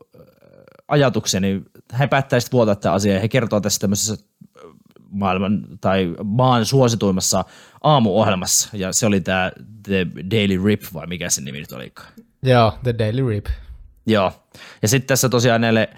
ajatuksia, 0.88 1.40
niin 1.40 1.64
he 1.98 2.06
päättää 2.06 2.40
sitten 2.40 2.56
vuotaa 2.56 2.74
tämä 2.74 2.94
asia 2.94 3.14
ja 3.14 3.20
he 3.20 3.28
kertoo 3.28 3.61
tässä 3.61 3.80
tämmöisessä 3.80 4.24
maailman 5.11 5.64
tai 5.80 6.14
maan 6.24 6.66
suosituimmassa 6.66 7.44
aamuohjelmassa 7.82 8.68
ja 8.72 8.92
se 8.92 9.06
oli 9.06 9.20
tämä 9.20 9.52
The 9.82 10.06
Daily 10.30 10.64
Rip 10.64 10.82
vai 10.94 11.06
mikä 11.06 11.30
se 11.30 11.40
nimi 11.40 11.58
nyt 11.58 11.72
olikaan. 11.72 12.12
Joo, 12.42 12.78
The 12.82 12.94
Daily 12.98 13.28
Rip. 13.28 13.46
Joo. 14.06 14.32
Ja 14.82 14.88
sitten 14.88 15.08
tässä 15.08 15.28
tosiaan 15.28 15.61
näille 15.61 15.88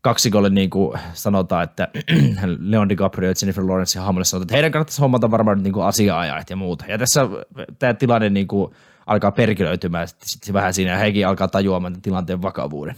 kaksikolle 0.00 0.50
niin 0.50 0.70
kuin 0.70 0.98
sanotaan, 1.12 1.64
että 1.64 1.88
Leon 2.70 2.88
DiCaprio 2.88 3.28
ja 3.28 3.34
Jennifer 3.42 3.64
Lawrence 3.64 3.98
ja 3.98 4.02
hahmolle 4.02 4.24
sanotaan, 4.24 4.44
että 4.44 4.54
heidän 4.54 4.72
kannattaisi 4.72 5.00
hommata 5.00 5.30
varmaan 5.30 5.62
niin 5.62 5.72
kuin 5.72 5.86
asiaajat 5.86 6.50
ja 6.50 6.56
muuta. 6.56 6.84
Ja 6.88 6.98
tässä 6.98 7.20
tämä 7.78 7.94
tilanne 7.94 8.30
niin 8.30 8.46
kuin 8.46 8.74
alkaa 9.06 9.32
perkilöitymään 9.32 10.08
sitten 10.08 10.28
sit 10.28 10.52
vähän 10.52 10.74
siinä 10.74 10.96
hekin 10.96 11.28
alkaa 11.28 11.48
tajuamaan 11.48 12.02
tilanteen 12.02 12.42
vakavuuden. 12.42 12.96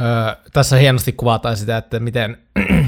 Öö, 0.00 0.36
tässä 0.52 0.76
hienosti 0.76 1.12
kuvataan 1.12 1.56
sitä, 1.56 1.76
että 1.76 2.00
miten, 2.00 2.38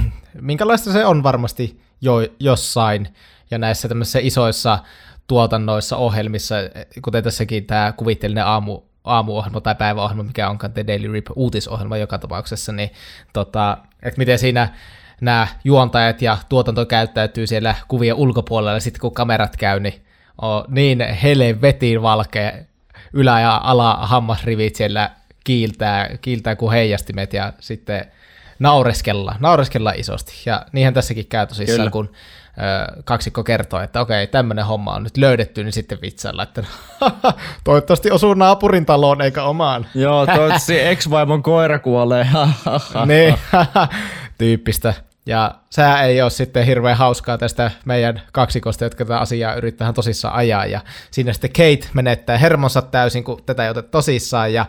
minkälaista 0.40 0.92
se 0.92 1.06
on 1.06 1.22
varmasti 1.22 1.80
jo, 2.00 2.14
jossain 2.40 3.08
ja 3.50 3.58
näissä 3.58 3.88
tämmöisissä 3.88 4.18
isoissa 4.22 4.78
tuotannoissa, 5.26 5.96
ohjelmissa, 5.96 6.54
kuten 7.02 7.24
tässäkin 7.24 7.66
tämä 7.66 7.92
kuvitteellinen 7.92 8.46
aamu, 8.46 8.80
aamuohjelma 9.04 9.60
tai 9.60 9.74
päiväohjelma, 9.74 10.22
mikä 10.22 10.50
onkaan 10.50 10.72
The 10.72 10.86
Daily 10.86 11.12
Rip 11.12 11.26
uutisohjelma 11.36 11.96
joka 11.96 12.18
tapauksessa, 12.18 12.72
niin 12.72 12.90
tota, 13.32 13.78
että 14.02 14.18
miten 14.18 14.38
siinä 14.38 14.68
nämä 15.20 15.46
juontajat 15.64 16.22
ja 16.22 16.38
tuotanto 16.48 16.86
käyttäytyy 16.86 17.46
siellä 17.46 17.74
kuvien 17.88 18.14
ulkopuolella, 18.14 18.72
ja 18.72 18.80
sitten 18.80 19.00
kun 19.00 19.14
kamerat 19.14 19.56
käy, 19.56 19.80
niin 19.80 20.03
on 20.42 20.64
niin 20.68 21.00
helvetin 21.00 22.02
valkea 22.02 22.52
ylä- 23.12 23.40
ja 23.40 23.60
ala-hammasrivit 23.64 24.76
siellä 24.76 25.10
kiiltää, 25.44 26.10
kiiltää 26.20 26.56
kuin 26.56 26.72
heijastimet 26.72 27.32
ja 27.32 27.52
sitten 27.60 28.06
naureskella, 28.58 29.34
naureskella 29.40 29.92
isosti. 29.96 30.32
Ja 30.46 30.66
niinhän 30.72 30.94
tässäkin 30.94 31.26
käy 31.26 31.46
tosissaan, 31.46 31.78
Kyllä. 31.78 31.90
kun 31.90 32.10
ö, 32.10 33.02
kaksikko 33.04 33.44
kertoo, 33.44 33.80
että 33.80 34.00
okei, 34.00 34.26
tämmöinen 34.26 34.66
homma 34.66 34.94
on 34.94 35.02
nyt 35.02 35.16
löydetty, 35.16 35.64
niin 35.64 35.72
sitten 35.72 35.98
vitsailla, 36.02 36.42
että 36.42 36.64
toivottavasti 37.64 38.10
osuu 38.10 38.34
naapurin 38.34 38.86
taloon 38.86 39.20
eikä 39.20 39.42
omaan. 39.44 39.86
Joo, 39.94 40.26
toivottavasti 40.26 40.80
ex-vaimon 40.80 41.42
koira 41.42 41.78
kuolee. 41.78 42.26
niin, 43.06 43.34
tyyppistä. 44.38 44.94
Ja 45.26 45.54
sää 45.70 46.02
ei 46.02 46.22
ole 46.22 46.30
sitten 46.30 46.66
hirveän 46.66 46.96
hauskaa 46.96 47.38
tästä 47.38 47.70
meidän 47.84 48.22
kaksikosta, 48.32 48.84
jotka 48.84 49.04
tätä 49.04 49.18
asiaa 49.18 49.54
yrittää 49.54 49.92
tosissaan 49.92 50.34
ajaa. 50.34 50.66
Ja 50.66 50.80
siinä 51.10 51.32
sitten 51.32 51.52
Kate 51.52 51.88
menettää 51.94 52.38
hermonsa 52.38 52.82
täysin, 52.82 53.24
kun 53.24 53.42
tätä 53.46 53.64
ei 53.64 53.70
oteta 53.70 53.88
tosissaan. 53.88 54.52
Ja 54.52 54.66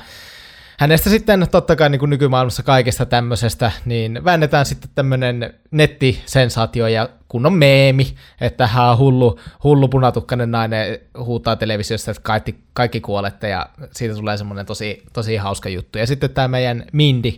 hänestä 0.80 1.10
sitten 1.10 1.48
totta 1.52 1.76
kai 1.76 1.90
niin 1.90 2.00
kuin 2.00 2.10
nykymaailmassa 2.10 2.64
kaikesta 2.64 3.06
tämmöisestä, 3.06 3.72
niin 3.86 4.24
väännetään 4.26 4.66
sitten 4.66 4.90
tämmöinen 4.96 5.54
nettisensaatio 5.72 6.88
ja 6.88 7.10
kunnon 7.28 7.54
meemi, 7.54 8.16
että 8.42 8.68
hän 8.68 8.98
hullu, 8.98 9.40
hullu 9.64 9.88
punatukkainen 9.88 10.52
nainen 10.52 11.00
huutaa 11.20 11.56
televisiosta, 11.56 12.12
että 12.12 12.24
kaikki, 12.24 12.56
kaikki 12.74 13.02
kuolette 13.02 13.50
ja 13.50 13.70
siitä 13.92 14.16
tulee 14.16 14.38
semmoinen 14.38 14.66
tosi, 14.66 15.04
tosi 15.14 15.36
hauska 15.36 15.70
juttu. 15.70 15.98
Ja 15.98 16.08
sitten 16.08 16.30
tämä 16.30 16.48
meidän 16.48 16.86
Mindy, 16.92 17.32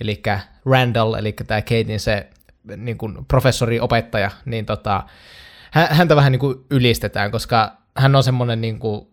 eli 0.00 0.22
Randall, 0.66 1.14
eli 1.14 1.32
tämä 1.32 1.62
Katein 1.62 2.00
se 2.00 2.26
niin 2.76 2.98
kuin 2.98 3.24
professori, 3.28 3.80
opettaja, 3.80 4.30
niin 4.44 4.66
tota, 4.66 5.02
hä- 5.70 5.88
häntä 5.90 6.16
vähän 6.16 6.32
niin 6.32 6.40
kuin 6.40 6.56
ylistetään, 6.70 7.30
koska 7.30 7.76
hän 7.96 8.16
on 8.16 8.22
semmoinen 8.22 8.60
niin 8.60 8.78
kuin 8.78 9.06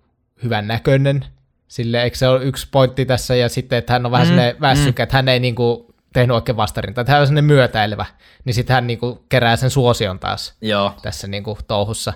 hyvän 0.43 0.67
näköinen, 0.67 1.25
sille 1.67 2.03
eikö 2.03 2.17
se 2.17 2.27
ole 2.27 2.43
yksi 2.43 2.67
pointti 2.71 3.05
tässä, 3.05 3.35
ja 3.35 3.49
sitten, 3.49 3.77
että 3.77 3.93
hän 3.93 4.05
on 4.05 4.11
vähän 4.11 4.27
mm, 4.27 4.61
väsykä, 4.61 5.03
mm. 5.03 5.03
että 5.03 5.17
hän 5.17 5.27
ei 5.27 5.39
niin 5.39 5.55
kuin 5.55 5.85
tehnyt 6.13 6.35
oikein 6.35 6.57
vastarintaa, 6.57 7.01
että 7.01 7.11
hän 7.11 7.21
on 7.21 7.27
sellainen 7.27 7.45
myötäilevä, 7.45 8.05
niin 8.45 8.53
sitten 8.53 8.73
hän 8.73 8.87
niin 8.87 8.99
kuin 8.99 9.19
kerää 9.29 9.55
sen 9.55 9.69
suosion 9.69 10.19
taas 10.19 10.53
Joo. 10.61 10.93
tässä 11.01 11.27
niin 11.27 11.43
kuin 11.43 11.57
touhussa. 11.67 12.13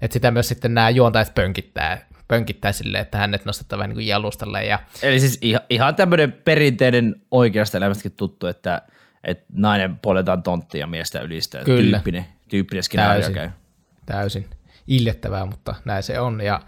Että 0.00 0.12
sitä 0.12 0.30
myös 0.30 0.48
sitten 0.48 0.74
nämä 0.74 0.90
juontajat 0.90 1.34
pönkittää, 1.34 2.06
pönkittää 2.28 2.72
silleen, 2.72 3.02
että 3.02 3.18
hänet 3.18 3.44
nostetaan 3.44 3.78
vähän 3.78 3.88
niin 3.88 3.96
kuin 3.96 4.06
jalustalle. 4.06 4.64
Ja, 4.64 4.78
Eli 5.02 5.20
siis 5.20 5.38
ihan, 5.42 5.62
ihan 5.70 5.94
tämmöinen 5.94 6.32
perinteinen 6.32 7.16
oikeasta 7.30 7.78
elämästäkin 7.78 8.12
tuttu, 8.12 8.46
että, 8.46 8.82
että 9.24 9.44
nainen 9.52 9.98
poljetaan 9.98 10.42
tonttia 10.42 10.80
ja 10.80 10.86
miestä 10.86 11.20
ylistää. 11.20 11.64
Kyllä. 11.64 11.98
Tyyppinen, 11.98 12.26
tyyppinen 12.48 12.82
skenaario 12.82 13.20
Täysin. 13.20 13.34
käy. 13.34 13.50
täysin 14.06 14.46
iljettävää, 14.86 15.46
mutta 15.46 15.74
näin 15.84 16.02
se 16.02 16.20
on. 16.20 16.40
Ja, 16.40 16.60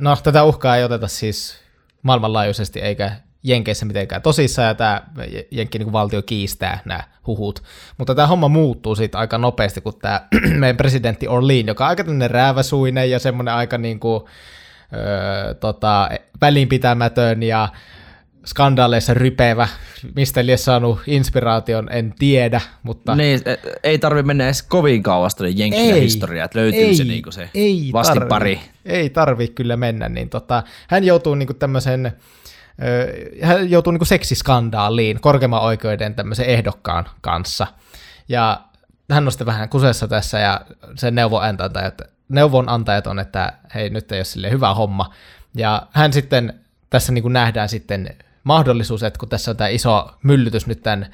no, 0.00 0.16
tätä 0.16 0.44
uhkaa 0.44 0.76
ei 0.76 0.84
oteta 0.84 1.08
siis 1.08 1.60
maailmanlaajuisesti 2.02 2.80
eikä 2.80 3.12
Jenkeissä 3.42 3.86
mitenkään 3.86 4.22
tosissaan, 4.22 4.68
ja 4.68 4.74
tämä 4.74 5.02
Jenkki 5.50 5.78
niin 5.78 5.92
valtio 5.92 6.22
kiistää 6.22 6.78
nämä 6.84 7.02
huhut. 7.26 7.62
Mutta 7.98 8.14
tämä 8.14 8.28
homma 8.28 8.48
muuttuu 8.48 8.94
siitä 8.94 9.18
aika 9.18 9.38
nopeasti, 9.38 9.80
kun 9.80 9.98
tämä 10.02 10.22
meidän 10.60 10.76
presidentti 10.76 11.28
Orlean, 11.28 11.66
joka 11.66 11.84
on 11.84 11.88
aika 11.88 12.04
tämmöinen 12.04 12.30
rääväsuinen 12.30 13.10
ja 13.10 13.18
semmoinen 13.18 13.54
aika 13.54 13.78
niin 13.78 14.00
kuin, 14.00 14.24
öö, 14.92 15.54
tota, 15.54 16.08
välinpitämätön 16.40 17.42
ja 17.42 17.68
skandaaleissa 18.46 19.14
rypevä, 19.14 19.68
mistä 20.16 20.46
lie 20.46 20.56
saanut 20.56 21.00
inspiraation, 21.06 21.88
en 21.92 22.14
tiedä, 22.18 22.60
mutta... 22.82 23.16
Niin, 23.16 23.40
e- 23.44 23.56
ei 23.82 23.98
tarvi 23.98 24.22
mennä 24.22 24.44
edes 24.44 24.62
kovin 24.62 25.02
kauas 25.02 25.34
tuonne 25.34 25.54
Jenkkien 25.56 26.00
historiaan, 26.00 26.44
että 26.44 26.58
löytyy 26.58 26.80
ei, 26.80 26.94
se, 26.94 27.04
niinku 27.04 27.32
se 27.32 27.50
ei 27.54 27.90
vastipari. 27.92 28.56
Tarvi, 28.56 28.70
ei 28.84 29.10
tarvi 29.10 29.48
kyllä 29.48 29.76
mennä, 29.76 30.08
niin 30.08 30.28
tota, 30.28 30.62
hän 30.88 31.04
joutuu 31.04 31.34
niinku 31.34 31.54
tämmöisen, 31.54 32.12
hän 33.42 33.70
joutuu 33.70 33.90
niinku 33.90 34.04
seksiskandaaliin 34.04 35.20
korkeimman 35.20 35.62
oikeuden 35.62 36.14
tämmöisen 36.14 36.46
ehdokkaan 36.46 37.08
kanssa. 37.20 37.66
Ja 38.28 38.60
hän 39.10 39.26
on 39.26 39.32
sitten 39.32 39.46
vähän 39.46 39.68
kuseessa 39.68 40.08
tässä 40.08 40.38
ja 40.38 40.60
se 40.94 41.10
neuvonantajat, 41.10 42.02
neuvonantajat 42.28 43.06
on, 43.06 43.18
että 43.18 43.52
hei 43.74 43.90
nyt 43.90 44.12
ei 44.12 44.18
ole 44.18 44.24
sille 44.24 44.50
hyvä 44.50 44.74
homma. 44.74 45.14
Ja 45.54 45.82
hän 45.90 46.12
sitten, 46.12 46.60
tässä 46.90 47.12
niin 47.12 47.22
kuin 47.22 47.32
nähdään 47.32 47.68
sitten 47.68 48.16
mahdollisuus, 48.44 49.02
että 49.02 49.18
kun 49.18 49.28
tässä 49.28 49.50
on 49.50 49.56
tämä 49.56 49.68
iso 49.68 50.10
myllytys 50.22 50.66
nyt 50.66 50.82
tämän 50.82 51.06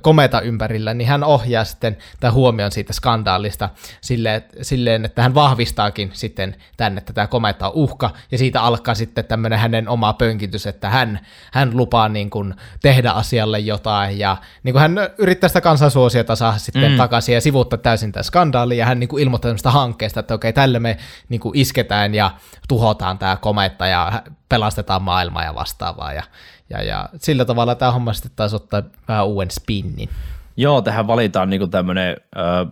kometa 0.00 0.40
ympärillä, 0.40 0.94
niin 0.94 1.08
hän 1.08 1.24
ohjaa 1.24 1.64
sitten 1.64 1.96
tämän 2.20 2.34
huomion 2.34 2.72
siitä 2.72 2.92
skandaalista 2.92 3.68
silleen, 4.00 4.44
silleen, 4.62 5.04
että 5.04 5.22
hän 5.22 5.34
vahvistaakin 5.34 6.10
sitten 6.12 6.56
tänne, 6.76 6.98
että 6.98 7.12
tämä 7.12 7.26
kometa 7.26 7.68
on 7.68 7.74
uhka, 7.74 8.10
ja 8.32 8.38
siitä 8.38 8.62
alkaa 8.62 8.94
sitten 8.94 9.24
tämmöinen 9.24 9.58
hänen 9.58 9.88
oma 9.88 10.12
pönkitys, 10.12 10.66
että 10.66 10.90
hän, 10.90 11.20
hän 11.52 11.76
lupaa 11.76 12.08
niin 12.08 12.30
kuin 12.30 12.54
tehdä 12.82 13.10
asialle 13.10 13.58
jotain, 13.58 14.18
ja 14.18 14.36
niin 14.62 14.72
kuin 14.72 14.80
hän 14.80 14.96
yrittää 15.18 15.48
sitä 15.48 15.60
kansansuosiota 15.60 16.36
saada 16.36 16.58
sitten 16.58 16.90
mm. 16.90 16.96
takaisin 16.96 17.34
ja 17.34 17.40
sivuuttaa 17.40 17.78
täysin 17.78 18.12
tämä 18.12 18.22
skandaali, 18.22 18.76
ja 18.78 18.86
hän 18.86 19.00
niin 19.00 19.08
kuin 19.08 19.22
ilmoittaa 19.22 19.48
tämmöistä 19.48 19.70
hankkeesta, 19.70 20.20
että 20.20 20.34
okei, 20.34 20.52
tälle 20.52 20.78
me 20.78 20.96
niin 21.28 21.40
kuin 21.40 21.58
isketään 21.58 22.14
ja 22.14 22.30
tuhotaan 22.68 23.18
tämä 23.18 23.36
kometta 23.36 23.86
ja 23.86 24.22
pelastetaan 24.48 25.02
maailmaa 25.02 25.44
ja 25.44 25.54
vastaavaa, 25.54 26.12
ja 26.12 26.22
ja, 26.70 26.82
ja 26.82 27.08
sillä 27.18 27.44
tavalla 27.44 27.74
tämä 27.74 27.92
homma 27.92 28.12
sitten 28.12 28.32
taisi 28.36 28.56
ottaa 28.56 28.82
vähän 29.08 29.26
uuden 29.26 29.50
spinnin. 29.50 30.08
Joo, 30.56 30.82
tähän 30.82 31.06
valitaan 31.06 31.50
niinku 31.50 31.66
tämmöinen 31.66 32.16
äh, 32.36 32.66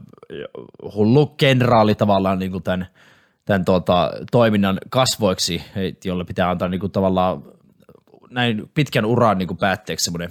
hullu 0.94 1.26
kenraali 1.26 1.94
tavallaan 1.94 2.38
niinku 2.38 2.60
tämän, 2.60 2.86
tämän 3.44 3.64
tuota, 3.64 4.10
toiminnan 4.30 4.78
kasvoiksi, 4.88 5.62
jolle 6.04 6.24
pitää 6.24 6.50
antaa 6.50 6.68
niinku 6.68 6.88
tavallaan 6.88 7.42
näin 8.30 8.70
pitkän 8.74 9.04
uran 9.04 9.38
niinku 9.38 9.54
päätteeksi 9.54 10.04
semmoinen 10.04 10.30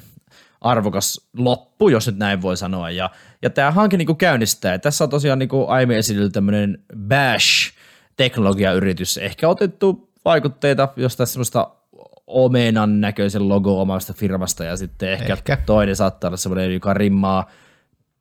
arvokas 0.61 1.21
loppu, 1.37 1.89
jos 1.89 2.07
nyt 2.07 2.17
näin 2.17 2.41
voi 2.41 2.57
sanoa. 2.57 2.89
Ja, 2.89 3.09
ja 3.41 3.49
tämä 3.49 3.71
hanke 3.71 3.97
niinku 3.97 4.15
käynnistää. 4.15 4.79
Tässä 4.79 5.03
on 5.03 5.09
tosiaan 5.09 5.39
niinku 5.39 5.65
aiemmin 5.67 5.97
esitelty 5.97 6.29
tämmöinen 6.29 6.79
Bash-teknologiayritys, 7.07 9.17
ehkä 9.17 9.49
otettu 9.49 10.09
vaikutteita 10.25 10.89
jostain 10.95 11.27
semmoista 11.27 11.74
omenan 12.27 13.01
näköisen 13.01 13.49
logo 13.49 13.81
omasta 13.81 14.13
firmasta 14.13 14.63
ja 14.63 14.77
sitten 14.77 15.11
ehkä, 15.11 15.33
ehkä. 15.33 15.57
toinen 15.65 15.95
saattaa 15.95 16.27
olla 16.27 16.37
semmoinen, 16.37 16.73
joka 16.73 16.93
rimmaa 16.93 17.49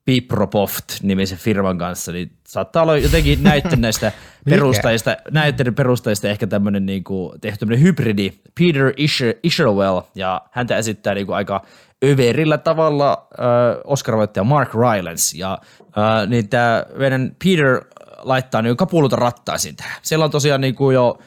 Pipropoft 0.04 0.84
nimisen 1.02 1.38
firman 1.38 1.78
kanssa, 1.78 2.12
niin 2.12 2.32
saattaa 2.46 2.82
olla 2.82 2.96
jotenkin 2.96 3.42
näiden 3.42 3.80
näistä 3.80 4.12
perustajista, 4.50 5.16
näiden 5.30 5.74
perustajista 5.74 6.28
ehkä 6.28 6.46
tämmöinen 6.46 6.86
niin 6.86 7.04
kuin, 7.04 7.40
tehty 7.40 7.58
tämmöinen 7.58 7.82
hybridi, 7.82 8.32
Peter 8.60 8.92
Isher, 8.96 9.34
Isherwell, 9.42 10.00
ja 10.14 10.42
häntä 10.50 10.76
esittää 10.76 11.14
niin 11.14 11.26
kuin 11.26 11.36
aika 11.36 11.64
överillä 12.04 12.58
tavalla 12.58 13.28
äh, 13.38 13.46
Oscar-voittaja 13.84 14.44
Mark 14.44 14.74
Rylance, 14.74 15.38
ja 15.38 15.58
äh, 15.80 16.28
niin 16.28 16.48
tämä 16.48 16.84
meidän 16.96 17.36
Peter 17.44 17.80
laittaa 18.18 18.62
niin 18.62 18.76
kapuluta 18.76 19.16
rattaisiin 19.16 19.76
tähän. 19.76 19.98
Siellä 20.02 20.24
on 20.24 20.30
tosiaan 20.30 20.60
niin 20.60 20.74
kuin 20.74 20.94
jo 20.94 21.18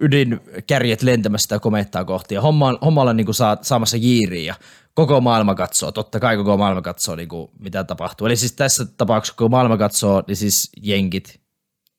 ydinkärjet 0.00 1.02
lentämässä 1.02 1.42
sitä 1.42 1.58
komettaa 1.58 2.04
kohti 2.04 2.34
ja 2.34 2.40
homma, 2.40 2.78
hommalla 2.84 3.12
niin 3.12 3.24
kuin 3.24 3.34
saa, 3.34 3.56
saamassa 3.62 3.96
jiiriä 3.96 4.42
ja 4.42 4.54
koko 4.94 5.20
maailma 5.20 5.54
katsoo, 5.54 5.92
totta 5.92 6.20
kai 6.20 6.36
koko 6.36 6.56
maailma 6.56 6.82
katsoo 6.82 7.16
niin 7.16 7.28
kuin, 7.28 7.50
mitä 7.58 7.84
tapahtuu. 7.84 8.26
Eli 8.26 8.36
siis 8.36 8.52
tässä 8.52 8.86
tapauksessa 8.96 9.36
koko 9.36 9.48
maailma 9.48 9.76
katsoo, 9.76 10.22
niin 10.26 10.36
siis 10.36 10.72
jenkit, 10.82 11.40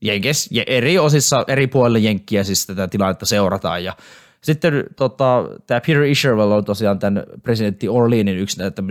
jenkes, 0.01 0.49
eri 0.67 0.97
osissa, 0.97 1.43
eri 1.47 1.67
puolilla 1.67 1.97
jenkkiä 1.97 2.43
siis 2.43 2.65
tätä 2.67 2.87
tilannetta 2.87 3.25
seurataan. 3.25 3.83
Ja 3.83 3.93
sitten 4.43 4.83
tota, 4.95 5.43
tämä 5.67 5.81
Peter 5.87 6.03
Isherwell 6.03 6.51
on 6.51 6.65
tosiaan 6.65 6.99
tämän 6.99 7.23
presidentti 7.43 7.89
Orleanin 7.89 8.37
yksi 8.37 8.59
näitä 8.59 8.83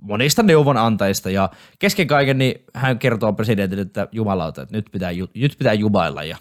monista 0.00 0.42
neuvonantajista. 0.42 1.30
Ja 1.30 1.50
kesken 1.78 2.06
kaiken 2.06 2.38
niin 2.38 2.64
hän 2.74 2.98
kertoo 2.98 3.32
presidentille, 3.32 3.82
että 3.82 4.08
jumalauta, 4.12 4.62
että 4.62 4.76
nyt 4.76 4.86
pitää, 4.92 5.10
nyt 5.34 5.54
pitää 5.58 5.72
jubailla 5.72 6.24
ja 6.24 6.36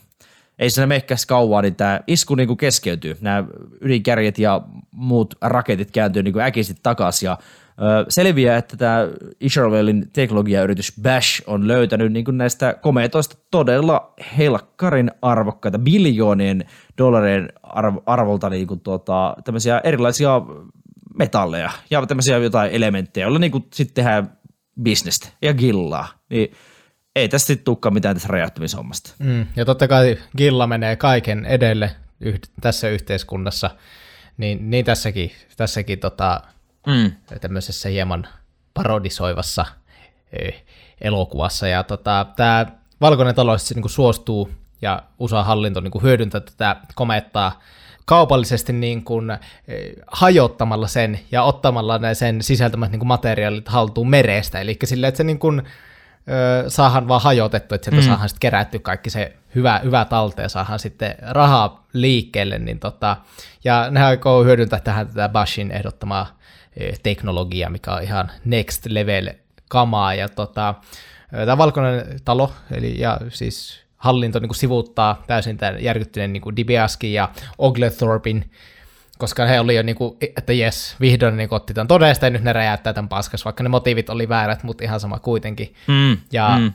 ei 0.60 0.70
se 0.70 0.86
mehkäs 0.86 1.26
kauan, 1.26 1.64
niin 1.64 1.76
tämä 1.76 2.00
isku 2.08 2.36
niin 2.36 2.48
kuin 2.48 2.58
keskeytyy. 2.58 3.18
Nämä 3.22 3.44
ydinkärjet 3.82 4.40
ja 4.40 4.62
muut 4.92 5.36
raketit 5.42 5.92
kääntyy 5.92 6.24
niin 6.24 6.40
äkisti 6.40 6.76
takaisin 6.84 7.28
ja 7.28 7.38
selviää, 8.10 8.58
että 8.58 8.78
tämä 8.78 9.08
Isherwellin 9.40 10.10
teknologiayritys 10.14 10.94
Bash 11.02 11.44
on 11.48 11.68
löytänyt 11.68 12.14
niin 12.14 12.26
kuin 12.26 12.38
näistä 12.38 12.74
kometoista 12.82 13.38
todella 13.52 14.14
helkkarin 14.38 15.12
arvokkaita, 15.22 15.80
biljoonien 15.80 16.66
dollarien 16.98 17.50
arv- 17.64 18.04
arvolta 18.06 18.52
kuin 18.68 18.80
tuota, 18.80 19.36
tämmöisiä 19.44 19.82
erilaisia 19.84 20.42
metalleja 21.20 21.72
ja 21.90 22.06
tämmöisiä 22.06 22.38
jotain 22.38 22.72
elementtejä, 22.72 23.26
joilla 23.26 23.40
niin 23.40 23.68
sitten 23.74 23.96
tehdään 23.96 24.38
bisnestä 24.82 25.30
ja 25.42 25.54
gillaa. 25.54 26.08
Niin 26.30 26.52
ei 27.18 27.30
tästä 27.30 27.48
sitten 27.48 27.66
tulekaan 27.66 27.94
mitään 27.94 28.16
tästä 28.16 28.30
räjäyttämishommasta. 28.30 29.14
Mm, 29.20 29.46
ja 29.56 29.66
totta 29.66 29.88
kai 29.88 30.18
Gilla 30.38 30.68
menee 30.68 30.96
kaiken 30.96 31.46
edelle 31.46 31.96
yh- 32.20 32.40
tässä 32.62 32.90
yhteiskunnassa, 32.90 33.70
niin, 34.38 34.70
niin 34.70 34.86
tässäkin, 34.86 35.32
tässäkin 35.58 36.00
tota, 36.00 36.42
mm. 36.88 37.12
tämmöisessä 37.42 37.90
hieman 37.90 38.28
parodisoivassa 38.74 39.66
e, 40.34 40.50
elokuvassa. 41.02 41.68
Ja 41.68 41.84
tota, 41.84 42.26
tämä 42.36 42.66
Valkoinen 43.02 43.36
talo 43.36 43.58
niin 43.76 43.90
suostuu 43.90 44.52
ja 44.82 45.04
USA-hallinto 45.20 45.82
niin 45.82 46.04
hyödyntää 46.04 46.42
tätä 46.42 46.76
komettaa 46.96 47.62
kaupallisesti 48.06 48.74
niin 48.74 49.04
kuin, 49.04 49.32
hajottamalla 50.08 50.88
sen 50.88 51.20
ja 51.32 51.44
ottamalla 51.44 51.98
ne 51.98 52.16
sen 52.16 52.42
sisältämät 52.42 52.92
niin 52.92 53.00
kuin 53.00 53.08
materiaalit 53.08 53.68
haltuun 53.68 54.10
merestä. 54.10 54.62
Eli 54.62 54.78
silleen, 54.84 55.08
että 55.08 55.18
se 55.18 55.24
niin 55.24 55.40
kuin, 55.40 55.64
saahan 56.68 57.08
vaan 57.08 57.22
hajotettu, 57.22 57.76
että 57.76 57.86
sieltä 57.86 58.02
mm. 58.02 58.08
saahan 58.08 58.30
sitten 58.30 58.40
kerätty 58.40 58.80
kaikki 58.80 59.10
se 59.10 59.34
hyvä, 59.56 59.80
hyvä 59.84 60.06
talteen 60.06 60.44
ja 60.44 60.50
saahan 60.50 60.80
sitten 60.80 61.16
rahaa 61.22 61.86
liikkeelle, 61.94 62.60
niin 62.60 62.80
tota, 62.80 63.18
ja 63.64 63.88
ne 63.92 64.04
aikoo 64.04 64.44
hyödyntää 64.44 64.80
tähän 64.80 65.08
tätä 65.08 65.30
Bashin 65.30 65.72
ehdottamaa 65.72 66.38
teknologiaa, 67.04 67.70
mikä 67.70 67.94
on 67.94 68.04
ihan 68.04 68.32
next 68.46 68.86
level 68.86 69.30
kamaa, 69.70 70.14
ja 70.14 70.30
tota, 70.30 70.76
tämä 71.32 71.58
valkoinen 71.58 72.20
talo, 72.26 72.54
eli 72.72 73.00
ja 73.00 73.20
siis 73.30 73.84
hallinto 73.98 74.40
niin 74.40 74.50
kuin 74.50 74.58
sivuuttaa 74.58 75.24
täysin 75.28 75.58
tämän 75.58 75.84
järkyttyneen 75.84 76.34
niin 76.34 76.56
Dibiaskin 76.56 77.14
ja 77.14 77.30
Oglethorpin 77.58 78.52
koska 79.18 79.46
he 79.46 79.60
oli 79.60 79.76
jo 79.76 79.84
niin 79.84 79.96
kuin, 79.96 80.18
että 80.38 80.54
jes, 80.54 80.96
vihdoin 81.02 81.38
niin 81.38 81.48
otti 81.52 81.74
tämän 81.74 81.88
todesta 81.88 82.26
ja 82.26 82.30
nyt 82.30 82.44
ne 82.44 82.54
räjäyttää 82.54 82.94
tämän 82.94 83.10
paskas, 83.10 83.46
vaikka 83.46 83.64
ne 83.64 83.70
motiivit 83.70 84.10
oli 84.10 84.30
väärät, 84.30 84.64
mutta 84.64 84.84
ihan 84.84 85.00
sama 85.00 85.20
kuitenkin. 85.20 85.74
Mm, 85.88 86.18
ja 86.32 86.58
mm. 86.60 86.74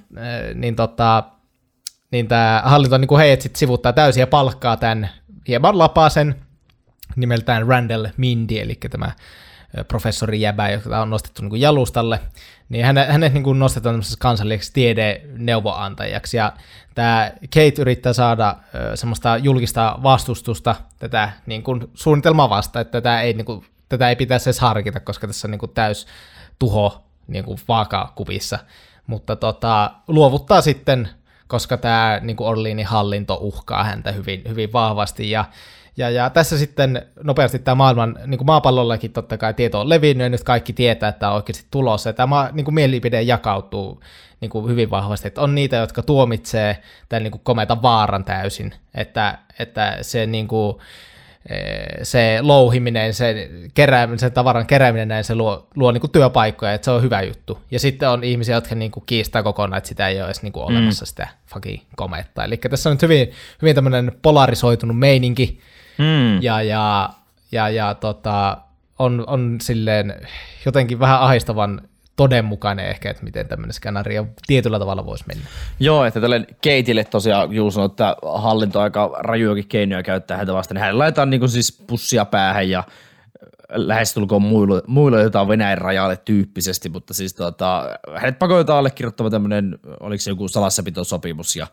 niin 0.54 0.76
tota, 0.76 1.24
niin 2.10 2.28
tämä 2.28 2.62
hallinto 2.64 2.98
niin 2.98 3.08
kuin 3.08 3.18
heidät 3.18 3.40
sitten 3.40 3.58
sivuttaa 3.58 3.92
täysin 3.92 4.20
ja 4.20 4.26
palkkaa 4.26 4.76
tämän 4.76 5.10
hieman 5.48 5.78
lapasen 5.78 6.34
nimeltään 7.16 7.66
Randall 7.66 8.06
Mindy, 8.16 8.58
eli 8.58 8.78
tämä 8.90 9.10
professori 9.88 10.40
Jäbä, 10.40 10.70
joka 10.70 11.02
on 11.02 11.10
nostettu 11.10 11.42
niin 11.42 11.50
kuin 11.50 11.60
jalustalle, 11.60 12.20
niin 12.68 12.84
hänet, 12.84 13.08
hänet 13.08 13.32
niin 13.32 13.44
kuin 13.44 13.58
nostetaan 13.58 14.02
kansalliseksi 14.18 14.72
tiedeneuvoantajaksi, 14.72 16.36
ja 16.36 16.52
tämä 16.94 17.32
Kate 17.40 17.74
yrittää 17.82 18.12
saada 18.12 18.56
semmoista 18.94 19.36
julkista 19.36 19.98
vastustusta 20.02 20.74
tätä 20.98 21.32
niin 21.46 21.62
kuin 21.62 21.90
suunnitelmaa 21.94 22.50
vasta, 22.50 22.80
että 22.80 23.00
tätä 23.00 23.20
ei, 23.20 23.32
niin 23.32 23.44
kuin, 23.44 23.64
tätä 23.88 24.08
ei 24.08 24.16
pitäisi 24.16 24.48
edes 24.48 24.60
harkita, 24.60 25.00
koska 25.00 25.26
tässä 25.26 25.48
on 25.48 25.50
niin 25.50 25.58
kuin 25.58 25.74
täys 25.74 26.06
tuho 26.58 27.04
niin 27.28 27.44
kuin 27.44 27.58
vaakakuvissa, 27.68 28.58
mutta 29.06 29.36
tota, 29.36 29.90
luovuttaa 30.08 30.60
sitten, 30.60 31.08
koska 31.46 31.76
tämä 31.76 32.20
niin 32.22 32.36
Orliinin 32.40 32.86
hallinto 32.86 33.38
uhkaa 33.40 33.84
häntä 33.84 34.12
hyvin, 34.12 34.42
hyvin 34.48 34.72
vahvasti, 34.72 35.30
ja 35.30 35.44
ja, 35.96 36.10
ja 36.10 36.30
tässä 36.30 36.58
sitten 36.58 37.06
nopeasti 37.22 37.58
tämä 37.58 37.74
maailman, 37.74 38.18
niin 38.26 38.38
kuin 38.38 38.46
maapallollakin 38.46 39.12
totta 39.12 39.38
kai 39.38 39.54
tieto 39.54 39.80
on 39.80 39.88
levinnyt 39.88 40.24
ja 40.24 40.28
nyt 40.28 40.44
kaikki 40.44 40.72
tietää, 40.72 41.08
että 41.08 41.28
on 41.28 41.36
oikeasti 41.36 41.66
tulossa. 41.70 42.08
Ja 42.08 42.12
tämä 42.12 42.50
niin 42.52 42.64
kuin 42.64 42.74
mielipide 42.74 43.22
jakautuu 43.22 44.00
niin 44.40 44.50
kuin 44.50 44.68
hyvin 44.68 44.90
vahvasti, 44.90 45.28
että 45.28 45.40
on 45.40 45.54
niitä, 45.54 45.76
jotka 45.76 46.02
tuomitsee 46.02 46.82
tämän 47.08 47.22
niin 47.22 47.30
kuin 47.30 47.40
kometa 47.44 47.82
vaaran 47.82 48.24
täysin, 48.24 48.74
että, 48.94 49.38
että 49.58 49.98
se 50.00 50.26
niin 50.26 50.48
kuin, 50.48 50.76
eh, 51.48 51.86
se 52.02 52.38
louhiminen, 52.40 53.14
se 53.14 53.50
kerääminen, 53.74 54.18
sen 54.18 54.32
tavaran 54.32 54.66
kerääminen 54.66 55.08
näin, 55.08 55.24
se 55.24 55.34
luo, 55.34 55.66
luo 55.76 55.92
niin 55.92 56.00
kuin 56.00 56.10
työpaikkoja, 56.10 56.72
että 56.72 56.84
se 56.84 56.90
on 56.90 57.02
hyvä 57.02 57.22
juttu. 57.22 57.58
Ja 57.70 57.80
sitten 57.80 58.08
on 58.08 58.24
ihmisiä, 58.24 58.54
jotka 58.54 58.74
niin 58.74 58.90
kuin 58.90 59.04
kiistää 59.06 59.42
kokonaan, 59.42 59.78
että 59.78 59.88
sitä 59.88 60.08
ei 60.08 60.16
ole 60.16 60.24
edes 60.24 60.42
niin 60.42 60.52
kuin 60.52 60.64
olemassa 60.64 61.04
mm. 61.04 61.06
sitä 61.06 61.28
fucking 61.46 61.82
kometta. 61.96 62.44
Eli 62.44 62.56
tässä 62.56 62.90
on 62.90 62.94
nyt 62.94 63.02
hyvin, 63.02 63.32
hyvin 63.62 63.74
tämmöinen 63.74 64.12
polarisoitunut 64.22 64.98
meininki, 64.98 65.60
Mm. 65.98 66.42
Ja, 66.42 66.62
ja, 66.62 67.10
ja, 67.52 67.68
ja 67.68 67.94
tota, 67.94 68.58
on, 68.98 69.24
on 69.26 69.56
silleen 69.62 70.14
jotenkin 70.66 70.98
vähän 70.98 71.20
ahistavan 71.20 71.80
todenmukainen 72.16 72.86
ehkä, 72.86 73.10
että 73.10 73.24
miten 73.24 73.48
tämmöinen 73.48 73.72
skenaario 73.72 74.26
tietyllä 74.46 74.78
tavalla 74.78 75.06
voisi 75.06 75.24
mennä. 75.26 75.44
Joo, 75.80 76.04
että 76.04 76.20
tälle 76.20 76.46
Keitille 76.60 77.04
tosiaan 77.04 77.52
Juus 77.52 77.74
sanoi, 77.74 77.86
että 77.86 78.16
hallinto 78.34 78.80
aika 78.80 79.10
rajuakin 79.18 79.68
keinoja 79.68 80.02
käyttää 80.02 80.36
häntä 80.36 80.52
vastaan. 80.52 80.78
Hän 80.78 80.98
laitetaan 80.98 81.30
niin 81.30 81.48
siis 81.48 81.84
pussia 81.86 82.24
päähän 82.24 82.68
ja 82.68 82.84
lähestulkoon 83.74 84.42
muilu, 84.42 84.82
muilutetaan 84.86 85.48
Venäjän 85.48 85.78
rajalle 85.78 86.16
tyyppisesti, 86.16 86.88
mutta 86.88 87.14
siis 87.14 87.34
tota, 87.34 87.84
hänet 88.16 88.38
pakotetaan 88.38 88.78
allekirjoittava 88.78 89.30
tämmöinen, 89.30 89.78
oliko 90.00 90.20
se 90.20 90.30
joku 90.30 90.48
salassapitosopimus 90.48 91.56
ja, 91.56 91.66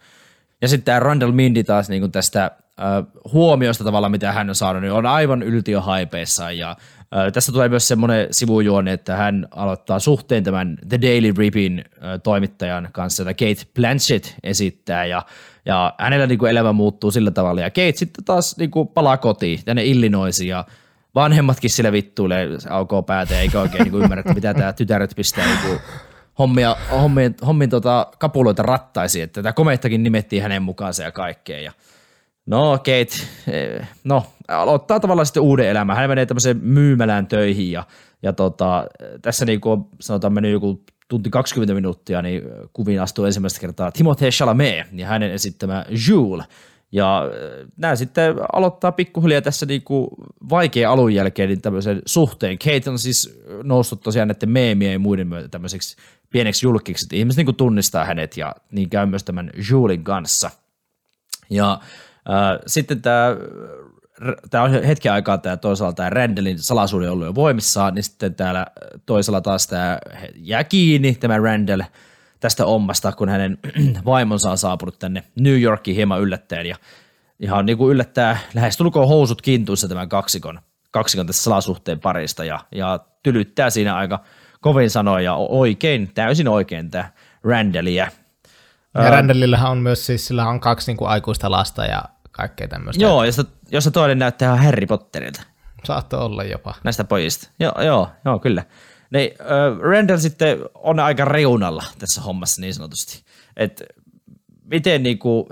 ja 0.61 0.67
sitten 0.67 0.85
tämä 0.85 0.99
Randall 0.99 1.31
Mindy 1.31 1.63
taas 1.63 1.89
niin 1.89 2.01
kuin 2.01 2.11
tästä 2.11 2.43
äh, 2.45 3.21
huomiosta 3.33 3.83
tavallaan, 3.83 4.11
mitä 4.11 4.31
hän 4.31 4.49
on 4.49 4.55
saanut, 4.55 4.81
niin 4.81 4.93
on 4.93 5.05
aivan 5.05 5.43
yltiöhaipeissa 5.43 6.51
ja 6.51 6.69
äh, 6.69 7.31
tässä 7.33 7.51
tulee 7.51 7.69
myös 7.69 7.87
semmoinen 7.87 8.27
sivujuoni, 8.31 8.91
että 8.91 9.15
hän 9.15 9.47
aloittaa 9.51 9.99
suhteen 9.99 10.43
tämän 10.43 10.77
The 10.89 11.01
Daily 11.01 11.33
Ripin 11.37 11.79
äh, 11.79 12.19
toimittajan 12.23 12.89
kanssa, 12.91 13.23
jota 13.23 13.33
Kate 13.33 13.71
Blanchett 13.75 14.25
esittää 14.43 15.05
ja 15.05 15.25
ja 15.65 15.93
hänellä 15.97 16.27
niin 16.27 16.39
kuin 16.39 16.51
elämä 16.51 16.73
muuttuu 16.73 17.11
sillä 17.11 17.31
tavalla. 17.31 17.61
Ja 17.61 17.69
Kate 17.69 17.93
sitten 17.95 18.23
taas 18.23 18.57
niin 18.57 18.71
kuin 18.71 18.87
palaa 18.87 19.17
kotiin 19.17 19.59
tänne 19.65 19.83
Illinoisiin 19.83 20.49
ja 20.49 20.65
vanhemmatkin 21.15 21.69
sille 21.69 21.91
vittuilee, 21.91 22.47
aukoo 22.69 23.03
päätä 23.03 23.39
eikä 23.39 23.59
oikein 23.59 23.83
niin 23.83 23.91
kuin 23.91 24.03
ymmärrä, 24.03 24.19
että 24.19 24.33
mitä 24.33 24.53
tämä 24.53 24.73
tytäret 24.73 25.15
pistää 25.15 25.45
niin 25.45 25.59
kuin 25.67 25.79
hommia, 26.39 26.75
hommin, 26.91 27.35
hommin 27.45 27.69
tota, 27.69 28.07
kapuloita 28.19 28.63
rattaisi, 28.63 29.21
että 29.21 29.43
tämä 29.43 29.53
komeittakin 29.53 30.03
nimettiin 30.03 30.41
hänen 30.41 30.61
mukaansa 30.61 31.03
ja 31.03 31.11
kaikkea. 31.11 31.59
Ja 31.59 31.71
no 32.45 32.77
Kate, 32.77 33.27
eh, 33.47 33.87
no 34.03 34.25
aloittaa 34.47 34.99
tavallaan 34.99 35.25
sitten 35.25 35.43
uuden 35.43 35.69
elämän. 35.69 35.95
Hän 35.95 36.09
menee 36.09 36.25
tämmöiseen 36.25 36.57
myymälään 36.57 37.27
töihin 37.27 37.71
ja, 37.71 37.83
ja 38.23 38.33
tota, 38.33 38.87
tässä 39.21 39.45
niin 39.45 39.61
kuin 39.61 39.85
sanotaan 39.99 40.33
mennyt 40.33 40.51
joku 40.51 40.83
tunti 41.07 41.29
20 41.29 41.73
minuuttia, 41.73 42.21
niin 42.21 42.41
kuviin 42.73 43.01
astuu 43.01 43.25
ensimmäistä 43.25 43.59
kertaa 43.59 43.89
Timothée 43.89 44.31
Chalamet 44.31 44.87
ja 44.93 45.07
hänen 45.07 45.31
esittämä 45.31 45.85
Jules. 46.07 46.45
Ja 46.91 47.23
äh, 47.23 47.67
nämä 47.77 47.95
sitten 47.95 48.35
aloittaa 48.53 48.91
pikkuhiljaa 48.91 49.41
tässä 49.41 49.65
niinku 49.65 50.15
vaikea 50.49 50.91
alun 50.91 51.13
jälkeen 51.13 51.49
niin 51.49 51.61
tämmöisen 51.61 52.01
suhteen. 52.05 52.57
Kate 52.59 52.89
on 52.89 52.99
siis 52.99 53.41
noussut 53.63 54.01
tosiaan 54.01 54.27
näiden 54.27 54.49
meemien 54.49 54.93
ja 54.93 54.99
muiden 54.99 55.27
myötä 55.27 55.47
tämmöiseksi 55.47 55.97
pieneksi 56.29 56.65
julkiksi, 56.65 57.05
että 57.05 57.15
ihmiset 57.15 57.37
niinku 57.37 57.53
tunnistaa 57.53 58.05
hänet 58.05 58.37
ja 58.37 58.55
niin 58.71 58.89
käy 58.89 59.05
myös 59.05 59.23
tämän 59.23 59.51
Julin 59.69 60.03
kanssa. 60.03 60.49
Ja 61.49 61.71
äh, 62.29 62.59
sitten 62.67 63.01
tämä 63.01 63.35
tämä 64.49 64.63
on 64.63 64.83
hetken 64.83 65.11
aikaa 65.11 65.37
tämä 65.37 65.57
toisaalta 65.57 65.95
tämä 65.95 66.09
Randallin 66.09 66.59
salaisuuden 66.59 67.11
ollut 67.11 67.25
jo 67.25 67.35
voimissaan, 67.35 67.95
niin 67.95 68.03
sitten 68.03 68.35
täällä 68.35 68.65
toisella 69.05 69.41
taas 69.41 69.67
tämä 69.67 69.99
jää 70.35 70.63
kiinni, 70.63 71.15
tämä 71.15 71.37
Randall, 71.37 71.81
tästä 72.39 72.65
ommasta, 72.65 73.11
kun 73.11 73.29
hänen 73.29 73.57
vaimonsa 74.05 74.51
on 74.51 74.57
saapunut 74.57 74.99
tänne 74.99 75.23
New 75.39 75.61
Yorkiin 75.61 75.95
hieman 75.95 76.21
yllättäen 76.21 76.65
ja 76.65 76.75
ihan 77.39 77.65
niin 77.65 77.77
kuin 77.77 77.91
yllättää 77.91 78.37
lähes 78.53 78.77
tulkoon 78.77 79.07
housut 79.07 79.41
kintuissa 79.41 79.87
tämän 79.87 80.09
kaksikon, 80.09 80.59
kaksikon 80.91 81.27
tässä 81.27 81.43
salasuhteen 81.43 81.99
parista 81.99 82.45
ja, 82.45 82.59
ja 82.71 82.99
tylyttää 83.23 83.69
siinä 83.69 83.95
aika 83.95 84.23
kovin 84.61 84.89
sanoja 84.89 85.23
ja 85.23 85.33
oikein, 85.33 86.11
täysin 86.13 86.47
oikein 86.47 86.91
tämä 86.91 87.09
Randallia. 87.43 88.07
Ja 88.93 89.09
Randallillähän 89.09 89.71
on 89.71 89.77
myös 89.77 90.05
siis, 90.05 90.27
sillä 90.27 90.49
on 90.49 90.59
kaksi 90.59 90.91
niin 90.91 90.97
kuin 90.97 91.09
aikuista 91.09 91.51
lasta 91.51 91.85
ja 91.85 92.03
kaikkea 92.31 92.67
tämmöistä. 92.67 93.03
Joo, 93.03 93.23
josta, 93.23 93.45
josta 93.71 93.91
toinen 93.91 94.19
näyttää 94.19 94.53
ihan 94.53 94.65
Harry 94.65 94.85
Potterilta. 94.87 95.41
Saattoi 95.83 96.19
olla 96.19 96.43
jopa. 96.43 96.75
Näistä 96.83 97.03
pojista. 97.03 97.49
Joo, 97.59 97.81
joo, 97.81 98.09
joo 98.25 98.39
kyllä. 98.39 98.63
Niin, 99.11 99.31
äh, 99.41 99.79
Randall 99.79 100.17
sitten 100.17 100.57
on 100.73 100.99
aika 100.99 101.25
reunalla 101.25 101.83
tässä 101.99 102.21
hommassa 102.21 102.61
niin 102.61 102.73
sanotusti. 102.73 103.23
Et 103.57 103.83
miten 104.63 105.03
niinku, 105.03 105.49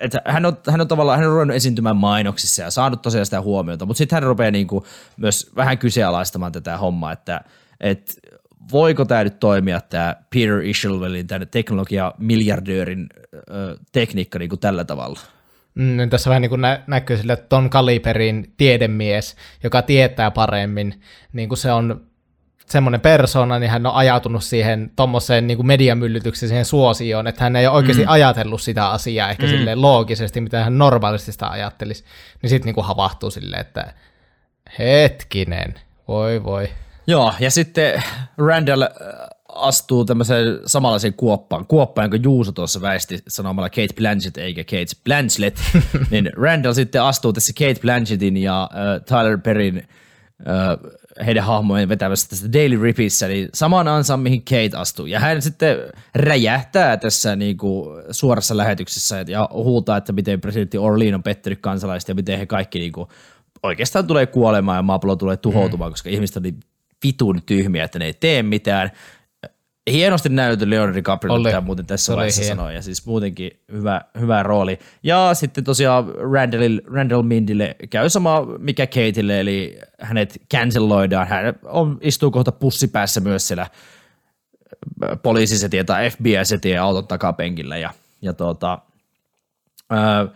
että 0.00 0.22
hän 0.24 0.46
on, 0.46 0.56
hän 0.70 0.80
on 0.80 0.88
tavallaan 0.88 1.18
hän 1.18 1.28
on 1.28 1.32
ruvennut 1.32 1.56
esiintymään 1.56 1.96
mainoksissa 1.96 2.62
ja 2.62 2.70
saanut 2.70 3.02
tosiaan 3.02 3.26
sitä 3.26 3.40
huomiota, 3.40 3.86
mutta 3.86 3.98
sitten 3.98 4.16
hän 4.16 4.22
rupeaa 4.22 4.50
niinku 4.50 4.86
myös 5.16 5.50
vähän 5.56 5.78
kyseenalaistamaan 5.78 6.52
tätä 6.52 6.78
hommaa, 6.78 7.12
että 7.12 7.40
et 7.80 8.18
voiko 8.72 9.04
tämä 9.04 9.24
nyt 9.24 9.40
toimia 9.40 9.80
tämä 9.80 10.16
Peter 10.34 10.60
Ishelvelin, 10.60 11.26
tämä 11.26 11.46
teknologia 11.46 12.14
miljardöörin 12.18 13.06
ö, 13.34 13.76
tekniikka 13.92 14.38
niinku 14.38 14.56
tällä 14.56 14.84
tavalla– 14.84 15.20
Mm, 15.76 15.96
niin 15.96 16.10
tässä 16.10 16.30
vähän 16.30 16.42
niin 16.42 16.50
kuin 16.50 16.60
nä- 16.60 16.82
näkyy 16.86 17.16
sille, 17.16 17.36
ton 17.36 17.70
kaliberin 17.70 18.54
tiedemies, 18.56 19.36
joka 19.64 19.82
tietää 19.82 20.30
paremmin, 20.30 21.00
niin 21.32 21.48
kuin 21.48 21.58
se 21.58 21.72
on 21.72 22.06
semmoinen 22.66 23.00
persona, 23.00 23.58
niin 23.58 23.70
hän 23.70 23.86
on 23.86 23.94
ajautunut 23.94 24.44
siihen 24.44 24.90
tuommoiseen 24.96 25.46
niin 25.46 25.66
mediamyllytykseen, 25.66 26.48
siihen 26.48 26.64
suosioon, 26.64 27.26
että 27.26 27.44
hän 27.44 27.56
ei 27.56 27.66
ole 27.66 27.76
oikeasti 27.76 28.02
mm. 28.02 28.10
ajatellut 28.10 28.62
sitä 28.62 28.88
asiaa 28.88 29.30
ehkä 29.30 29.42
mm. 29.42 29.48
silleen 29.48 29.82
loogisesti, 29.82 30.40
mitä 30.40 30.64
hän 30.64 30.78
normaalisti 30.78 31.32
sitä 31.32 31.48
ajattelisi, 31.48 32.04
niin 32.42 32.50
sitten 32.50 32.74
niin 32.74 32.84
havahtuu 32.84 33.30
silleen, 33.30 33.60
että 33.60 33.94
hetkinen, 34.78 35.74
voi 36.08 36.44
voi. 36.44 36.68
Joo, 37.06 37.34
ja 37.40 37.50
sitten 37.50 38.02
Randall 38.38 38.82
astuu 39.48 40.04
tämmöiseen 40.04 40.58
samanlaiseen 40.66 41.14
kuoppaan, 41.14 41.66
kuoppaan, 41.66 42.04
jonka 42.04 42.16
Juuso 42.16 42.52
tuossa 42.52 42.80
väisti 42.80 43.18
sanomalla 43.28 43.70
Kate 43.70 43.94
Blanchett 43.96 44.36
eikä 44.36 44.64
Kate 44.64 45.00
Blanchett, 45.04 45.58
niin 46.10 46.30
Randall 46.36 46.74
sitten 46.74 47.02
astuu 47.02 47.32
tässä 47.32 47.52
Kate 47.58 47.80
Blanchettin 47.80 48.36
ja 48.36 48.62
äh, 48.62 49.02
Tyler 49.04 49.38
Perryn 49.38 49.76
äh, 49.76 50.92
heidän 51.26 51.44
hahmojen 51.44 51.88
vetämässä 51.88 52.28
tästä 52.28 52.52
Daily 52.52 52.82
Ripissä, 52.82 53.28
niin 53.28 53.48
samaan 53.54 53.88
ansaan, 53.88 54.20
mihin 54.20 54.42
Kate 54.44 54.76
astuu. 54.76 55.06
Ja 55.06 55.20
hän 55.20 55.42
sitten 55.42 55.76
räjähtää 56.14 56.96
tässä 56.96 57.36
niinku 57.36 57.88
suorassa 58.10 58.56
lähetyksessä 58.56 59.24
ja 59.28 59.48
huutaa, 59.52 59.96
että 59.96 60.12
miten 60.12 60.40
presidentti 60.40 60.78
Orlean 60.78 61.14
on 61.14 61.22
pettynyt 61.22 61.60
kansalaiset 61.60 62.08
ja 62.08 62.14
miten 62.14 62.38
he 62.38 62.46
kaikki 62.46 62.78
niinku 62.78 63.08
oikeastaan 63.62 64.06
tulee 64.06 64.26
kuolemaan 64.26 64.78
ja 64.78 64.82
maapallo 64.82 65.16
tulee 65.16 65.36
tuhoutumaan, 65.36 65.90
mm. 65.90 65.92
koska 65.92 66.10
ihmiset 66.10 66.36
on 66.36 66.42
niin 66.42 66.60
vitun 67.04 67.42
tyhmiä, 67.46 67.84
että 67.84 67.98
ne 67.98 68.04
ei 68.04 68.14
tee 68.14 68.42
mitään 68.42 68.90
hienosti 69.92 70.28
näytetty 70.28 70.70
Leonardo 70.70 70.94
DiCaprio, 70.94 71.34
oli, 71.34 71.48
mitä 71.48 71.60
muuten 71.60 71.86
tässä 71.86 72.16
vaiheessa 72.16 72.44
sanoi, 72.44 72.74
ja 72.74 72.82
siis 72.82 73.06
muutenkin 73.06 73.50
hyvä, 73.72 74.00
hyvä 74.20 74.42
rooli. 74.42 74.78
Ja 75.02 75.30
sitten 75.34 75.64
tosiaan 75.64 76.04
Randall, 76.32 76.80
Randall 76.94 77.22
Mindille 77.22 77.76
käy 77.90 78.08
sama 78.08 78.46
mikä 78.58 78.86
Kateille, 78.86 79.40
eli 79.40 79.78
hänet 80.00 80.42
canceloidaan. 80.54 81.28
Hän 81.28 81.54
on, 81.64 81.98
istuu 82.00 82.30
kohta 82.30 82.52
pussipäässä 82.52 83.20
myös 83.20 83.48
siellä 83.48 83.62
äh, 83.62 85.18
poliisisetien 85.22 85.86
tai 85.86 86.10
FBI-setien 86.10 86.82
auton 86.82 87.06
takapenkillä, 87.06 87.76
ja, 87.76 87.90
ja 88.22 88.32
tuota, 88.32 88.78
äh, 89.92 90.28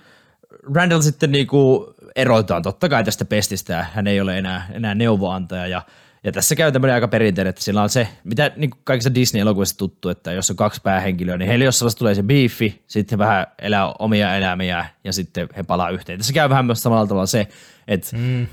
Randall 0.74 1.00
sitten 1.00 1.32
niinku 1.32 1.94
eroitaan 2.16 2.62
totta 2.62 2.88
kai 2.88 3.04
tästä 3.04 3.24
pestistä, 3.24 3.86
hän 3.94 4.06
ei 4.06 4.20
ole 4.20 4.38
enää, 4.38 4.68
enää 4.72 4.94
neuvoantaja, 4.94 5.66
ja 5.66 5.82
ja 6.24 6.32
tässä 6.32 6.54
käy 6.54 6.72
tämmöinen 6.72 6.94
aika 6.94 7.08
perinteinen, 7.08 7.50
että 7.50 7.62
sillä 7.62 7.82
on 7.82 7.88
se, 7.88 8.08
mitä 8.24 8.52
niin 8.56 8.70
kaikissa 8.84 9.14
Disney-elokuvissa 9.14 9.76
tuttu, 9.76 10.08
että 10.08 10.32
jos 10.32 10.50
on 10.50 10.56
kaksi 10.56 10.80
päähenkilöä, 10.82 11.36
niin 11.36 11.48
heillä 11.48 11.64
jossain 11.64 11.92
tulee 11.98 12.14
se 12.14 12.22
biifi, 12.22 12.84
sitten 12.86 13.18
he 13.18 13.24
vähän 13.24 13.46
elää 13.58 13.92
omia 13.98 14.36
elämiä 14.36 14.86
ja 15.04 15.12
sitten 15.12 15.48
he 15.56 15.62
palaa 15.62 15.90
yhteen. 15.90 16.18
Tässä 16.18 16.32
käy 16.32 16.48
vähän 16.48 16.66
myös 16.66 16.82
samalla 16.82 17.06
tavalla 17.06 17.26
se, 17.26 17.48
että 17.88 18.16
mm. 18.16 18.42
äh, 18.42 18.48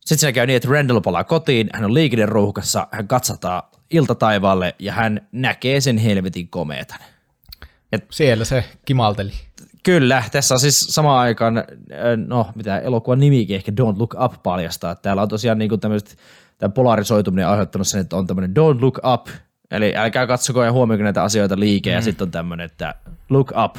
sitten 0.00 0.18
siinä 0.18 0.32
käy 0.32 0.46
niin, 0.46 0.56
että 0.56 0.68
Randall 0.68 1.00
palaa 1.00 1.24
kotiin, 1.24 1.70
hän 1.72 1.84
on 1.84 1.94
liikenneruuhkassa, 1.94 2.86
hän 2.90 3.08
katsotaan 3.08 3.62
iltataivaalle 3.90 4.74
ja 4.78 4.92
hän 4.92 5.28
näkee 5.32 5.80
sen 5.80 5.98
helvetin 5.98 6.48
komeetan. 6.48 6.98
Et, 7.92 8.06
Siellä 8.10 8.44
se 8.44 8.64
kimalteli. 8.84 9.32
Kyllä, 9.82 10.22
tässä 10.32 10.54
on 10.54 10.60
siis 10.60 10.80
samaan 10.80 11.20
aikaan, 11.20 11.64
no 12.26 12.46
mitä 12.54 12.78
elokuvan 12.78 13.20
nimikin 13.20 13.56
ehkä 13.56 13.72
Don't 13.72 13.98
Look 13.98 14.14
Up 14.24 14.42
paljastaa. 14.42 14.94
Täällä 14.94 15.22
on 15.22 15.28
tosiaan 15.28 15.58
niin 15.58 15.80
tämmöiset 15.80 16.18
tämä 16.62 16.72
polarisoituminen 16.72 17.48
aiheuttanut 17.48 17.88
sen, 17.88 18.00
että 18.00 18.16
on 18.16 18.26
tämmöinen 18.26 18.50
don't 18.50 18.80
look 18.80 18.98
up, 19.14 19.26
eli 19.70 19.96
älkää 19.96 20.26
katsoko 20.26 20.64
ja 20.64 20.72
huomioiko 20.72 21.04
näitä 21.04 21.22
asioita 21.22 21.58
liikeen, 21.58 21.94
mm. 21.94 21.98
ja 21.98 22.02
sitten 22.02 22.24
on 22.24 22.30
tämmöinen, 22.30 22.64
että 22.64 22.94
look 23.28 23.52
up, 23.64 23.76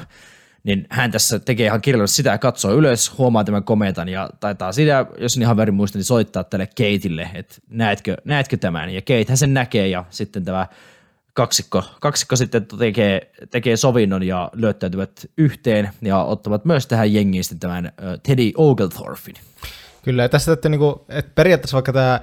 niin 0.63 0.87
hän 0.89 1.11
tässä 1.11 1.39
tekee 1.39 1.65
ihan 1.65 1.81
kirjallisesti 1.81 2.15
sitä, 2.15 2.37
katsoo 2.37 2.71
ylös, 2.71 3.17
huomaa 3.17 3.43
tämän 3.43 3.63
kometan 3.63 4.09
ja 4.09 4.29
taitaa 4.39 4.71
sitä, 4.71 5.05
jos 5.17 5.37
en 5.37 5.41
ihan 5.41 5.57
väärin 5.57 5.75
muista, 5.75 5.97
niin 5.97 6.05
soittaa 6.05 6.43
tälle 6.43 6.67
Keitille, 6.75 7.29
että 7.33 7.55
näetkö, 7.69 8.17
näetkö 8.25 8.57
tämän, 8.57 8.89
ja 8.89 9.01
Kate 9.01 9.35
sen 9.35 9.53
näkee, 9.53 9.87
ja 9.87 10.05
sitten 10.09 10.45
tämä 10.45 10.67
kaksikko, 11.33 11.83
kaksikko 12.01 12.35
sitten 12.35 12.65
tekee, 12.79 13.31
tekee 13.49 13.77
sovinnon 13.77 14.23
ja 14.23 14.49
löytäytyvät 14.53 15.25
yhteen 15.37 15.89
ja 16.01 16.23
ottavat 16.23 16.65
myös 16.65 16.87
tähän 16.87 17.13
jengiin 17.13 17.43
sitten 17.43 17.59
tämän 17.59 17.91
Teddy 18.23 18.51
Oglethorpin. 18.55 19.35
Kyllä, 20.03 20.21
ja 20.21 20.29
tässä 20.29 20.53
että, 20.53 20.69
niinku, 20.69 21.05
että 21.09 21.31
periaatteessa 21.35 21.75
vaikka 21.75 21.93
tämä 21.93 22.19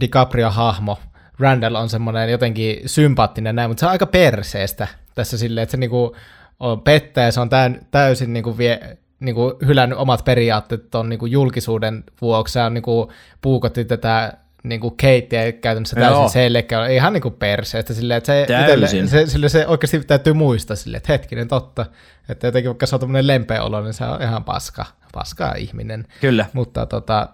DiCaprio-hahmo, 0.00 0.98
Randall 1.38 1.74
on 1.74 1.88
semmoinen 1.88 2.30
jotenkin 2.30 2.76
sympaattinen 2.86 3.56
näin, 3.56 3.70
mutta 3.70 3.80
se 3.80 3.86
on 3.86 3.92
aika 3.92 4.06
perseestä 4.06 4.88
tässä 5.14 5.38
silleen, 5.38 5.62
että 5.62 5.70
se 5.70 5.76
niinku 5.76 6.16
on 6.60 6.80
pettää 6.80 7.24
ja 7.24 7.32
se 7.32 7.40
on 7.40 7.50
täysin 7.90 8.32
niinku 8.32 8.58
vie, 8.58 8.98
niinku 9.20 9.58
hylännyt 9.66 9.98
omat 9.98 10.24
periaatteet 10.24 10.90
tuon 10.90 11.08
niinku 11.08 11.26
julkisuuden 11.26 12.04
vuoksi. 12.20 12.52
Se 12.52 12.62
on 12.62 12.74
niinku 12.74 13.12
puukotti 13.40 13.84
tätä 13.84 14.32
niinku 14.62 14.90
Kate 14.90 15.52
käytännössä 15.52 15.96
täysin 15.96 16.20
Joo. 16.20 16.28
selkeä, 16.28 16.86
ihan 16.86 17.12
niinku 17.12 17.30
perseestä 17.30 17.94
silleen, 17.94 18.18
että 18.18 18.26
se, 18.26 18.42
itelle, 18.42 18.86
se, 18.86 19.26
sille 19.26 19.48
se 19.48 19.66
oikeasti 19.66 20.00
täytyy 20.00 20.32
muistaa 20.32 20.76
silleen, 20.76 20.96
että 20.96 21.12
hetkinen 21.12 21.48
totta, 21.48 21.86
että 22.28 22.46
jotenkin 22.46 22.68
vaikka 22.68 22.86
se 22.86 22.96
on 22.96 23.00
tämmöinen 23.00 23.26
lempeä 23.26 23.62
olo, 23.62 23.80
niin 23.80 23.94
se 23.94 24.04
on 24.04 24.22
ihan 24.22 24.44
paska, 24.44 24.84
paskaa 25.14 25.54
ihminen. 25.54 26.06
Kyllä. 26.20 26.46
Mutta 26.52 26.86
tota, 26.86 27.28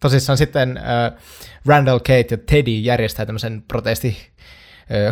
tosissaan 0.00 0.38
sitten 0.38 0.76
äh, 0.76 1.22
Randall 1.66 1.98
Kate 1.98 2.26
ja 2.30 2.38
Teddy 2.38 2.70
järjestää 2.70 3.26
tämmöisen 3.26 3.64
protesti 3.68 4.16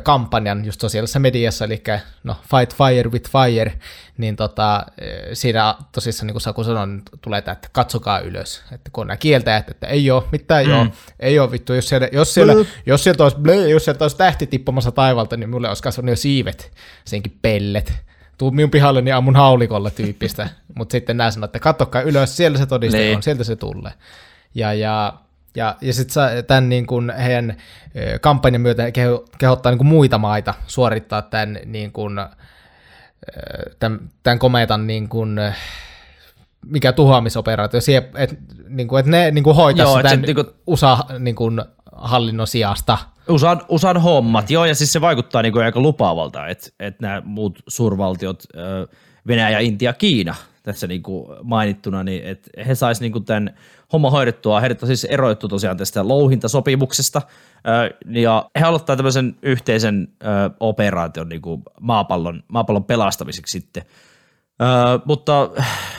kampanjan 0.03 0.65
just 0.65 0.81
sosiaalisessa 0.81 1.19
mediassa, 1.19 1.65
eli 1.65 1.83
no, 2.25 2.37
Fight 2.51 2.77
Fire 2.77 3.11
with 3.11 3.31
Fire, 3.31 3.73
niin 4.17 4.37
tota, 4.37 4.87
siinä 5.33 5.75
tosissaan, 5.93 6.27
niin 6.27 6.35
kuin 6.35 6.41
Saku 6.41 6.65
sanoi, 6.65 6.87
niin 6.87 7.03
tulee 7.21 7.43
tämä, 7.43 7.53
että 7.53 7.69
katsokaa 7.73 8.21
ylös, 8.21 8.63
että 8.73 8.91
kun 8.93 9.07
nämä 9.07 9.17
kieltäjät, 9.17 9.71
että 9.71 9.87
ei 9.87 10.11
ole 10.11 10.23
mitään, 10.33 10.65
mm. 10.65 10.71
joo, 10.71 10.87
ei 11.21 11.39
ole 11.39 11.51
vittu, 11.51 11.73
jos 11.73 11.89
siellä, 11.89 12.09
jos 12.13 12.35
siellä, 12.35 12.53
jos 12.87 13.05
sieltä 13.05 13.23
olisi, 13.23 13.37
blö, 13.37 13.69
jos 13.69 13.85
sieltä 13.85 14.05
olisi 14.05 14.17
tähti 14.17 14.47
tippumassa 14.47 14.93
taivalta, 14.93 15.37
niin 15.37 15.51
mulle 15.51 15.69
olisi 15.69 15.83
kasvanut 15.83 16.11
jo 16.11 16.17
siivet, 16.17 16.73
senkin 17.05 17.39
pellet, 17.43 17.93
tuu 18.39 18.51
minun 18.51 18.71
pihalle, 18.71 19.03
niin 19.03 19.15
ammun 19.15 19.37
haulikolla 19.37 19.91
tyyppistä, 19.91 20.49
mutta 20.79 20.93
sitten 20.93 21.17
nämä 21.17 21.31
sanoo, 21.31 21.45
että 21.45 21.59
katsokaa 21.59 22.03
ylös, 22.03 22.37
siellä 22.37 22.59
se 22.59 22.67
todiste 22.67 22.99
Niin. 22.99 23.17
on, 23.17 23.23
sieltä 23.23 23.45
se 23.45 23.57
tulee. 23.57 23.93
Ja, 24.55 24.75
ja 24.75 25.15
ja, 25.57 25.77
ja 25.81 25.93
sitten 25.95 26.45
tämän 26.47 26.69
niin 26.69 26.87
kuin 26.87 27.13
heidän 27.19 27.57
kampanjan 28.21 28.61
myötä 28.61 28.91
keho, 28.91 29.25
kehottaa 29.39 29.73
niin 29.73 29.79
kuin 29.79 29.89
muita 29.89 30.19
maita 30.19 30.55
suorittaa 30.67 31.23
tämän, 31.23 31.59
niin 31.65 31.93
kuin, 31.93 32.19
ö, 32.19 32.25
tämän, 33.79 34.01
tämän 34.23 34.39
kometan 34.39 34.87
niin 34.87 35.09
kuin, 35.09 35.39
ö, 35.39 35.53
mikä 36.67 36.93
tuhoamisoperaatio, 36.93 37.81
että 38.15 38.37
niin 38.69 38.89
kuin, 38.89 39.01
että 39.01 39.11
ne 39.11 39.31
niin 39.31 39.45
kuin 39.45 39.57
hoitaisi 39.57 39.91
Joo, 39.93 39.99
että 39.99 40.09
se 40.09 40.17
tämän 40.17 40.27
niinku- 40.27 40.53
USA 40.67 40.99
niin 41.19 41.35
kuin, 41.35 41.63
hallinnon 41.93 42.47
sijasta. 42.47 42.99
USAn, 43.31 43.61
USAn 43.69 43.97
hommat, 43.97 44.51
joo, 44.51 44.65
ja 44.65 44.75
siis 44.75 44.93
se 44.93 45.01
vaikuttaa 45.01 45.43
niin 45.43 45.59
aika 45.59 45.81
lupaavalta, 45.81 46.47
että, 46.47 46.71
että 46.81 47.07
nämä 47.07 47.23
muut 47.25 47.59
suurvaltiot, 47.69 48.45
Venäjä, 49.27 49.59
Intia, 49.59 49.93
Kiina, 49.93 50.35
tässä 50.63 50.87
niin 50.87 51.03
kuin 51.03 51.27
mainittuna, 51.43 52.05
niin 52.05 52.25
että 52.25 52.51
he 52.67 52.75
sais 52.75 53.01
niin 53.01 53.13
kuin 53.13 53.25
tämän 53.25 53.55
homman 53.93 54.13
hoidettua. 54.13 54.61
Heidät 54.61 54.83
on 54.83 54.87
siis 54.87 55.05
eroittu 55.05 55.49
tosiaan 55.49 55.77
tästä 55.77 56.09
louhintasopimuksesta, 56.09 57.23
ja 58.11 58.51
he 58.61 58.65
aloittaa 58.65 58.97
tämmöisen 58.97 59.37
yhteisen 59.43 60.09
operaation 60.61 61.29
niin 61.29 61.43
kuin 61.43 61.63
maapallon, 61.81 62.43
maapallon 62.49 62.85
pelastamiseksi 62.85 63.61
sitten. 63.61 63.83
Mutta 65.05 65.51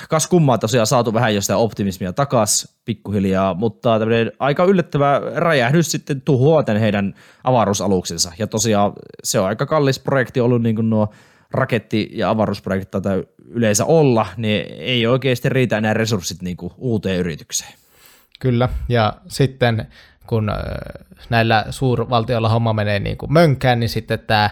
kas 0.10 0.28
kummaa 0.28 0.57
tosiaan 0.57 0.88
saatu 0.88 1.14
vähän 1.14 1.36
jo 1.36 1.41
sitä 1.41 1.57
optimismia 1.57 2.14
takas 2.14 2.78
pikkuhiljaa, 2.86 3.53
mutta 3.53 3.99
tämmöinen 3.99 4.32
aika 4.39 4.66
yllättävä 4.66 5.22
räjähdys 5.36 5.91
sitten 5.91 6.22
tuhoaa 6.22 6.64
tämän 6.64 6.82
heidän 6.82 7.14
avaruusaluksensa. 7.43 8.32
Ja 8.39 8.47
tosiaan 8.47 8.93
se 9.24 9.39
on 9.39 9.47
aika 9.47 9.66
kallis 9.66 9.99
projekti 9.99 10.39
ollut 10.39 10.62
niin 10.62 10.76
kuin 10.76 10.89
nuo 10.89 11.14
raketti- 11.51 12.10
ja 12.14 12.30
avaruusprojektit 12.30 12.91
taitaa 12.91 13.14
yleensä 13.49 13.86
olla, 13.86 14.26
niin 14.38 14.66
ei 14.80 15.07
oikeasti 15.07 15.49
riitä 15.49 15.78
enää 15.78 15.93
resurssit 15.93 16.41
niin 16.41 16.57
kuin 16.57 16.74
uuteen 16.78 17.20
yritykseen. 17.20 17.74
Kyllä, 18.39 18.70
ja 18.89 19.14
sitten 19.28 19.88
kun 20.28 20.51
näillä 21.30 21.66
suurvaltioilla 21.70 22.49
homma 22.49 22.74
menee 22.74 22.99
niin 22.99 23.18
kuin 23.18 23.34
mönkään, 23.34 23.80
niin 23.80 23.89
sitten 23.89 24.20
tämä 24.20 24.49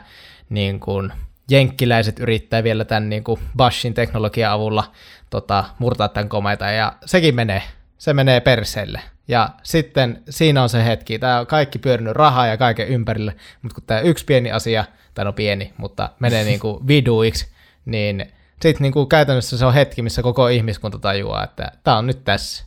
niin 0.50 0.80
kuin 0.80 1.12
jenkkiläiset 1.52 2.20
yrittää 2.20 2.64
vielä 2.64 2.86
tämän 2.86 3.10
niin 3.10 3.24
kuin 3.24 3.40
Bashin 3.58 3.94
teknologian 3.94 4.52
avulla 4.52 4.92
tota, 5.30 5.64
murtaa 5.80 6.08
tämän 6.08 6.30
komeita, 6.30 6.66
ja 6.66 6.94
sekin 7.06 7.36
menee, 7.36 7.64
se 7.98 8.14
menee 8.14 8.40
perseelle. 8.40 9.02
Ja 9.28 9.50
sitten 9.64 10.24
siinä 10.30 10.64
on 10.64 10.70
se 10.70 10.86
hetki, 10.86 11.20
tämä 11.20 11.40
on 11.40 11.48
kaikki 11.48 11.80
pyörinyt 11.80 12.16
rahaa 12.16 12.48
ja 12.48 12.58
kaiken 12.58 12.88
ympärille, 12.88 13.36
mutta 13.62 13.76
kun 13.76 13.84
tämä 13.88 14.00
yksi 14.00 14.26
pieni 14.26 14.52
asia, 14.52 14.86
tai 15.14 15.26
no 15.26 15.34
pieni, 15.34 15.74
mutta 15.78 16.10
menee 16.20 16.44
niin 16.50 16.60
kuin 16.60 16.88
viduiksi, 16.88 17.48
niin 17.86 18.34
sitten 18.62 18.82
niin 18.82 18.94
kuin 18.94 19.10
käytännössä 19.10 19.58
se 19.58 19.66
on 19.66 19.74
hetki, 19.74 20.02
missä 20.02 20.22
koko 20.22 20.48
ihmiskunta 20.48 21.00
tajuaa, 21.00 21.44
että 21.44 21.72
tämä 21.84 21.98
on 21.98 22.08
nyt 22.08 22.24
tässä. 22.24 22.66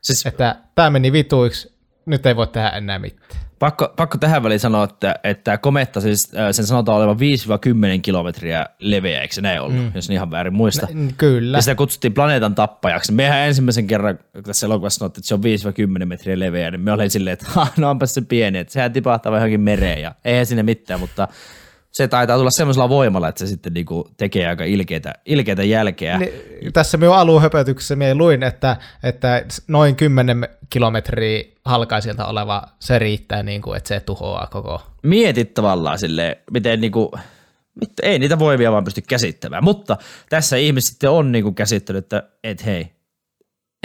Siis 0.00 0.26
että 0.26 0.56
tämä 0.74 0.90
meni 0.90 1.12
vituiksi, 1.12 1.77
nyt 2.08 2.26
ei 2.26 2.36
voi 2.36 2.46
tehdä 2.46 2.68
enää 2.68 2.98
mitään. 2.98 3.40
Pakko, 3.58 3.92
pakko 3.96 4.18
tähän 4.18 4.42
väliin 4.42 4.60
sanoa, 4.60 4.84
että, 4.84 5.14
että 5.24 5.58
kometta, 5.58 6.00
siis 6.00 6.34
äh, 6.36 6.48
sen 6.50 6.66
sanotaan 6.66 6.98
olevan 6.98 7.16
5-10 7.96 8.00
kilometriä 8.02 8.66
leveä, 8.78 9.20
eikö 9.20 9.34
se 9.34 9.40
näin 9.40 9.60
ollut, 9.60 9.78
mm. 9.78 9.92
jos 9.94 10.10
en 10.10 10.14
ihan 10.14 10.30
väärin 10.30 10.54
muista. 10.54 10.86
N- 10.94 11.14
Kyllä. 11.16 11.58
Ja 11.58 11.62
sitä 11.62 11.74
kutsuttiin 11.74 12.14
planeetan 12.14 12.54
tappajaksi. 12.54 13.12
Mehän 13.12 13.38
ensimmäisen 13.38 13.86
kerran 13.86 14.18
kun 14.32 14.42
tässä 14.42 14.66
elokuvassa 14.66 14.98
sanottiin, 14.98 15.20
että 15.20 15.28
se 15.28 15.34
on 15.34 16.02
5-10 16.02 16.04
metriä 16.04 16.38
leveä, 16.38 16.70
niin 16.70 16.80
me 16.80 16.92
olin 16.92 17.10
silleen, 17.10 17.32
että 17.32 17.46
no 17.76 17.90
onpas 17.90 18.14
se 18.14 18.20
pieni, 18.20 18.58
että 18.58 18.72
sehän 18.72 18.92
tipahtaa 18.92 19.32
vähän 19.32 19.42
johonkin 19.42 19.60
mereen 19.60 20.02
ja 20.02 20.14
eihän 20.24 20.46
sinne 20.46 20.62
mitään, 20.62 21.00
mutta 21.00 21.28
se 21.98 22.08
taitaa 22.08 22.36
tulla 22.36 22.50
semmoisella 22.50 22.88
voimalla, 22.88 23.28
että 23.28 23.38
se 23.38 23.46
sitten 23.46 23.72
niinku 23.72 24.10
tekee 24.16 24.48
aika 24.48 24.64
ilkeitä, 24.64 25.14
ilkeitä 25.26 25.62
jälkeä. 25.64 26.18
Niin, 26.18 26.72
tässä 26.72 26.96
minun 26.96 27.14
aluhöpötyksessä 27.14 27.96
minä 27.96 28.14
luin, 28.14 28.42
että, 28.42 28.76
että 29.02 29.44
noin 29.68 29.96
10 29.96 30.48
kilometriä 30.70 31.44
halkaisilta 31.64 32.26
oleva 32.26 32.62
se 32.80 32.98
riittää, 32.98 33.42
niin 33.42 33.62
kuin, 33.62 33.76
että 33.76 33.88
se 33.88 34.00
tuhoaa 34.00 34.46
koko. 34.46 34.82
mietit 35.02 35.54
tavallaan 35.54 35.98
silleen, 35.98 36.36
miten 36.50 36.80
niinku, 36.80 37.10
ei 38.02 38.18
niitä 38.18 38.38
voimia 38.38 38.72
vaan 38.72 38.84
pysty 38.84 39.00
käsittämään, 39.00 39.64
mutta 39.64 39.96
tässä 40.28 40.56
ihmiset 40.56 40.90
sitten 40.90 41.10
on 41.10 41.32
niinku 41.32 41.52
käsittänyt, 41.52 42.04
että 42.04 42.22
et 42.44 42.66
hei, 42.66 42.92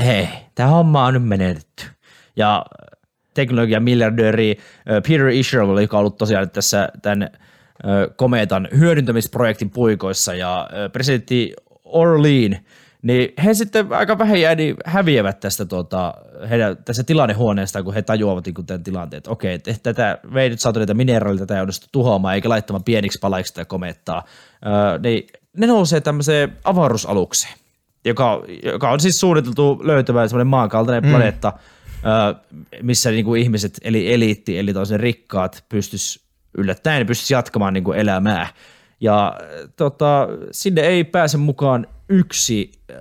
hei, 0.06 0.28
tämä 0.56 0.70
homma 0.70 1.06
on 1.06 1.14
nyt 1.14 1.28
menetetty. 1.28 1.84
Ja 2.36 2.66
teknologian 3.34 3.84
miljardööri 3.84 4.58
Peter 4.86 5.28
Isherwood, 5.28 5.82
joka 5.82 5.98
on 5.98 6.00
ollut 6.00 6.18
tosiaan 6.18 6.50
tässä 6.50 6.90
tämän 7.02 7.30
kometan 8.16 8.68
hyödyntämisprojektin 8.78 9.70
puikoissa 9.70 10.36
ja 10.36 10.70
presidentti 10.92 11.54
Orlean, 11.86 12.58
niin 13.04 13.34
he 13.44 13.54
sitten 13.54 13.94
aika 13.94 14.18
vähän 14.18 14.42
jääni 14.42 14.76
häviävät 14.86 15.40
tästä 15.40 15.66
tota, 15.66 16.14
heidän, 16.50 16.78
tässä 16.86 17.04
tilannehuoneesta, 17.04 17.84
kun 17.84 17.94
he 17.94 18.02
tajuavat 18.02 18.46
niin 18.46 18.66
tämän 18.66 18.84
tilanteen, 18.84 19.18
että 19.18 19.32
okei, 19.32 19.54
että 19.54 19.74
tätä, 19.84 20.20
me 20.32 20.44
ei 20.44 20.50
nyt 20.50 20.60
saatu 20.60 20.80
niitä 20.80 20.94
mineraaleja, 20.94 21.40
tätä 21.40 21.56
ei 21.56 21.62
onnistu 21.62 21.88
tuhoamaan, 21.92 22.36
eikä 22.36 22.50
laittamaan 22.50 22.84
pieniksi 22.84 23.20
palaiksi 23.20 23.54
tätä 23.54 23.66
komettaa, 23.66 24.24
öö, 24.66 25.00
niin 25.00 25.28
ne 25.58 25.68
nousee 25.68 26.02
tämmöiseen 26.02 26.58
avaruusalukseen, 26.64 27.54
joka, 28.06 28.44
joka 28.64 28.92
on 28.92 29.00
siis 29.00 29.20
suunniteltu 29.20 29.80
löytämään 29.84 30.30
semmoinen 30.30 30.48
maankaltainen 30.48 31.04
mm. 31.04 31.10
planeetta, 31.10 31.54
öö, 32.06 32.60
missä 32.82 33.12
niin 33.12 33.26
kuin 33.26 33.42
ihmiset, 33.42 33.80
eli 33.82 34.14
eliitti, 34.14 34.60
eli 34.60 34.74
toisen 34.74 35.00
rikkaat, 35.00 35.64
pystyis 35.70 36.24
yllättäen 36.58 37.08
pystyis 37.08 37.32
jatkamaan 37.32 37.74
niin 37.74 37.84
kuin 37.84 38.00
elämää. 38.00 38.48
Ja 39.00 39.40
tota, 39.76 40.28
sinne 40.52 40.82
ei 40.82 41.04
pääse 41.04 41.38
mukaan 41.38 41.88
yksi 42.10 42.72
äh, 42.92 42.98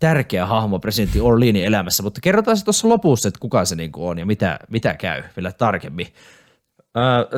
tärkeä 0.00 0.46
hahmo 0.46 0.78
presidentti 0.78 1.20
Orleanin 1.20 1.64
elämässä, 1.64 2.02
mutta 2.02 2.20
kerrotaan 2.20 2.56
se 2.56 2.64
tuossa 2.64 2.88
lopussa, 2.88 3.28
että 3.28 3.40
kuka 3.40 3.64
se 3.64 3.76
niinku 3.76 4.08
on 4.08 4.18
ja 4.18 4.26
mitä, 4.26 4.58
mitä 4.68 4.94
käy 4.94 5.22
vielä 5.36 5.52
tarkemmin. 5.52 6.06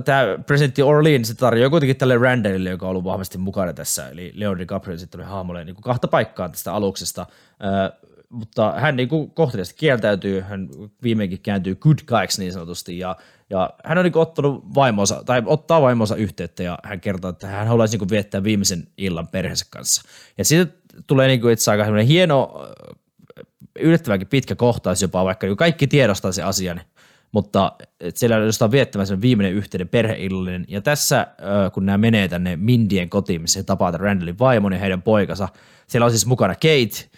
Tämä 0.05 0.24
presidentti 0.46 0.82
Orlean 0.82 1.24
se 1.24 1.34
tarjoaa 1.34 1.70
kuitenkin 1.70 1.96
tälle 1.96 2.18
Randallille, 2.18 2.70
joka 2.70 2.86
on 2.86 2.90
ollut 2.90 3.05
vahvasti 3.05 3.38
mukana 3.38 3.72
tässä, 3.72 4.09
eli 4.09 4.32
Leonardo 4.34 4.59
DiCaprio 4.59 4.96
sitten 4.96 5.24
hahmolle 5.24 5.64
niin 5.64 5.74
kuin 5.74 5.82
kahta 5.82 6.09
paikkaa 6.09 6.48
tästä 6.48 6.74
aluksesta, 6.74 7.26
äh, 7.64 8.14
mutta 8.35 8.74
hän 8.76 8.97
niin 8.97 9.09
kohteliaasti 9.35 9.74
kieltäytyy, 9.78 10.41
hän 10.41 10.68
viimeinkin 11.03 11.41
kääntyy 11.41 11.74
good 11.74 11.99
guyksi 12.07 12.41
niin 12.41 12.53
sanotusti, 12.53 12.99
ja, 12.99 13.16
ja 13.51 13.70
hän 13.85 13.99
on 13.99 14.05
niin 14.05 14.16
ottanut 14.16 14.74
vaimonsa, 14.74 15.22
tai 15.26 15.43
ottaa 15.47 15.82
vaimonsa 15.82 16.16
yhteyttä, 16.16 16.62
ja 16.62 16.78
hän 16.85 17.01
kertoo, 17.01 17.30
että 17.30 17.47
hän 17.47 17.66
haluaisi 17.66 17.99
niin 17.99 18.11
viettää 18.11 18.45
viimeisen 18.45 18.87
illan 18.99 19.28
perheensä 19.28 19.66
kanssa. 19.70 20.03
Ja 20.39 20.45
siitä 20.45 20.72
tulee 21.07 21.28
niin 21.28 21.41
kuin 21.41 21.53
itse 21.53 21.70
aika 21.70 21.85
hieno, 22.07 22.53
äh, 22.61 23.45
yllättävänkin 23.80 24.28
pitkä 24.28 24.55
kohtaus 24.55 25.03
jopa, 25.03 25.24
vaikka 25.24 25.47
niin 25.47 25.57
kaikki 25.57 25.87
tiedostaa 25.87 26.32
sen 26.32 26.47
asian, 26.47 26.80
mutta 27.32 27.72
siellä 28.14 28.37
jostain 28.37 28.72
sen 29.05 29.20
viimeinen 29.20 29.55
yhteinen 29.55 29.89
perheillallinen. 29.89 30.64
Ja 30.68 30.80
tässä, 30.80 31.20
äh, 31.20 31.72
kun 31.72 31.87
nämä 31.87 31.99
menee 31.99 32.28
tänne 32.28 32.57
Mindien 32.57 33.11
kotiin, 33.11 33.43
missä 33.43 33.59
he 33.59 33.64
tapaa 33.64 33.93
tämän 33.93 34.05
Randallin 34.05 34.39
vaimon 34.39 34.72
ja 34.72 34.78
heidän 34.78 35.03
poikansa, 35.03 35.49
siellä 35.87 36.05
on 36.05 36.11
siis 36.11 36.26
mukana 36.26 36.55
Kate, 36.55 37.09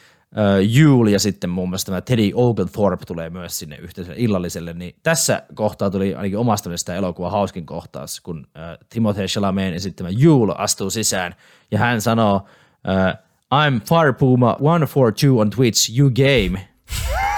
Jule 0.63 1.11
ja 1.11 1.19
sitten 1.19 1.51
muun 1.51 1.69
muassa 1.69 1.87
tämä 1.87 2.01
Teddy 2.01 2.31
Oglethorpe 2.35 3.05
tulee 3.07 3.31
myös 3.31 3.59
sinne 3.59 3.77
yhteiselle 3.77 4.19
illalliselle, 4.19 4.73
niin 4.73 4.95
tässä 5.03 5.43
kohtaa 5.55 5.91
tuli 5.91 6.15
ainakin 6.15 6.39
omasta 6.39 6.69
mielestä 6.69 6.95
elokuva 6.95 7.31
hauskin 7.31 7.67
kohtaus, 7.67 8.21
kun 8.21 8.47
äh, 8.59 8.79
Timothée 8.95 9.27
Chalamet 9.27 9.75
esittämä 9.75 10.11
Jule 10.11 10.55
astuu 10.59 10.91
sisään 10.91 11.35
ja 11.71 11.79
hän 11.79 12.01
sanoo, 12.01 12.47
äh, 12.89 13.19
I'm 13.55 13.81
Fire 13.89 14.13
Puma 14.13 14.57
142 14.59 15.29
on 15.29 15.51
Twitch, 15.51 15.99
you 15.99 16.11
game. 16.11 16.69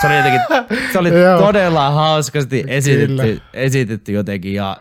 Se 0.00 0.06
oli 0.06 0.16
jotenkin, 0.16 0.40
se 0.92 0.98
oli 0.98 1.10
todella 1.46 1.90
hauskasti 1.90 2.60
Kyllä. 2.62 2.74
esitetty, 2.74 3.42
esitetty 3.52 4.12
jotenkin 4.12 4.54
ja 4.54 4.76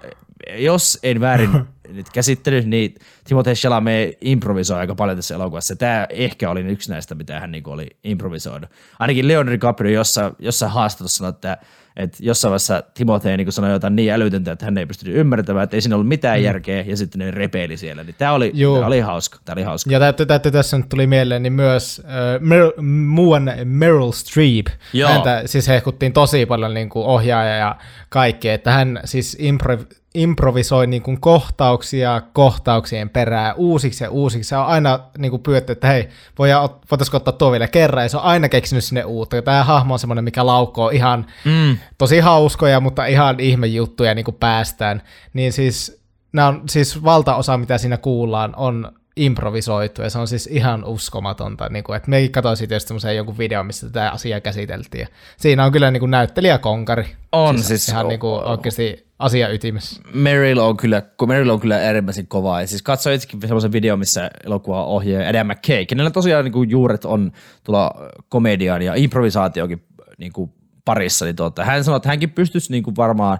jos 0.56 1.00
en 1.04 1.20
väärin 1.20 1.50
nyt 1.94 2.10
käsittely, 2.14 2.62
niin 2.62 2.96
Timothée 3.30 3.56
Chalamet 3.56 4.18
improvisoi 4.22 4.80
aika 4.80 4.96
paljon 4.96 5.18
tässä 5.18 5.36
elokuvassa. 5.36 5.76
Tämä 5.76 6.08
ehkä 6.10 6.50
oli 6.50 6.62
yksi 6.62 6.92
näistä, 6.92 7.16
mitä 7.16 7.40
hän 7.40 7.52
niin 7.52 7.64
oli 7.68 7.88
improvisoinut. 8.04 8.70
Ainakin 9.00 9.28
Leonardo 9.28 9.52
DiCaprio 9.52 9.92
jossain, 9.92 10.34
jossain 10.40 10.72
haastattelussa 10.72 11.18
sanoi, 11.18 11.30
että 11.30 11.58
että 11.98 12.18
jossain 12.22 12.50
vaiheessa 12.50 12.84
Timothée 13.00 13.38
niin 13.38 13.52
sanoi 13.52 13.72
jotain 13.72 13.96
niin 13.96 14.12
älytöntä, 14.12 14.52
että 14.52 14.66
hän 14.66 14.78
ei 14.78 14.86
pystynyt 14.86 15.16
ymmärtämään, 15.16 15.64
että 15.64 15.78
ei 15.78 15.82
siinä 15.82 15.96
ollut 15.96 16.08
mitään 16.08 16.40
mm. 16.40 16.44
järkeä, 16.44 16.82
ja 16.82 16.98
sitten 16.98 17.20
ne 17.20 17.32
repeili 17.32 17.78
siellä. 17.78 18.04
Niin 18.04 18.16
tämä 18.18 18.32
oli, 18.32 18.54
tämä 18.76 18.88
oli 18.88 19.00
hauska. 19.00 19.40
Tämä 19.46 19.54
oli 19.54 19.64
hauska. 19.64 19.92
Ja 19.92 20.00
täytyy, 20.00 20.26
täytyy 20.26 20.52
tässä 20.52 20.78
nyt 20.78 20.90
tuli 20.90 21.08
mieleen, 21.08 21.44
niin 21.44 21.54
myös 21.54 22.02
äh, 22.06 22.42
Mer- 22.42 22.82
muuan 23.06 23.52
Meryl 23.64 24.12
Streep. 24.12 24.68
Joo. 24.94 25.10
Häntä 25.10 25.42
siis 25.46 25.68
hehkuttiin 25.68 26.14
tosi 26.14 26.46
paljon 26.46 26.74
niin 26.74 26.90
kuin 26.90 27.06
ohjaaja 27.06 27.56
ja 27.56 27.76
kaikkea, 28.10 28.54
että 28.54 28.72
hän 28.72 29.00
siis 29.06 29.38
improv- 29.40 29.96
improvisoi 30.18 30.88
niin 30.88 31.02
kuin 31.02 31.22
kohtauksia 31.22 32.22
kohtauksien 32.34 33.10
perään 33.10 33.56
uusiksi 33.58 34.04
ja 34.04 34.10
uusiksi. 34.10 34.50
Se 34.50 34.58
on 34.58 34.66
aina 34.66 35.00
niin 35.18 35.30
kuin 35.30 35.44
pyydetty, 35.44 35.72
että 35.72 35.88
hei, 35.88 36.10
voitaisiko 36.40 37.18
ottaa 37.18 37.34
tuo 37.34 37.52
vielä 37.52 37.68
kerran, 37.68 38.06
ja 38.06 38.10
se 38.10 38.18
on 38.18 38.24
aina 38.24 38.50
keksinyt 38.50 38.84
sinne 38.84 39.06
uutta. 39.06 39.42
Tämä 39.42 39.64
hahmo 39.64 39.94
on 39.94 40.00
semmoinen, 40.00 40.24
mikä 40.24 40.46
laukoo 40.46 40.90
ihan 40.90 41.26
mm. 41.46 41.78
tosi 41.98 42.20
hauskoja, 42.20 42.80
mutta 42.80 43.06
ihan 43.06 43.40
ihme 43.40 43.68
juttuja 43.68 44.16
niin 44.16 44.26
kuin 44.26 44.38
päästään. 44.40 45.02
Niin 45.34 45.54
siis, 45.54 46.02
nämä 46.34 46.48
on, 46.48 46.64
siis 46.70 47.04
valtaosa, 47.04 47.58
mitä 47.58 47.78
siinä 47.78 47.98
kuullaan, 47.98 48.54
on 48.56 48.92
improvisoitu, 49.16 50.02
ja 50.02 50.10
se 50.10 50.20
on 50.20 50.28
siis 50.28 50.48
ihan 50.48 50.84
uskomatonta. 50.84 51.70
Niin 51.70 51.84
kuin, 51.84 51.98
että 51.98 52.10
me 52.10 52.28
katsoin 52.28 52.58
siitä 52.58 52.80
semmoisen 52.80 53.16
jonkun 53.16 53.38
video, 53.38 53.64
missä 53.64 53.88
tätä 53.88 54.12
asiaa 54.12 54.40
käsiteltiin. 54.40 55.02
Ja 55.02 55.08
siinä 55.38 55.66
on 55.66 55.72
kyllä 55.72 55.92
niin 55.92 56.00
kuin 56.00 56.12
näyttelijä 56.12 56.58
konkari. 56.58 57.16
On 57.32 57.56
siis. 57.56 57.68
siis 57.68 57.90
ihan 57.90 58.06
on, 58.06 58.10
niin 58.10 58.20
kuin 58.20 58.44
oikeasti 58.44 59.07
asia 59.20 59.50
ytimessä. 59.50 60.02
Meryl 60.14 60.58
on 60.58 60.78
kyllä, 60.78 61.04
Meryl 61.28 61.50
on 61.50 61.60
kyllä 61.60 61.78
äärimmäisen 61.78 62.28
kova. 62.28 62.62
Ja 62.62 62.68
siis 62.68 62.82
katsoin 62.82 63.16
itsekin 63.16 63.42
semmoisen 63.42 63.72
video, 63.72 63.98
missä 63.98 64.32
elokuva 64.46 64.86
ohjaaja 64.86 65.30
Adam 65.30 65.48
McKay, 65.48 65.86
kenellä 65.86 66.12
tosiaan 66.12 66.46
niin 66.46 66.54
kuin 66.54 66.70
juuret 66.70 67.06
on 67.06 67.32
tulla 67.64 67.92
komediaan 68.30 68.82
ja 68.82 68.96
improvisaatiokin 68.96 69.84
niin 70.18 70.34
kuin 70.34 70.52
parissa, 70.86 71.26
niin 71.26 71.36
tuota, 71.36 71.66
hän 71.66 71.84
sanoi, 71.84 71.98
että 71.98 72.10
hänkin 72.10 72.32
pystyisi 72.32 72.72
niin 72.72 72.84
kuin 72.84 72.96
varmaan 72.96 73.38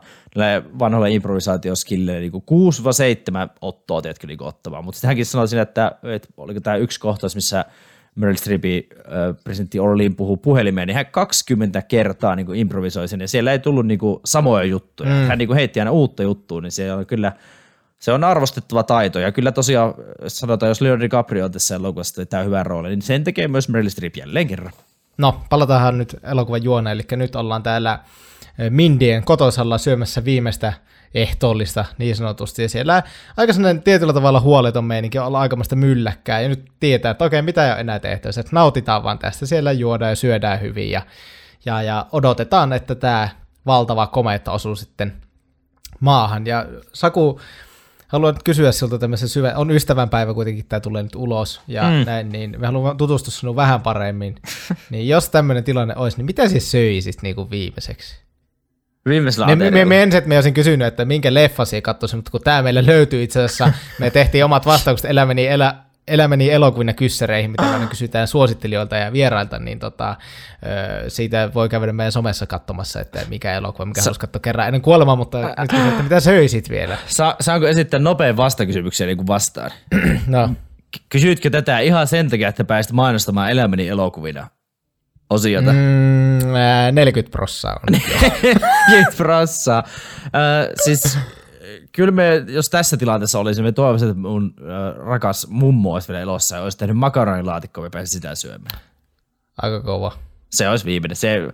vanhoille 0.80 1.12
improvisaatioskilleille 1.12 2.22
niin 2.22 2.32
6-7 3.52 3.56
ottoa 3.62 4.02
tiedätkö, 4.02 4.28
niin 4.28 4.44
ottamaan, 4.44 4.86
mutta 4.86 4.98
sitten 4.98 5.08
hänkin 5.08 5.26
sanoi 5.26 5.48
siinä, 5.48 5.62
että, 5.62 5.92
että 6.04 6.30
oliko 6.38 6.60
tämä 6.60 6.76
yksi 6.76 7.00
kohtaus, 7.00 7.36
missä 7.36 7.66
Meryl 8.18 8.36
Streepin 8.36 8.88
äh, 9.00 9.36
presidentti 9.44 9.80
Orlin 9.80 10.16
puhuu 10.16 10.38
puhelimeen, 10.38 10.88
niin 10.88 10.96
hän 10.96 11.06
20 11.06 11.82
kertaa 11.82 12.36
niin 12.36 12.46
kuin 12.46 12.60
improvisoi 12.60 13.08
sen, 13.08 13.22
ja 13.22 13.28
siellä 13.28 13.52
ei 13.52 13.60
tullut 13.60 13.88
niin 13.88 14.00
kuin 14.00 14.20
samoja 14.26 14.64
juttuja. 14.64 15.10
Mm. 15.10 15.28
Hän 15.28 15.38
niin 15.38 15.48
kuin 15.48 15.56
heitti 15.56 15.80
aina 15.80 15.92
uutta 15.92 16.24
juttua, 16.24 16.62
niin 16.62 16.72
se 16.72 16.94
on 16.94 17.06
kyllä 17.06 17.32
se 18.00 18.12
on 18.12 18.24
arvostettava 18.24 18.84
taito, 18.84 19.20
ja 19.20 19.32
kyllä 19.32 19.52
tosiaan 19.52 19.94
sanotaan, 20.28 20.68
jos 20.68 20.82
Leonardo 20.82 21.04
DiCaprio 21.04 21.46
on 21.46 21.52
tässä 21.52 21.76
elokuvassa 21.76 22.26
tämä 22.26 22.44
hyvä 22.44 22.64
rooli, 22.64 22.90
niin 22.90 23.02
sen 23.02 23.24
tekee 23.24 23.48
myös 23.48 23.70
Meryl 23.70 23.90
Streep 23.90 24.18
jälleen 24.18 24.48
kerran. 24.48 24.74
No, 25.18 25.42
palataan 25.50 25.98
nyt 25.98 26.16
elokuvan 26.24 26.64
juoneen, 26.64 26.94
eli 26.94 27.04
nyt 27.12 27.36
ollaan 27.36 27.64
täällä 27.64 28.00
Mindien 28.70 29.24
kotosalla 29.24 29.78
syömässä 29.78 30.26
viimeistä 30.26 30.74
ehtoollista 31.14 31.86
niin 31.98 32.16
sanotusti, 32.16 32.62
ja 32.62 32.70
siellä 32.70 33.04
aika 33.38 33.54
sellainen 33.54 33.84
tietyllä 33.84 34.14
tavalla 34.14 34.40
huoleton 34.40 34.86
meininki 34.86 35.20
olla 35.20 35.40
aikamoista 35.40 35.76
mylläkkää, 35.76 36.42
ja 36.42 36.50
nyt 36.50 36.72
tietää, 36.80 37.12
että 37.12 37.26
okei, 37.26 37.42
mitä 37.42 37.66
ei 37.66 37.72
ole 37.72 37.80
enää 37.80 38.00
tehtävissä, 38.00 38.42
että 38.42 38.56
nautitaan 38.56 39.04
vaan 39.04 39.20
tästä, 39.20 39.46
siellä 39.46 39.72
juodaan 39.72 40.12
ja 40.12 40.16
syödään 40.16 40.62
hyvin, 40.62 40.92
ja, 40.92 41.02
ja, 41.66 41.82
ja 41.82 42.06
odotetaan, 42.12 42.74
että 42.74 42.96
tämä 42.96 43.30
valtava 43.66 44.08
kometta 44.08 44.52
osuu 44.52 44.76
sitten 44.76 45.14
maahan, 46.00 46.48
ja 46.48 46.66
Saku, 46.94 47.40
haluan 48.08 48.36
kysyä 48.44 48.72
siltä 48.72 48.98
tämmöisen 48.98 49.30
syvä, 49.30 49.54
on 49.56 49.72
ystävänpäivä 49.72 50.34
kuitenkin, 50.34 50.66
tämä 50.66 50.80
tulee 50.80 51.04
nyt 51.04 51.16
ulos 51.16 51.62
ja 51.68 51.84
mm. 51.84 52.06
näin, 52.06 52.30
niin 52.30 52.56
me 52.60 52.68
haluan 52.68 52.98
tutustua 52.98 53.32
sinun 53.32 53.56
vähän 53.56 53.82
paremmin. 53.82 54.36
niin 54.92 55.08
jos 55.08 55.30
tämmöinen 55.30 55.64
tilanne 55.64 55.96
olisi, 55.98 56.18
niin 56.18 56.26
mitä 56.26 56.48
siis 56.48 56.72
söisit 56.72 57.22
niin 57.22 57.36
kuin 57.36 57.50
viimeiseksi? 57.50 58.27
Viimeisellä 59.08 59.56
me, 59.56 59.72
me, 59.72 59.86
me 59.86 60.04
ensin, 60.04 60.18
että 60.18 60.28
me 60.28 60.36
olisin 60.36 60.54
kysynyt, 60.54 60.88
että 60.88 61.06
minkä 61.06 61.34
leffa 61.34 61.66
sinä 61.66 61.82
katsoisin, 61.82 62.18
mutta 62.18 62.32
kun 62.32 62.42
tämä 62.42 62.62
meille 62.62 62.86
löytyy 62.86 63.24
itse 63.24 63.40
asiassa, 63.44 63.72
me 64.00 64.10
tehtiin 64.10 64.46
omat 64.46 64.66
vastaukset 64.66 65.12
elämäni, 65.12 65.48
elä, 65.48 65.76
elämäni 66.08 66.52
elokuvina 66.52 66.94
kyssäreihin, 66.94 67.52
mitä 67.52 67.78
me 67.80 67.86
kysytään 67.86 68.28
suosittelijoilta 68.28 68.96
ja 68.96 69.14
vierailta, 69.14 69.60
niin 69.60 69.80
tota, 69.80 70.16
siitä 71.08 71.52
voi 71.54 71.70
käydä 71.70 71.94
meidän 71.94 72.12
somessa 72.12 72.46
katsomassa, 72.46 73.02
että 73.02 73.20
mikä 73.30 73.54
elokuva, 73.54 73.86
mikä 73.86 74.02
Sa- 74.02 74.14
katsoa 74.20 74.40
kerran 74.40 74.68
ennen 74.68 74.82
kuolemaa, 74.82 75.16
mutta 75.16 75.38
nyt 75.42 75.70
kysyn, 75.70 75.88
että 75.88 76.04
mitä 76.04 76.20
söisit 76.20 76.70
vielä? 76.70 76.98
Sa- 77.08 77.36
saanko 77.42 77.68
esittää 77.68 78.00
nopean 78.00 78.38
vastakysymyksen 78.38 79.08
niin 79.08 79.18
kuin 79.18 79.28
vastaan? 79.28 79.72
no. 80.28 80.50
Kysyitkö 81.10 81.50
tätä 81.50 81.80
ihan 81.80 82.08
sen 82.08 82.30
takia, 82.30 82.48
että 82.48 82.64
pääsit 82.64 82.92
mainostamaan 82.92 83.52
elämäni 83.52 83.88
elokuvina? 83.88 84.48
Osiota? 85.30 85.72
Mm, 85.72 86.96
40 86.96 87.32
prossaa 87.32 87.74
on. 87.74 88.00
40 88.88 89.18
prossaa. 89.18 89.84
Äh, 90.26 90.70
siis 90.84 91.20
kyllä 91.92 92.12
me, 92.12 92.44
jos 92.48 92.70
tässä 92.70 92.98
tilanteessa 92.98 93.40
olisimme, 93.40 93.72
toivoisin, 93.72 94.10
että 94.10 94.22
mun 94.22 94.54
äh, 94.62 95.06
rakas 95.06 95.48
mummo 95.50 95.94
olisi 95.94 96.08
vielä 96.08 96.22
elossa 96.22 96.56
ja 96.56 96.62
olisi 96.62 96.78
tehnyt 96.78 96.98
makaronilaatikkoa 96.98 97.86
ja 97.86 97.90
pääsi 97.90 98.12
sitä 98.12 98.36
syömään. 98.36 98.80
Aika 99.62 99.82
kova. 99.82 100.12
Se 100.52 100.70
olisi 100.70 100.86
viimeinen. 100.86 101.16
Se 101.16 101.54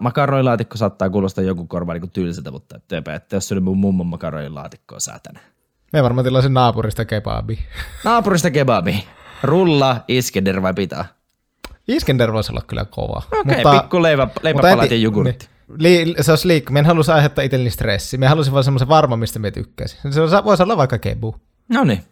makaronilaatikko 0.00 0.76
saattaa 0.76 1.10
kuulostaa 1.10 1.44
jonkun 1.44 1.68
korvaan 1.68 2.00
niin 2.00 2.10
tylsältä, 2.10 2.50
mutta 2.50 2.76
ettepä, 2.76 3.14
että 3.14 3.36
jos 3.36 3.48
syönyt 3.48 3.64
mun 3.64 3.78
mummon 3.78 4.06
makaronilaatikkoa 4.06 5.00
saatana. 5.00 5.40
Me 5.92 6.02
varmaan 6.02 6.24
tilasin 6.24 6.54
naapurista 6.54 7.04
kebabi. 7.04 7.58
Naapurista 8.04 8.50
kebabi. 8.50 9.04
Rulla, 9.42 10.04
Iskender 10.08 10.62
vai 10.62 10.74
pitää? 10.74 11.04
Iskender 11.88 12.32
voisi 12.32 12.52
olla 12.52 12.62
kyllä 12.66 12.84
kova. 12.84 13.22
Okei, 13.26 13.40
okay, 13.40 13.56
mutta, 13.56 13.80
pikku 13.80 14.02
leivä, 14.02 14.28
leipäpalat 14.42 14.90
ja 14.90 14.96
jogurtti. 14.96 15.48
Niin, 15.78 16.08
li, 16.08 16.14
se 16.20 16.32
olisi 16.32 16.48
liikku. 16.48 16.72
Me 16.72 16.78
en 16.78 16.86
halusi 16.86 17.12
aiheuttaa 17.12 17.44
itselleni 17.44 17.70
stressi. 17.70 18.18
Me 18.18 18.26
halusin 18.26 18.52
vaan 18.52 18.64
semmoisen 18.64 18.88
varma, 18.88 19.16
mistä 19.16 19.38
me 19.38 19.50
tykkäisin. 19.50 20.12
Se 20.12 20.44
voisi 20.44 20.62
olla 20.62 20.76
vaikka 20.76 20.98
kebu. 20.98 21.34
No 21.68 21.84
niin. 21.84 22.04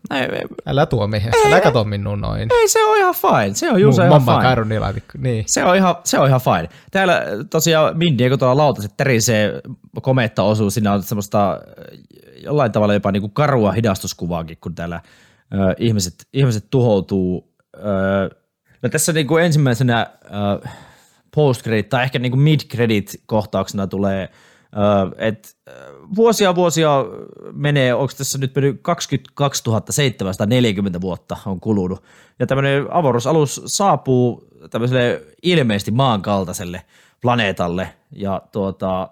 Älä 0.66 0.86
tuo 0.86 1.06
mihin. 1.06 1.32
Älä 1.46 1.60
kato 1.60 1.84
minun 1.84 2.20
noin. 2.20 2.48
Ei, 2.60 2.68
se 2.68 2.84
on 2.84 2.98
ihan 2.98 3.14
fine. 3.14 3.54
Se 3.54 3.70
on 3.70 3.80
just 3.80 3.98
ihan 3.98 4.24
fine. 4.24 4.42
Kairunilaatikko, 4.42 5.18
niin. 5.18 5.44
Se 5.46 5.64
on, 5.64 5.76
ihan, 5.76 5.96
se 6.04 6.18
on 6.18 6.28
ihan 6.28 6.40
fine. 6.40 6.68
Täällä 6.90 7.22
tosiaan 7.50 7.98
Mindy, 7.98 8.28
kun 8.28 8.38
tuolla 8.38 8.56
lautaset 8.56 8.92
tärisee 8.96 9.60
kometta 10.02 10.42
osuu, 10.42 10.70
siinä 10.70 10.92
on 10.92 11.02
semmoista 11.02 11.60
jollain 12.44 12.72
tavalla 12.72 12.94
jopa 12.94 13.12
niinku 13.12 13.28
karua 13.28 13.72
hidastuskuvaakin, 13.72 14.58
kun 14.60 14.74
täällä 14.74 15.00
ö, 15.54 15.74
ihmiset, 15.78 16.14
ihmiset 16.32 16.64
tuhoutuu 16.70 17.54
ö, 17.76 17.80
No 18.82 18.88
tässä 18.88 19.12
niin 19.12 19.26
kuin 19.26 19.44
ensimmäisenä 19.44 20.00
äh, 20.00 20.74
post-credit 21.36 21.88
tai 21.88 22.04
ehkä 22.04 22.18
niin 22.18 22.32
kuin 22.32 22.40
mid-credit 22.42 23.22
kohtauksena 23.26 23.86
tulee, 23.86 24.22
äh, 24.22 25.28
että 25.28 25.48
äh, 25.68 25.74
vuosia 26.16 26.54
vuosia 26.54 27.04
menee, 27.52 27.94
onko 27.94 28.12
tässä 28.18 28.38
nyt 28.38 28.54
mennyt 28.54 28.80
22 28.82 29.62
740 29.90 31.00
vuotta 31.00 31.36
on 31.46 31.60
kulunut, 31.60 32.04
ja 32.38 32.46
tämmöinen 32.46 32.86
avaruusalus 32.90 33.62
saapuu 33.66 34.48
tämmöiselle 34.70 35.22
ilmeisesti 35.42 35.90
maan 35.90 36.22
kaltaiselle 36.22 36.82
planeetalle, 37.20 37.94
ja 38.12 38.42
tuota, 38.52 39.02
äh, 39.02 39.08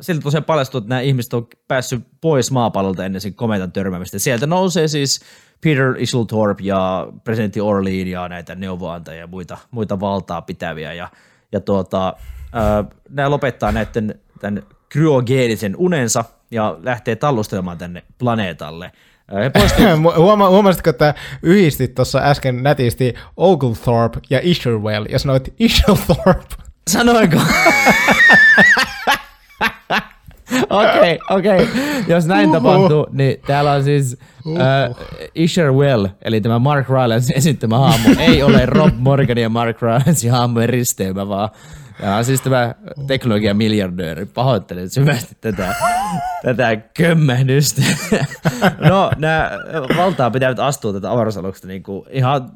siltä 0.00 0.22
tosiaan 0.22 0.44
paljastuu, 0.44 0.78
että 0.78 0.88
nämä 0.88 1.00
ihmiset 1.00 1.34
on 1.34 1.46
päässyt 1.68 2.04
pois 2.20 2.50
maapallolta 2.50 3.04
ennen 3.04 3.20
sen 3.20 3.34
kometan 3.34 3.72
törmäämistä. 3.72 4.18
Sieltä 4.18 4.46
nousee 4.46 4.88
siis 4.88 5.20
Peter 5.64 5.94
Isletorp 5.98 6.60
ja 6.60 7.08
presidentti 7.24 7.60
Orlean 7.60 8.08
ja 8.08 8.28
näitä 8.28 8.54
neuvoantajia 8.54 9.20
ja 9.20 9.26
muita, 9.26 9.58
muita 9.70 10.00
valtaa 10.00 10.42
pitäviä. 10.42 10.92
Ja, 10.92 11.08
ja 11.52 11.60
tuota, 11.60 12.14
ää, 12.52 12.84
nämä 13.08 13.30
lopettaa 13.30 13.72
näiden 13.72 14.14
tämän 14.40 14.62
kryogeenisen 14.88 15.76
unensa 15.76 16.24
ja 16.50 16.76
lähtee 16.82 17.16
tallustelemaan 17.16 17.78
tänne 17.78 18.02
planeetalle. 18.18 18.92
Huoma, 20.16 20.48
huomasitko, 20.48 20.90
että 20.90 21.14
yhdistit 21.42 21.94
tuossa 21.94 22.18
äsken 22.18 22.62
nätisti 22.62 23.14
Oglethorpe 23.36 24.20
ja 24.30 24.40
Isherwell 24.42 25.06
ja 25.08 25.18
sanoit 25.18 25.54
Isherthorpe? 25.58 26.54
Sanoinko? 26.90 27.40
Okei, 30.70 31.18
okei. 31.30 31.54
Okay, 31.54 31.64
okay. 31.64 32.04
Jos 32.08 32.26
näin 32.26 32.48
Uhuh. 32.48 32.56
tapahtuu, 32.56 33.06
niin 33.12 33.36
täällä 33.46 33.72
on 33.72 33.84
siis 33.84 34.18
uh, 34.46 34.96
Isher 35.34 35.72
Well, 35.72 36.06
eli 36.22 36.40
tämä 36.40 36.58
Mark 36.58 36.88
Rylance 36.88 37.34
esittämä 37.36 37.78
hahmo, 37.78 38.14
ei 38.18 38.42
ole 38.42 38.66
Rob 38.66 38.94
Morgan 38.98 39.38
ja 39.38 39.48
Mark 39.48 39.82
Rylance 39.82 40.28
hahmojen 40.28 40.68
risteymä, 40.68 41.28
vaan 41.28 41.48
ja 42.02 42.16
on 42.16 42.24
siis 42.24 42.40
tämä 42.40 42.74
teknologian 43.06 43.56
miljardööri. 43.56 44.26
Pahoittelen 44.26 44.90
syvästi 44.90 45.36
tätä, 45.40 45.74
tätä 46.42 46.76
kömmähdystä. 46.76 47.82
no, 48.88 49.10
nämä 49.16 49.50
valtaa 49.96 50.30
pitävät 50.30 50.58
astua 50.58 50.92
tätä 50.92 51.12
avaruusaluksesta 51.12 51.68
niin 51.68 51.82
kuin 51.82 52.06
ihan 52.10 52.50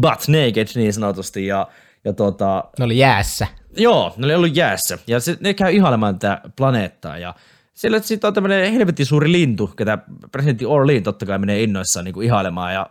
butt 0.00 0.28
naked 0.28 0.66
niin 0.74 0.92
sanotusti. 0.92 1.46
Ja, 1.46 1.68
ja 2.04 2.12
tuota, 2.12 2.64
ne 2.78 2.84
oli 2.84 2.98
jäässä. 2.98 3.46
Joo, 3.76 4.14
ne 4.16 4.26
oli 4.26 4.34
ollut 4.34 4.56
jäässä. 4.56 4.98
Ja 5.06 5.20
se, 5.20 5.36
ne 5.40 5.54
käy 5.54 5.72
ihailemaan 5.72 6.18
tätä 6.18 6.40
planeettaa. 6.56 7.18
Ja 7.18 7.34
Siellä 7.74 8.00
sitten 8.00 8.28
on 8.28 8.34
tämmöinen 8.34 8.72
helvetin 8.72 9.06
suuri 9.06 9.32
lintu, 9.32 9.66
ketä 9.66 9.98
presidentti 10.32 10.66
Orlean 10.66 11.02
totta 11.02 11.26
kai 11.26 11.38
menee 11.38 11.62
innoissaan 11.62 12.04
niin 12.04 12.14
kuin 12.14 12.24
ihailemaan 12.26 12.74
ja 12.74 12.90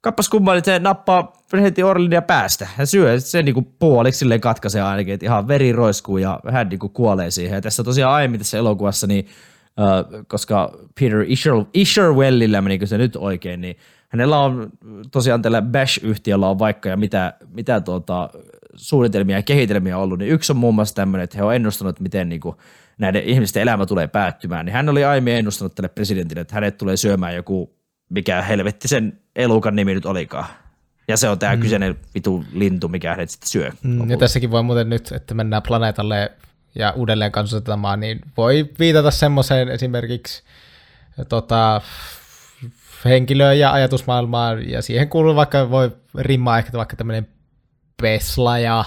kappas 0.00 0.28
kumma, 0.28 0.54
että 0.54 0.72
se 0.72 0.78
nappaa 0.78 1.32
presidentti 1.50 1.82
Orleania 1.82 2.22
päästä. 2.22 2.68
Hän 2.76 2.86
syö, 2.86 3.20
se 3.20 3.42
niin 3.42 3.54
kuin 3.54 3.66
puoliksi 3.78 4.18
silleen 4.18 4.40
katkaisee 4.40 4.82
ainakin, 4.82 5.14
että 5.14 5.26
ihan 5.26 5.48
veri 5.48 5.72
roiskuu 5.72 6.18
ja 6.18 6.40
hän 6.52 6.68
niin 6.68 6.78
kuin 6.78 6.92
kuolee 6.92 7.30
siihen. 7.30 7.54
Ja 7.54 7.60
tässä 7.60 7.84
tosiaan 7.84 8.14
aiemmin 8.14 8.40
tässä 8.40 8.58
elokuvassa, 8.58 9.06
niin, 9.06 9.26
äh, 9.80 10.24
koska 10.26 10.72
Peter 11.00 11.24
Isher, 11.26 11.54
Isherwellillä 11.74 12.60
menikö 12.60 12.86
se 12.86 12.98
nyt 12.98 13.16
oikein, 13.16 13.60
niin 13.60 13.76
hänellä 14.08 14.38
on 14.38 14.70
tosiaan 15.10 15.42
tällä 15.42 15.62
Bash-yhtiöllä 15.62 16.48
on 16.48 16.58
vaikka 16.58 16.88
ja 16.88 16.96
mitä, 16.96 17.34
mitä 17.54 17.80
tuota, 17.80 18.30
suunnitelmia 18.74 19.36
ja 19.36 19.42
kehitelmiä 19.42 19.98
ollut, 19.98 20.18
niin 20.18 20.30
yksi 20.30 20.52
on 20.52 20.56
muun 20.56 20.74
muassa 20.74 20.94
tämmöinen, 20.94 21.24
että 21.24 21.36
he 21.36 21.42
on 21.42 21.54
ennustanut, 21.54 22.00
miten 22.00 22.28
niin 22.28 22.40
kuin 22.40 22.56
näiden 22.98 23.24
ihmisten 23.24 23.62
elämä 23.62 23.86
tulee 23.86 24.06
päättymään, 24.06 24.66
niin 24.66 24.74
hän 24.74 24.88
oli 24.88 25.04
aiemmin 25.04 25.34
ennustanut 25.34 25.74
tälle 25.74 25.88
presidentille, 25.88 26.40
että 26.40 26.54
hänet 26.54 26.78
tulee 26.78 26.96
syömään 26.96 27.34
joku, 27.34 27.76
mikä 28.08 28.42
helvetti 28.42 28.88
sen 28.88 29.20
elukan 29.36 29.76
nimi 29.76 29.94
nyt 29.94 30.06
olikaan. 30.06 30.46
Ja 31.08 31.16
se 31.16 31.28
on 31.28 31.38
tämä 31.38 31.56
mm. 31.56 31.62
kyseinen 31.62 31.98
vitu 32.14 32.44
lintu, 32.52 32.88
mikä 32.88 33.10
hänet 33.10 33.30
sitten 33.30 33.48
syö. 33.48 33.70
Mm, 33.82 34.10
ja 34.10 34.16
tässäkin 34.16 34.50
voi 34.50 34.62
muuten 34.62 34.90
nyt, 34.90 35.12
että 35.12 35.34
mennään 35.34 35.62
planeetalle 35.62 36.32
ja 36.74 36.90
uudelleen 36.96 37.32
kansallistamaan, 37.32 38.00
niin 38.00 38.20
voi 38.36 38.70
viitata 38.78 39.10
semmoiseen 39.10 39.68
esimerkiksi 39.68 40.42
tota, 41.28 41.80
henkilöön 43.04 43.58
ja 43.58 43.72
ajatusmaailmaan, 43.72 44.70
ja 44.70 44.82
siihen 44.82 45.08
kuuluu 45.08 45.36
vaikka, 45.36 45.70
voi 45.70 45.90
rimmaa 46.18 46.58
ehkä 46.58 46.72
vaikka 46.72 46.96
tämmöinen 46.96 47.28
Pesla 48.02 48.58
ja, 48.58 48.84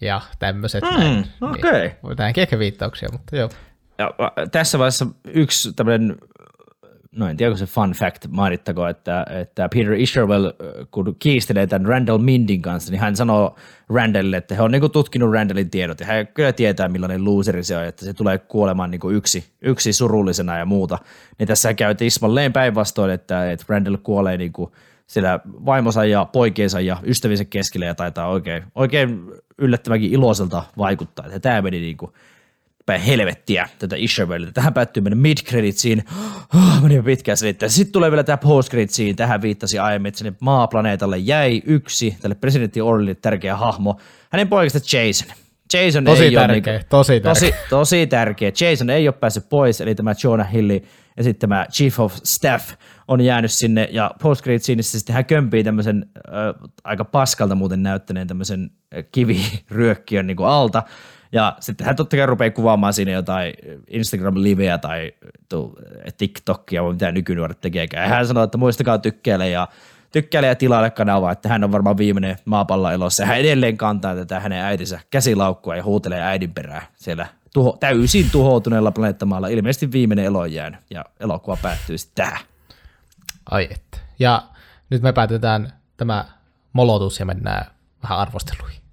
ja 0.00 0.20
tämmöiset 0.38 0.84
mm, 0.84 0.98
näin. 0.98 1.26
Okei. 1.40 1.60
Okay. 1.70 1.90
Niin, 2.02 2.16
tähänkin 2.16 2.42
ehkä 2.42 2.58
viittauksia, 2.58 3.08
mutta 3.12 3.36
joo. 3.36 3.48
Ja 3.98 4.10
tässä 4.52 4.78
vaiheessa 4.78 5.06
yksi 5.24 5.72
tämmöinen 5.72 6.16
no 7.16 7.28
en 7.28 7.36
tiedä, 7.36 7.50
onko 7.50 7.58
se 7.58 7.66
fun 7.66 7.92
fact 7.92 8.26
mainittako, 8.30 8.86
että, 8.86 9.26
että 9.30 9.68
Peter 9.74 9.92
Isherwell, 9.92 10.50
kun 10.90 11.16
kiistelee 11.18 11.66
tämän 11.66 11.88
Randall 11.88 12.18
Mindin 12.18 12.62
kanssa, 12.62 12.90
niin 12.90 13.00
hän 13.00 13.16
sanoo 13.16 13.56
Randallille, 13.88 14.36
että 14.36 14.54
he 14.54 14.62
on 14.62 14.70
niin 14.70 14.90
tutkinut 14.90 15.32
Randallin 15.32 15.70
tiedot 15.70 16.00
ja 16.00 16.06
hän 16.06 16.26
kyllä 16.26 16.52
tietää, 16.52 16.88
millainen 16.88 17.24
loseri 17.24 17.64
se 17.64 17.76
on, 17.76 17.84
että 17.84 18.04
se 18.04 18.14
tulee 18.14 18.38
kuolemaan 18.38 18.90
niin 18.90 19.00
yksi, 19.12 19.44
yksi 19.62 19.92
surullisena 19.92 20.58
ja 20.58 20.64
muuta. 20.64 20.98
Niin 21.38 21.46
tässä 21.46 21.74
käy 21.74 21.94
tismalleen 21.94 22.52
päinvastoin, 22.52 23.10
että, 23.10 23.50
että 23.50 23.64
Randall 23.68 23.96
kuolee 23.96 24.36
niin 24.36 24.52
kuin 24.52 24.72
sillä 25.06 25.40
vaimonsa 25.44 26.04
ja 26.04 26.24
poikiensa 26.24 26.80
ja 26.80 26.96
ystäviensä 27.06 27.44
keskellä 27.44 27.86
ja 27.86 27.94
taitaa 27.94 28.28
oikein, 28.28 28.62
oikein 28.74 29.20
yllättävänkin 29.58 30.12
iloiselta 30.12 30.62
vaikuttaa. 30.78 31.26
Että 31.26 31.40
tämä 31.40 31.62
meni 31.62 31.80
niin 31.80 31.96
kuin 31.96 32.12
päin 32.86 33.00
helvettiä 33.00 33.68
tätä 33.78 33.96
Isherwellilta. 33.98 34.52
Tähän 34.52 34.74
päättyy 34.74 35.02
meidän 35.02 35.18
mid-creditsiin. 35.18 36.02
Oh, 36.54 36.82
meni 36.82 37.02
pitkään 37.02 37.36
selittää. 37.36 37.68
Sitten 37.68 37.92
tulee 37.92 38.10
vielä 38.10 38.24
tämä 38.24 38.36
post-creditsiin. 38.36 39.16
Tähän 39.16 39.42
viittasi 39.42 39.78
aiemmin, 39.78 40.08
että 40.08 40.18
sinne 40.18 40.32
maaplaneetalle 40.40 41.18
jäi 41.18 41.62
yksi 41.66 42.16
tälle 42.20 42.34
presidentti 42.34 42.80
Orlille 42.80 43.14
tärkeä 43.14 43.56
hahmo. 43.56 44.00
Hänen 44.30 44.48
poikasta 44.48 44.96
Jason. 44.96 45.28
Jason 45.72 46.04
tosi 46.04 46.24
ei 46.24 46.30
tärkeä, 46.30 46.72
ole, 46.72 46.78
niin, 46.78 46.86
tosi 46.88 47.20
tärkeä. 47.20 47.30
Tosi, 47.30 47.54
tosi 47.70 48.06
tärkeä. 48.06 48.52
Jason 48.60 48.90
ei 48.90 49.08
ole 49.08 49.14
päässyt 49.20 49.48
pois, 49.48 49.80
eli 49.80 49.94
tämä 49.94 50.14
Jonah 50.24 50.52
Hilli 50.52 50.82
ja 51.16 51.22
sitten 51.22 51.40
tämä 51.40 51.66
Chief 51.72 52.00
of 52.00 52.14
Staff 52.14 52.72
on 53.08 53.20
jäänyt 53.20 53.52
sinne, 53.52 53.88
ja 53.92 54.10
post 54.22 54.44
scenissä 54.58 54.98
sitten 54.98 55.14
hän 55.14 55.24
kömpii 55.24 55.64
tämmöisen 55.64 56.06
äh, 56.16 56.70
aika 56.84 57.04
paskalta 57.04 57.54
muuten 57.54 57.82
näyttäneen 57.82 58.26
tämmöisen 58.26 58.70
kiviryökkiön 59.12 60.26
niin 60.26 60.36
kuin 60.36 60.48
alta, 60.48 60.82
ja 61.32 61.56
sitten 61.60 61.86
hän 61.86 61.96
totta 61.96 62.16
kai 62.16 62.26
rupeaa 62.26 62.50
kuvaamaan 62.50 62.92
siinä 62.92 63.12
jotain 63.12 63.52
Instagram-liveä 63.90 64.78
tai 64.78 65.12
TikTokia, 66.18 66.92
mitä 66.92 67.12
nykynuoret 67.12 67.60
tekeekään. 67.60 68.08
Hän 68.08 68.26
sanoo, 68.26 68.44
että 68.44 68.58
muistakaa 68.58 68.98
tykkäile 68.98 69.48
ja 69.48 69.68
tykkäile 70.12 70.46
ja 70.46 70.54
tilaile 70.54 70.90
kanavaa, 70.90 71.32
että 71.32 71.48
hän 71.48 71.64
on 71.64 71.72
varmaan 71.72 71.96
viimeinen 71.96 72.36
maapallon 72.44 72.92
elossa. 72.92 73.26
Hän 73.26 73.38
edelleen 73.38 73.76
kantaa 73.76 74.14
tätä 74.14 74.40
hänen 74.40 74.62
äitinsä 74.62 75.00
käsilaukkua 75.10 75.76
ja 75.76 75.84
huutelee 75.84 76.22
äidin 76.22 76.54
perään 76.54 76.82
siellä 76.94 77.26
tuho, 77.54 77.76
täysin 77.80 78.30
tuhoutuneella 78.32 78.90
planeettamaalla. 78.90 79.48
Ilmeisesti 79.48 79.92
viimeinen 79.92 80.24
elo 80.24 80.46
jäänyt 80.46 80.80
ja 80.90 81.04
elokuva 81.20 81.58
päättyy 81.62 81.98
sitten 81.98 82.24
tähän. 82.24 82.53
Ai 83.50 83.68
että. 83.70 83.98
Ja 84.18 84.42
nyt 84.90 85.02
me 85.02 85.12
päätetään 85.12 85.72
tämä 85.96 86.24
molotus 86.72 87.20
ja 87.20 87.26
mennään 87.26 87.66
vähän 88.02 88.18
arvosteluihin. 88.18 88.84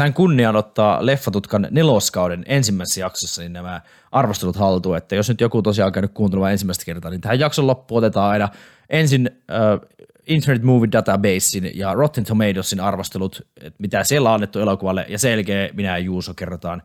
sain 0.00 0.14
kunnian 0.14 0.56
ottaa 0.56 1.06
Leffatutkan 1.06 1.68
neloskauden 1.70 2.44
ensimmäisessä 2.46 3.00
jaksossa 3.00 3.42
niin 3.42 3.52
nämä 3.52 3.80
arvostelut 4.12 4.56
haltuun, 4.56 4.96
että 4.96 5.14
jos 5.14 5.28
nyt 5.28 5.40
joku 5.40 5.62
tosiaan 5.62 5.92
käynyt 5.92 6.10
kuuntelemaan 6.14 6.52
ensimmäistä 6.52 6.84
kertaa, 6.84 7.10
niin 7.10 7.20
tähän 7.20 7.40
jakson 7.40 7.66
loppuun 7.66 7.98
otetaan 7.98 8.30
aina 8.30 8.48
ensin 8.90 9.30
uh, 9.32 9.88
Internet 10.26 10.62
Movie 10.62 10.92
Databasein 10.92 11.70
ja 11.74 11.94
Rotten 11.94 12.24
Tomatoesin 12.24 12.80
arvostelut, 12.80 13.46
että 13.60 13.76
mitä 13.78 14.04
siellä 14.04 14.28
on 14.28 14.34
annettu 14.34 14.58
elokuvalle, 14.58 15.06
ja 15.08 15.18
sen 15.18 15.30
jälkeen 15.30 15.76
minä 15.76 15.88
ja 15.88 15.98
Juuso 15.98 16.34
kerrotaan 16.34 16.82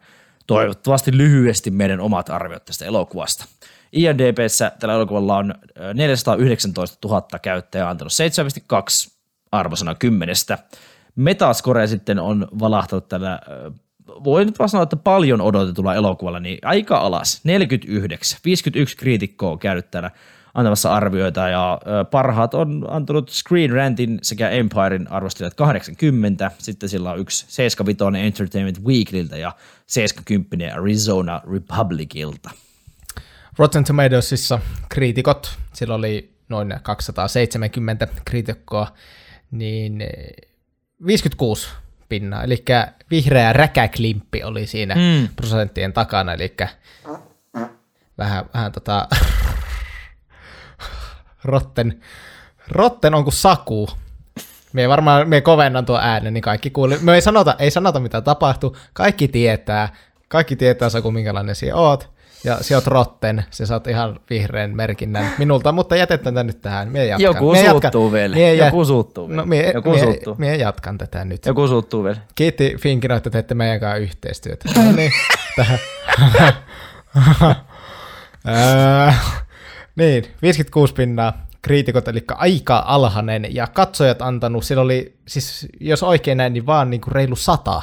toivottavasti 0.47 1.17
lyhyesti 1.17 1.71
meidän 1.71 1.99
omat 1.99 2.29
arviot 2.29 2.65
tästä 2.65 2.85
elokuvasta. 2.85 3.45
IMDBssä 3.91 4.71
tällä 4.79 4.95
elokuvalla 4.95 5.37
on 5.37 5.55
419 5.93 7.07
000 7.07 7.39
käyttäjää 7.41 7.89
antanut 7.89 8.13
7,2 9.07 9.15
arvosana 9.51 9.95
kymmenestä. 9.95 10.57
Metascore 11.15 11.87
sitten 11.87 12.19
on 12.19 12.47
valahtanut 12.59 13.09
tällä, 13.09 13.39
voi 14.07 14.45
nyt 14.45 14.59
vaan 14.59 14.69
sanoa, 14.69 14.83
että 14.83 14.95
paljon 14.95 15.41
odotetulla 15.41 15.95
elokuvalla, 15.95 16.39
niin 16.39 16.57
aika 16.61 16.97
alas, 16.97 17.41
49, 17.43 18.39
51 18.45 18.97
kriitikkoa 18.97 19.51
on 19.51 19.59
käynyt 19.59 19.91
täällä 19.91 20.11
antamassa 20.55 20.93
arvioita 20.93 21.49
ja 21.49 21.81
parhaat 22.11 22.53
on 22.53 22.85
antanut 22.89 23.29
Screen 23.29 23.71
Rantin 23.71 24.19
sekä 24.21 24.49
Empirein 24.49 25.11
arvostelijat 25.11 25.53
80, 25.53 26.51
sitten 26.57 26.89
sillä 26.89 27.11
on 27.11 27.19
yksi 27.19 27.45
75 27.47 28.25
Entertainment 28.27 28.83
Weeklyltä 28.85 29.37
ja 29.37 29.51
70 29.87 30.75
Arizona 30.75 31.41
Republicilta. 31.53 32.49
Rotten 33.57 33.83
Tomatoesissa 33.83 34.59
kriitikot, 34.89 35.57
sillä 35.73 35.95
oli 35.95 36.35
noin 36.49 36.73
270 36.83 38.07
kriitikkoa, 38.25 38.87
niin 39.51 40.03
56 41.05 41.67
pinnaa, 42.09 42.43
eli 42.43 42.63
vihreä 43.11 43.53
räkäklimppi 43.53 44.43
oli 44.43 44.67
siinä 44.67 44.95
mm. 44.95 45.27
prosenttien 45.35 45.93
takana, 45.93 46.33
eli 46.33 46.55
vähän, 48.17 48.45
vähän 48.53 48.71
tota, 48.71 49.07
rotten, 51.45 51.99
rotten 52.67 53.13
on 53.15 53.23
kuin 53.23 53.33
saku. 53.33 53.89
Me 54.73 54.89
varmaan, 54.89 55.29
me 55.29 55.41
kovennan 55.41 55.85
tuo 55.85 55.99
äänen, 56.01 56.33
niin 56.33 56.41
kaikki 56.41 56.69
kuuli. 56.69 56.97
Me 57.01 57.13
ei 57.15 57.21
sanota, 57.21 57.55
ei 57.59 57.71
sanota 57.71 57.99
mitä 57.99 58.21
tapahtuu, 58.21 58.77
kaikki 58.93 59.27
tietää, 59.27 59.89
kaikki 60.27 60.55
tietää 60.55 60.89
Saku, 60.89 61.11
minkälainen 61.11 61.55
sinä 61.55 61.75
oot 61.75 62.15
ja 62.43 62.57
sä 62.61 62.75
oot 62.75 62.87
rotten, 62.87 63.45
sä 63.51 63.65
saat 63.65 63.87
ihan 63.87 64.19
vihreän 64.29 64.75
merkinnän 64.75 65.31
minulta, 65.37 65.71
mutta 65.71 65.95
jätetään 65.95 66.35
tätä 66.35 66.43
nyt 66.43 66.61
tähän. 66.61 66.91
Mie 66.91 67.05
jatkan. 67.05 67.23
Joku 67.23 67.51
mie 67.51 67.69
suuttuu 67.69 68.11
vielä. 68.11 68.35
Mie 68.35 68.55
Joku 68.55 68.79
jat... 68.79 68.87
suuttuu 68.87 69.29
vielä. 69.29 69.41
No, 69.41 69.45
mie, 69.45 69.71
Joku 69.73 69.91
mie, 69.91 70.03
suuttuu. 70.03 70.35
Mie 70.37 70.55
jatkan 70.55 70.97
tätä 70.97 71.25
nyt. 71.25 71.45
Joku 71.45 71.67
suuttuu 71.67 72.03
vielä. 72.03 72.17
Kiitti 72.35 72.75
Finkino, 72.79 73.15
että 73.15 73.29
teette 73.29 73.55
meidän 73.55 73.79
kanssa 73.79 73.97
yhteistyötä. 73.97 74.69
No 74.75 74.91
niin, 74.91 75.11
tähän. 75.55 75.79
niin, 79.95 80.23
56 80.41 80.93
pinnaa 80.93 81.45
kriitikot, 81.61 82.07
eli 82.07 82.23
aika 82.27 82.83
alhainen, 82.87 83.55
ja 83.55 83.67
katsojat 83.67 84.21
antanut, 84.21 84.63
sillä 84.63 84.81
oli, 84.81 85.17
siis 85.27 85.67
jos 85.79 86.03
oikein 86.03 86.37
näin, 86.37 86.53
niin 86.53 86.65
vaan 86.65 86.89
niin 86.89 87.01
kuin 87.01 87.11
reilu 87.11 87.35
sata, 87.35 87.81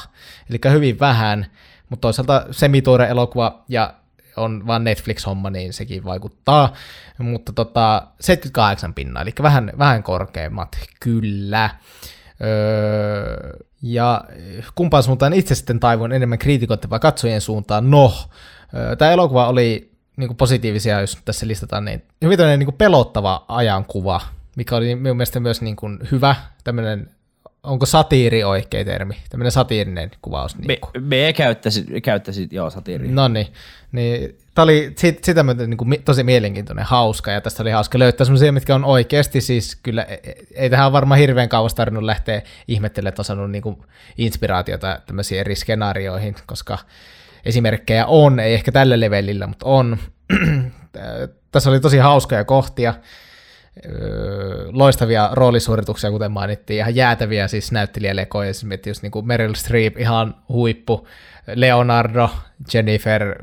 eli 0.51 0.59
hyvin 0.73 1.01
vähän, 1.01 1.47
mutta 1.89 2.01
toisaalta 2.01 2.47
semituore 2.51 3.09
elokuva, 3.09 3.65
ja 3.69 3.95
on 4.37 4.67
vaan 4.67 4.85
Netflix-homma, 4.85 5.51
niin 5.51 5.73
sekin 5.73 6.05
vaikuttaa. 6.05 6.73
Mutta 7.19 7.53
tota, 7.53 8.07
78 8.21 8.95
pinnaa, 8.95 9.23
eli 9.23 9.33
vähän, 9.43 9.73
vähän 9.79 10.03
korkeammat, 10.03 10.77
kyllä. 11.01 11.71
Öö, 12.43 13.59
ja 13.83 14.25
kumpaan 14.75 15.03
suuntaan 15.03 15.33
itse 15.33 15.55
sitten 15.55 15.81
taivuin 15.81 16.13
enemmän 16.13 16.39
kriitikoiden 16.39 16.91
vai 16.91 17.01
katsojien 17.01 17.41
suuntaan? 17.41 17.91
No, 17.91 18.13
öö, 18.75 18.97
tämä 18.97 19.11
elokuva 19.11 19.49
oli 19.49 19.92
niin 20.17 20.29
kuin 20.29 20.37
positiivisia, 20.37 21.01
jos 21.01 21.19
tässä 21.25 21.49
listataan, 21.49 21.85
niin 21.85 22.03
hyvin 22.25 22.39
niin 22.39 22.65
kuin 22.65 22.77
pelottava 22.77 23.45
ajankuva, 23.49 24.21
mikä 24.57 24.77
oli 24.77 24.95
minun 24.95 25.17
mielestä 25.17 25.41
myös 25.41 25.63
niin 25.63 25.77
kuin 25.77 25.99
hyvä, 26.11 26.37
tämmöinen 26.65 27.11
onko 27.63 27.87
satiiri 27.87 28.45
oikea 28.45 28.85
termi, 28.85 29.17
tämmöinen 29.31 29.53
satiirinen 29.53 30.11
kuvaus. 30.23 30.59
Me, 30.59 30.65
Niin 30.67 30.81
kuin. 30.81 31.05
me 31.05 31.33
käyttäisit, 31.37 31.87
käyttäisit 32.03 32.53
joo, 32.53 32.71
satiiria. 32.71 33.13
No 33.13 33.29
niin, 33.29 33.47
niin 33.93 34.39
tämä 34.55 34.63
oli 34.63 34.93
sit, 34.97 35.25
sitä 35.25 35.43
myöten 35.43 35.71
niin 35.71 35.79
kuin, 35.79 36.03
tosi 36.05 36.23
mielenkiintoinen, 36.23 36.85
hauska, 36.85 37.31
ja 37.31 37.41
tästä 37.41 37.63
oli 37.63 37.71
hauska 37.71 37.99
löytää 37.99 38.25
semmoisia, 38.25 38.53
mitkä 38.53 38.75
on 38.75 38.85
oikeasti 38.85 39.41
siis 39.41 39.77
kyllä, 39.83 40.03
ei, 40.03 40.47
ei 40.55 40.71
tähän 40.71 40.93
varmaan 40.93 41.21
hirveän 41.21 41.49
kauas 41.49 41.75
tarvinnut 41.75 42.05
lähteä 42.05 42.43
ihmettelemään, 42.69 43.09
että 43.09 43.21
on 43.21 43.25
saanut 43.25 43.51
niin 43.51 43.63
kuin, 43.63 43.77
inspiraatiota 44.19 45.01
tämmöisiin 45.07 45.41
eri 45.41 45.55
skenaarioihin, 45.55 46.35
koska 46.47 46.79
esimerkkejä 47.45 48.07
on, 48.07 48.41
ei 48.41 48.55
ehkä 48.55 48.73
tällä 48.73 49.01
levelillä, 49.01 49.47
mutta 49.47 49.67
on. 49.67 49.99
Tässä 51.53 51.71
oli 51.71 51.81
tosi 51.81 51.99
hauskoja 51.99 52.45
kohtia, 52.45 52.95
öö, 53.87 54.67
loistavia 54.73 55.31
roolisuorituksia, 55.33 56.11
kuten 56.11 56.33
mainittiin, 56.33 56.79
ihan 56.79 56.95
jäätäviä 56.95 57.49
siis 57.49 57.73
näyttelijälekoja, 57.73 58.51
esimerkiksi 58.51 58.91
just 58.91 59.03
niin 59.03 59.11
kuin 59.11 59.27
Meryl 59.27 59.55
Streep, 59.55 59.99
ihan 59.99 60.35
huippu, 60.49 61.09
Leonardo, 61.55 62.31
Jennifer, 62.75 63.43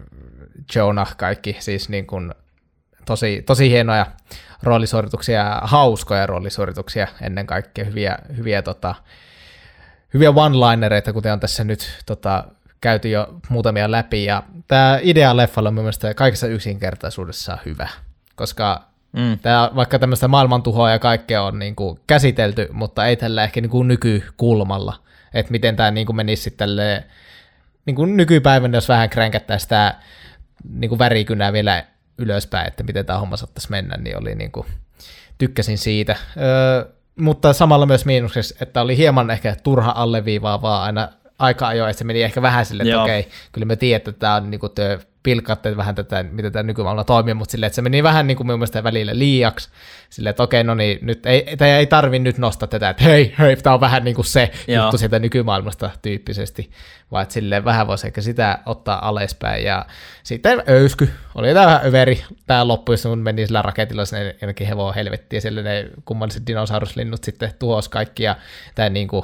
Jonah, 0.76 1.18
kaikki 1.18 1.58
siis 1.60 1.90
niin 1.90 2.08
kuin 2.08 2.34
tosi, 3.06 3.44
tosi 3.46 3.70
hienoja 3.70 4.06
roolisuorituksia 4.64 5.40
ja 5.40 5.62
hauskoja 5.64 6.28
roolisuorituksia 6.28 7.08
ennen 7.22 7.48
kaikkea, 7.48 7.86
hyviä, 7.86 8.18
hyviä, 8.38 8.62
tota, 8.62 8.96
hyviä 10.14 10.30
one-linereita, 10.30 11.14
kuten 11.14 11.34
on 11.34 11.40
tässä 11.40 11.64
nyt 11.64 12.04
tota, 12.06 12.44
käyty 12.82 13.10
jo 13.10 13.28
muutamia 13.50 13.92
läpi, 13.92 14.26
ja 14.26 14.44
tämä 14.68 15.00
idea 15.02 15.38
leffalla 15.38 15.68
on 15.70 15.74
mielestäni 15.74 16.14
kaikessa 16.14 16.48
yksinkertaisuudessaan 16.48 17.60
hyvä, 17.66 17.90
koska 18.36 18.90
Mm. 19.14 19.40
Tämä, 19.40 19.72
vaikka 19.76 20.00
tämmöistä 20.00 20.28
maailmantuhoa 20.28 20.92
ja 20.92 21.00
kaikkea 21.00 21.44
on 21.44 21.60
niin 21.60 21.76
kuin 21.76 22.00
käsitelty, 22.08 22.68
mutta 22.72 23.06
ei 23.06 23.16
tällä 23.16 23.44
ehkä 23.44 23.62
niin 23.62 23.70
kuin 23.70 23.88
nykykulmalla, 23.88 25.00
että 25.34 25.52
miten 25.52 25.76
tämä 25.76 25.92
niin 25.92 26.06
kuin 26.06 26.16
menisi 26.16 26.44
sitten 26.44 26.68
tälleen, 26.68 27.04
niin 27.86 27.96
kuin 27.96 28.18
nykypäivänä, 28.18 28.78
jos 28.78 28.90
vähän 28.90 29.10
kränkättäisiin 29.10 29.66
sitä 29.66 29.96
niin 30.70 30.90
kuin 30.90 31.00
värikynää 31.00 31.54
vielä 31.54 31.84
ylöspäin, 32.18 32.68
että 32.68 32.84
miten 32.84 33.06
tämä 33.06 33.20
homma 33.20 33.38
saattaisi 33.38 33.72
mennä, 33.72 33.98
niin 33.98 34.18
oli 34.18 34.36
niin 34.36 34.52
kuin, 34.52 34.68
tykkäsin 35.38 35.78
siitä. 35.78 36.16
Öö, 36.38 36.92
mutta 37.20 37.54
samalla 37.54 37.86
myös 37.86 38.06
miinuksessa, 38.06 38.56
että 38.62 38.82
oli 38.82 38.98
hieman 38.98 39.32
ehkä 39.32 39.56
turha 39.64 39.94
alleviivaavaa 39.96 40.84
aina 40.84 41.10
aika 41.40 41.68
ajoin, 41.68 41.90
että 41.90 41.98
se 41.98 42.04
meni 42.04 42.24
ehkä 42.24 42.42
vähän 42.42 42.66
sille, 42.66 42.84
että 42.84 43.04
okei, 43.04 43.28
kyllä 43.52 43.66
me 43.66 43.76
tiedät, 43.76 44.08
että 44.08 44.20
tämä 44.20 44.36
on 44.36 44.52
niin 44.52 44.60
kuin 44.60 44.72
te 44.76 45.00
pilkkaatte 45.24 45.78
vähän 45.78 45.96
tätä, 45.96 46.24
miten 46.24 46.52
tämä 46.52 46.64
nykymaailma 46.64 47.04
toimii, 47.04 47.34
mutta 47.34 47.52
silleen, 47.52 47.68
että 47.68 47.76
se 47.76 47.82
meni 47.82 48.04
vähän 48.04 48.28
niin 48.28 48.38
kuin 48.38 48.48
mun 48.48 48.60
mielestä 48.60 48.84
välillä 48.84 49.20
liiaksi, 49.20 49.70
silleen, 50.10 50.30
että 50.30 50.44
okei, 50.44 50.64
no 50.64 50.76
niin, 50.76 51.00
nyt 51.02 51.26
ei, 51.26 51.58
tai 51.58 51.70
ei 51.70 51.86
tarvi 51.86 52.20
nyt 52.20 52.38
nostaa 52.38 52.68
tätä, 52.68 52.90
että 52.90 53.04
hei, 53.04 53.34
hei, 53.40 53.56
tämä 53.56 53.74
on 53.74 53.82
vähän 53.82 54.04
niin 54.04 54.16
kuin 54.16 54.26
se 54.26 54.52
Joo. 54.68 54.84
juttu 54.84 54.98
sieltä 54.98 55.20
nykymaailmasta 55.20 55.90
tyyppisesti, 56.02 56.72
vaan 57.12 57.24
että 57.24 57.34
silleen 57.34 57.66
vähän 57.66 57.88
voisi 57.88 58.08
ehkä 58.08 58.22
sitä 58.22 58.60
ottaa 58.66 59.08
alaspäin, 59.08 59.64
ja 59.64 59.86
sitten 60.24 60.64
öysky, 60.70 61.10
oli 61.36 61.54
tämä 61.54 61.66
vähän 61.66 61.86
överi, 61.86 62.24
tämä 62.48 62.68
loppu, 62.68 62.92
jos 62.92 63.06
mun 63.06 63.20
meni 63.20 63.46
sillä 63.46 63.62
raketilla 63.62 64.06
sinne 64.06 64.36
jonnekin 64.42 64.68
hevoon 64.68 64.96
helvettiin, 64.96 65.38
ja 65.38 65.42
siellä 65.42 65.62
ne 65.62 65.90
kummalliset 66.06 66.48
dinosauruslinnut 66.48 67.24
sitten 67.24 67.52
tuhos 67.60 67.90
kaikki, 67.90 68.24
ja 68.24 68.36
tämä 68.76 68.90
niin 68.90 69.08
kuin, 69.08 69.24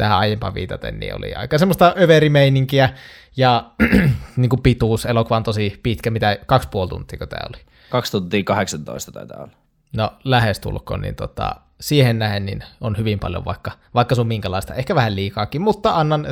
tähän 0.00 0.18
aiempaan 0.18 0.54
viitaten, 0.54 1.00
niin 1.00 1.16
oli 1.16 1.34
aika 1.34 1.58
semmoista 1.58 1.94
överimeininkiä, 2.00 2.88
ja 3.36 3.70
niin 4.36 4.48
kuin 4.48 4.62
pituus, 4.62 5.06
elokuva 5.06 5.36
on 5.36 5.42
tosi 5.42 5.80
pitkä, 5.82 6.10
mitä 6.10 6.38
kaksi 6.46 6.68
puoli 6.68 6.88
tuntia 6.88 7.26
tämä 7.26 7.46
oli. 7.48 7.62
2 7.90 8.12
tuntia 8.12 8.44
18 8.44 9.12
taitaa 9.12 9.38
olla. 9.38 9.52
No 9.96 10.12
lähestulkoon, 10.24 11.00
niin 11.00 11.14
tota, 11.14 11.56
siihen 11.80 12.18
nähen 12.18 12.46
niin 12.46 12.64
on 12.80 12.96
hyvin 12.96 13.18
paljon 13.18 13.44
vaikka, 13.44 13.70
vaikka 13.94 14.14
sun 14.14 14.26
minkälaista, 14.26 14.74
ehkä 14.74 14.94
vähän 14.94 15.16
liikaakin, 15.16 15.62
mutta 15.62 15.94
annan 15.96 16.24
7,5 16.24 16.30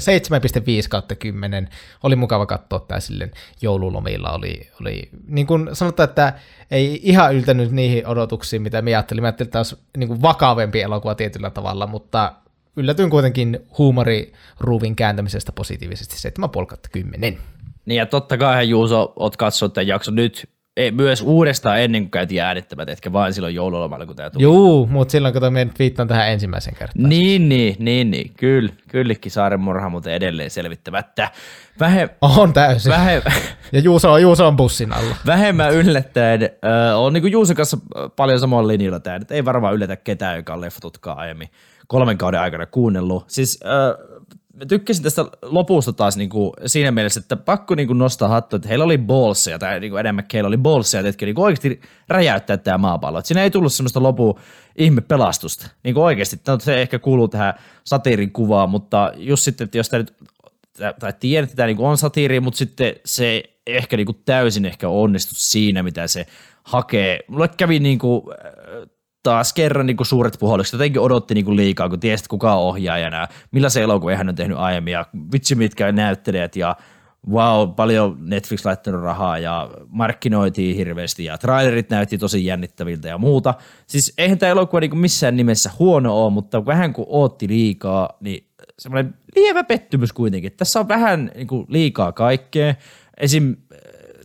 kautta 0.89 1.15
10. 1.15 1.69
Oli 2.03 2.17
mukava 2.17 2.47
katsoa 2.47 2.81
tämä 2.81 3.01
silleen 3.01 3.31
joululomilla. 3.63 4.31
Oli, 4.31 4.71
oli 4.81 5.09
niin 5.27 5.47
kuin 5.47 5.69
sanotaan, 5.73 6.09
että 6.09 6.33
ei 6.71 7.01
ihan 7.03 7.35
yltänyt 7.35 7.71
niihin 7.73 8.07
odotuksiin, 8.07 8.63
mitä 8.63 8.83
me 8.83 8.91
ajattelin. 8.91 9.23
Mä 9.23 9.29
ajattelin, 9.29 9.47
että 9.47 9.53
tämä 9.53 9.61
olisi 9.61 9.79
niin 9.97 10.09
kuin 10.09 10.23
vakavempi 10.23 10.81
elokuva 10.81 11.15
tietyllä 11.15 11.51
tavalla, 11.51 11.87
mutta 11.87 12.33
yllätyin 12.79 13.11
kuitenkin 13.11 13.59
huumoriruuvin 13.79 14.97
kääntämisestä 14.97 15.53
positiivisesti 15.53 16.29
7,5 16.61 16.67
kautta 16.67 16.89
10. 16.93 17.39
Niin 17.87 17.97
ja 17.99 18.07
totta 18.07 18.39
kai 18.39 18.69
Juuso, 18.69 19.13
oot 19.17 19.37
katsonut 19.37 19.73
tämän 19.73 19.87
jakson 19.87 20.15
nyt 20.15 20.49
ei, 20.77 20.91
myös 20.91 21.23
uudestaan 21.23 21.81
ennen 21.81 22.03
kuin 22.03 22.11
käytiin 22.11 22.43
äänittämät, 22.43 22.89
etkä 22.89 23.13
vain 23.13 23.33
silloin 23.33 23.55
joululomalla, 23.55 24.07
kun 24.07 24.17
tämä 24.17 24.31
tuli. 24.31 24.43
Juu, 24.43 24.87
mutta 24.87 25.13
silloin 25.13 25.35
kun 25.35 25.55
nyt 25.55 25.79
viittaan 25.79 26.09
tähän 26.09 26.29
ensimmäisen 26.29 26.75
kertaan. 26.75 27.09
Niin, 27.09 27.49
niin, 27.49 27.77
niin, 27.79 28.11
niin. 28.11 28.33
Kyllä, 28.37 28.73
kyllikki 28.89 29.31
saaren 29.31 29.61
murha, 29.61 29.89
mutta 29.89 30.11
edelleen 30.11 30.51
selvittämättä. 30.51 31.31
Vähe, 31.81 32.09
On 32.21 32.53
täysin. 32.53 32.91
vähe, 32.93 33.23
Ja 33.73 33.81
Juuso, 33.81 34.13
on- 34.13 34.23
Juuso 34.23 34.47
on 34.47 34.57
bussin 34.57 34.93
alla. 34.93 35.17
vähemmän 35.27 35.75
yllättäen, 35.75 36.43
äh, 36.43 36.99
on 36.99 37.13
niin 37.13 37.33
Juuson 37.33 37.57
kanssa 37.57 37.79
paljon 38.17 38.41
samalla 38.41 38.69
linjalla 38.69 39.01
tämä, 39.01 39.21
ei 39.31 39.45
varmaan 39.45 39.75
yllätä 39.75 39.97
ketään, 39.97 40.37
joka 40.37 40.55
on 40.55 40.61
leffatutkaa 40.61 41.15
aiemmin 41.15 41.49
kolmen 41.89 42.19
kauden 42.19 42.41
aikana 42.41 42.67
kuunnellut. 42.67 43.25
Siis 43.27 43.61
äh, 43.65 44.09
tykkäsin 44.69 45.03
tästä 45.03 45.25
lopusta 45.43 45.93
taas 45.93 46.17
niin 46.17 46.29
kuin 46.29 46.53
siinä 46.67 46.91
mielessä, 46.91 47.21
että 47.21 47.37
pakko 47.37 47.75
niin 47.75 47.87
kuin 47.87 47.99
nostaa 47.99 48.29
hattu, 48.29 48.57
että 48.57 48.69
heillä 48.69 48.85
oli 48.85 48.99
bolseja, 48.99 49.59
tai 49.59 49.81
niin 49.81 49.91
kuin 49.91 50.01
Adam 50.01 50.17
McKaylla 50.17 50.49
oli 50.49 50.57
bolseja, 50.57 51.07
jotka 51.07 51.27
niin 51.27 51.35
kuin 51.35 51.45
oikeasti 51.45 51.81
räjäyttää 52.09 52.57
tämä 52.57 52.79
maapallo. 52.79 53.19
Et 53.19 53.27
siinä 53.27 53.43
ei 53.43 53.51
tullut 53.51 53.73
semmoista 53.73 54.03
lopu 54.03 54.39
ihme 54.77 55.01
pelastusta. 55.01 55.71
Niin 55.85 55.95
kuin 55.95 56.05
oikeasti, 56.05 56.41
no, 56.47 56.59
se 56.61 56.83
ehkä 56.83 56.99
kuuluu 56.99 57.29
tähän 57.29 57.55
satiirin 57.85 58.33
kuvaan, 58.33 58.71
mutta 58.71 59.13
just 59.17 59.43
sitten, 59.43 59.65
että 59.65 59.79
jos 59.79 59.89
tämä 59.89 59.99
nyt 59.99 60.15
tai 61.01 61.13
tiedän, 61.21 61.45
että 61.45 61.57
tämä 61.57 61.67
niinku 61.67 61.87
on 61.87 61.99
satiiri, 61.99 62.41
mutta 62.41 62.59
sitten 62.59 62.95
se 63.05 63.43
ehkä 63.67 63.97
niinku 63.97 64.13
täysin 64.13 64.65
ehkä 64.65 64.89
onnistu 64.89 65.35
siinä, 65.35 65.83
mitä 65.83 66.07
se 66.07 66.27
hakee. 66.63 67.21
Mulle 67.29 67.49
kävi 67.49 67.79
niinku, 67.79 68.33
äh, 68.33 68.53
taas 69.29 69.53
kerran 69.53 69.87
niinku 69.87 70.05
suuret 70.05 70.37
puhallukset. 70.39 70.73
Jotenkin 70.73 71.03
odotti 71.03 71.35
niinku 71.35 71.57
liikaa, 71.57 71.89
kun 71.89 72.01
tiesi, 72.01 72.23
että 72.23 72.29
kuka 72.29 72.55
on 72.55 72.63
ohjaajana, 72.63 73.17
ja 73.17 73.29
millaisen 73.51 73.83
elokuvan 73.83 74.17
hän 74.17 74.29
on 74.29 74.35
tehnyt 74.35 74.59
aiemmin, 74.59 74.93
ja 74.93 75.07
vitsi 75.33 75.55
mitkä 75.55 75.93
näyttelijät, 75.93 76.57
ja 76.57 76.77
wow, 77.31 77.71
paljon 77.71 78.17
Netflix 78.21 78.65
laittanut 78.65 79.03
rahaa, 79.03 79.39
ja 79.39 79.71
markkinoitiin 79.89 80.77
hirveästi, 80.77 81.25
ja 81.25 81.39
trailerit 81.39 81.91
näytti 81.91 82.19
tosi 82.19 82.45
jännittäviltä 82.45 83.09
ja 83.09 83.19
muuta. 83.19 83.55
Siis 83.87 84.15
eihän 84.19 84.39
tämä 84.39 84.53
elokuva 84.53 84.81
niinku 84.81 84.97
missään 84.97 85.37
nimessä 85.37 85.71
huono 85.79 86.25
ole, 86.25 86.33
mutta 86.33 86.67
vähän 86.67 86.93
kun 86.93 87.07
ootti 87.09 87.49
liikaa, 87.49 88.09
niin 88.21 88.47
semmoinen 88.79 89.15
lievä 89.37 89.65
pettymys 89.65 90.13
kuitenkin. 90.13 90.53
Tässä 90.57 90.81
on 90.81 90.89
vähän 90.89 91.31
niin 91.35 91.47
kuin, 91.47 91.67
liikaa 91.69 92.13
kaikkea. 92.13 92.75
Esim. 93.17 93.57
äh, 93.73 93.79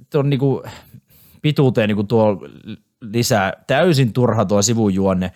tuon 0.09 0.29
niin 0.29 0.39
kuin, 0.39 0.63
pituuteen 1.41 1.87
niin 1.87 1.95
kuin, 1.95 2.07
tuo 2.07 2.37
lisää 3.11 3.53
täysin 3.67 4.13
turha 4.13 4.45
tuo 4.45 4.61
sivujuonne, 4.61 5.31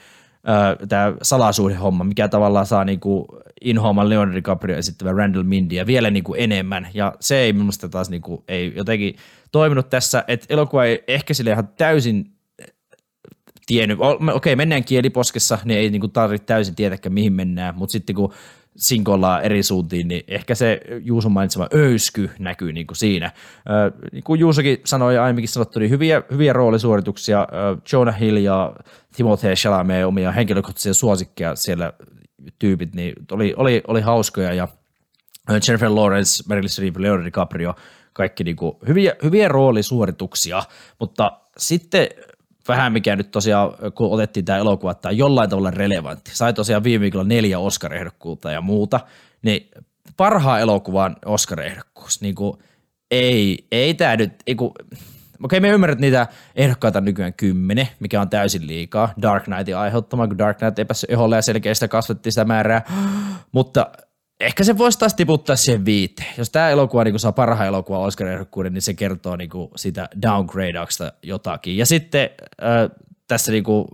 tämä 0.89 1.13
salasuhdehomma, 1.21 2.03
mikä 2.03 2.27
tavallaan 2.27 2.65
saa 2.65 2.85
niin 2.85 2.99
kuin, 2.99 3.25
inhoaman 3.61 4.09
Leonardo 4.09 4.35
DiCaprio 4.35 4.77
esittävä 4.77 5.11
Randall 5.11 5.43
Mindia 5.43 5.85
vielä 5.85 6.11
niin 6.11 6.23
kuin, 6.23 6.39
enemmän. 6.39 6.87
Ja 6.93 7.13
se 7.19 7.37
ei 7.37 7.53
minusta 7.53 7.89
taas 7.89 8.09
niin 8.09 8.21
kuin, 8.21 8.43
ei 8.47 8.73
jotenkin 8.75 9.15
toiminut 9.51 9.89
tässä, 9.89 10.23
että 10.27 10.45
elokuva 10.49 10.85
ei 10.85 11.03
ehkä 11.07 11.33
sille 11.33 11.51
ihan 11.51 11.69
täysin 11.77 12.31
tiennyt, 13.65 13.97
okei 14.33 14.55
mennään 14.55 14.83
kieliposkessa, 14.83 15.59
niin 15.65 15.79
ei 15.79 15.89
niinku 15.89 16.07
tarvitse 16.07 16.45
täysin 16.45 16.75
tietäkään 16.75 17.13
mihin 17.13 17.33
mennään, 17.33 17.75
mutta 17.75 17.91
sitten 17.91 18.15
kun 18.15 18.33
sinkoillaan 18.77 19.43
eri 19.43 19.63
suuntiin, 19.63 20.07
niin 20.07 20.23
ehkä 20.27 20.55
se 20.55 20.81
Juuson 20.99 21.31
mainitsema 21.31 21.67
öysky 21.73 22.29
näkyy 22.39 22.73
niinku 22.73 22.95
siinä. 22.95 23.31
Ö, 23.69 24.09
niin 24.11 24.23
kuin 24.23 24.39
Juusokin 24.39 24.81
sanoi 24.85 25.15
ja 25.15 25.23
aiemminkin 25.23 25.49
sanottu, 25.49 25.79
niin 25.79 25.91
hyviä, 25.91 26.23
hyviä 26.31 26.53
roolisuorituksia. 26.53 27.47
Jonah 27.93 28.19
Hill 28.19 28.37
ja 28.37 28.73
Timothée 29.17 29.55
Chalamet 29.55 30.05
omia 30.05 30.31
henkilökohtaisia 30.31 30.93
suosikkeja 30.93 31.55
siellä 31.55 31.93
tyypit, 32.59 32.95
niin 32.95 33.13
oli, 33.31 33.53
oli, 33.57 33.81
oli 33.87 34.01
hauskoja 34.01 34.53
ja 34.53 34.67
Jennifer 35.49 35.89
Lawrence, 35.89 36.43
Meryl 36.49 36.67
Streep, 36.67 36.97
Leonardo 36.97 37.25
DiCaprio, 37.25 37.75
kaikki 38.13 38.43
niinku 38.43 38.79
hyviä, 38.87 39.15
hyviä 39.23 39.47
roolisuorituksia, 39.47 40.63
mutta 40.99 41.39
sitten 41.57 42.07
vähän 42.67 42.93
mikä 42.93 43.15
nyt 43.15 43.31
tosiaan, 43.31 43.71
kun 43.95 44.11
otettiin 44.11 44.45
tämä 44.45 44.59
elokuva, 44.59 44.91
että 44.91 45.01
tämä 45.01 45.11
on 45.11 45.17
jollain 45.17 45.49
tavalla 45.49 45.71
relevantti. 45.71 46.31
Sai 46.33 46.53
tosiaan 46.53 46.83
viime 46.83 47.01
viikolla 47.01 47.25
neljä 47.25 47.59
Oscar-ehdokkuutta 47.59 48.51
ja 48.51 48.61
muuta, 48.61 48.99
niin 49.41 49.71
parhaan 50.17 50.61
elokuvan 50.61 51.15
Oscar-ehdokkuus, 51.25 52.21
niin 52.21 52.35
kuin, 52.35 52.57
ei, 53.11 53.67
ei 53.71 53.93
tämä 53.93 54.15
nyt, 54.15 54.33
ei 54.47 54.55
kun, 54.55 54.71
okei 55.43 55.59
me 55.59 55.69
ymmärrät, 55.69 55.99
niitä 55.99 56.27
ehdokkaita 56.55 57.01
nykyään 57.01 57.33
kymmenen, 57.33 57.87
mikä 57.99 58.21
on 58.21 58.29
täysin 58.29 58.67
liikaa 58.67 59.13
Dark 59.21 59.43
Knightin 59.43 59.77
aiheuttama, 59.77 60.27
kun 60.27 60.37
Dark 60.37 60.57
Knight 60.57 60.79
ei 60.79 60.85
päässyt 60.85 61.11
eholle 61.11 61.35
ja 61.35 61.41
selkeästi 61.41 61.87
kasvattiin 61.87 62.33
sitä 62.33 62.45
määrää, 62.45 62.81
mutta 63.51 63.91
ehkä 64.39 64.63
se 64.63 64.77
voisi 64.77 64.99
taas 64.99 65.13
tiputtaa 65.13 65.55
siihen 65.55 65.85
viiteen. 65.85 66.33
Jos 66.37 66.49
tämä 66.49 66.69
elokuva 66.69 67.03
niin 67.03 67.19
saa 67.19 67.31
parhaan 67.31 67.67
elokuvan 67.67 68.01
Oscar-ehdokkuuden, 68.01 68.73
niin 68.73 68.81
se 68.81 68.93
kertoo 68.93 69.35
niin 69.35 69.49
kuin 69.49 69.71
sitä 69.75 70.09
downgradeauksesta 70.21 71.13
jotakin. 71.23 71.77
Ja 71.77 71.85
sitten 71.85 72.29
äh, 72.63 72.97
tässä 73.27 73.51
niin 73.51 73.63
kuin 73.63 73.87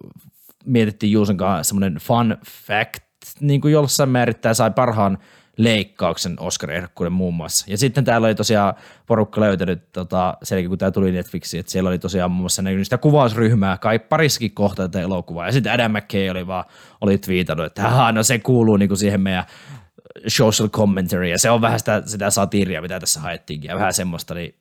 mietittiin 0.65 1.11
Juuson 1.11 1.37
kanssa 1.37 1.63
semmoinen 1.63 1.95
fun 1.95 2.37
fact, 2.67 3.03
niin 3.39 3.61
kuin 3.61 3.71
jossain 3.71 4.09
määrin 4.09 4.35
tämä 4.35 4.53
sai 4.53 4.71
parhaan 4.71 5.17
leikkauksen 5.57 6.35
Oscar-ehdokkuuden 6.39 7.13
muun 7.13 7.33
muassa. 7.33 7.65
Ja 7.69 7.77
sitten 7.77 8.03
täällä 8.03 8.27
oli 8.27 8.35
tosiaan 8.35 8.73
porukka 9.05 9.41
löytänyt, 9.41 9.91
tota, 9.91 10.37
sen 10.43 10.69
kun 10.69 10.77
tämä 10.77 10.91
tuli 10.91 11.11
Netflixiin, 11.11 11.59
että 11.59 11.71
siellä 11.71 11.87
oli 11.87 11.99
tosiaan 11.99 12.31
muun 12.31 12.41
muassa 12.41 12.61
näkynyt 12.61 12.87
sitä 12.87 12.97
kuvausryhmää, 12.97 13.77
kai 13.77 13.99
parissakin 13.99 14.51
kohtaa 14.51 14.87
tätä 14.87 15.01
elokuvaa. 15.01 15.45
Ja 15.45 15.51
sitten 15.51 15.71
Adam 15.71 15.91
McKay 15.91 16.29
oli 16.29 16.47
vaan, 16.47 16.65
oli 17.01 17.17
twiitannut, 17.17 17.65
että 17.65 18.11
no 18.11 18.23
se 18.23 18.39
kuuluu 18.39 18.77
niin 18.77 18.89
kuin 18.89 18.97
siihen 18.97 19.21
meidän 19.21 19.45
social 20.27 20.69
commentary, 20.69 21.27
ja 21.27 21.39
se 21.39 21.51
on 21.51 21.61
vähän 21.61 21.79
sitä, 21.79 22.03
sitä 22.05 22.29
satiiria, 22.29 22.81
mitä 22.81 22.99
tässä 22.99 23.19
haettiinkin, 23.19 23.69
ja 23.69 23.75
vähän 23.75 23.93
semmoista, 23.93 24.33
niin 24.33 24.55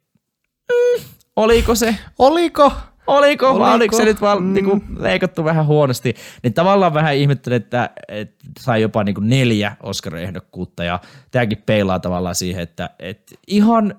mm, 0.72 1.04
oliko 1.36 1.74
se? 1.74 1.96
Oliko? 2.18 2.72
Oliko, 3.06 3.46
oliko? 3.46 3.58
vai 3.58 3.74
oliko 3.74 3.96
se 3.96 4.04
nyt 4.04 4.20
vaan 4.20 4.42
mm. 4.42 4.52
niinku, 4.52 4.82
leikattu 4.98 5.44
vähän 5.44 5.66
huonosti, 5.66 6.14
niin 6.42 6.54
tavallaan 6.54 6.94
vähän 6.94 7.14
ihmettelen, 7.14 7.56
että, 7.56 7.90
että 8.08 8.44
sai 8.60 8.82
jopa 8.82 9.04
niinku 9.04 9.20
neljä 9.20 9.76
Oscar-ehdokkuutta 9.82 10.84
ja 10.84 11.00
tämäkin 11.30 11.62
peilaa 11.66 12.00
tavallaan 12.00 12.34
siihen, 12.34 12.62
että, 12.62 12.90
että 12.98 13.34
ihan 13.48 13.94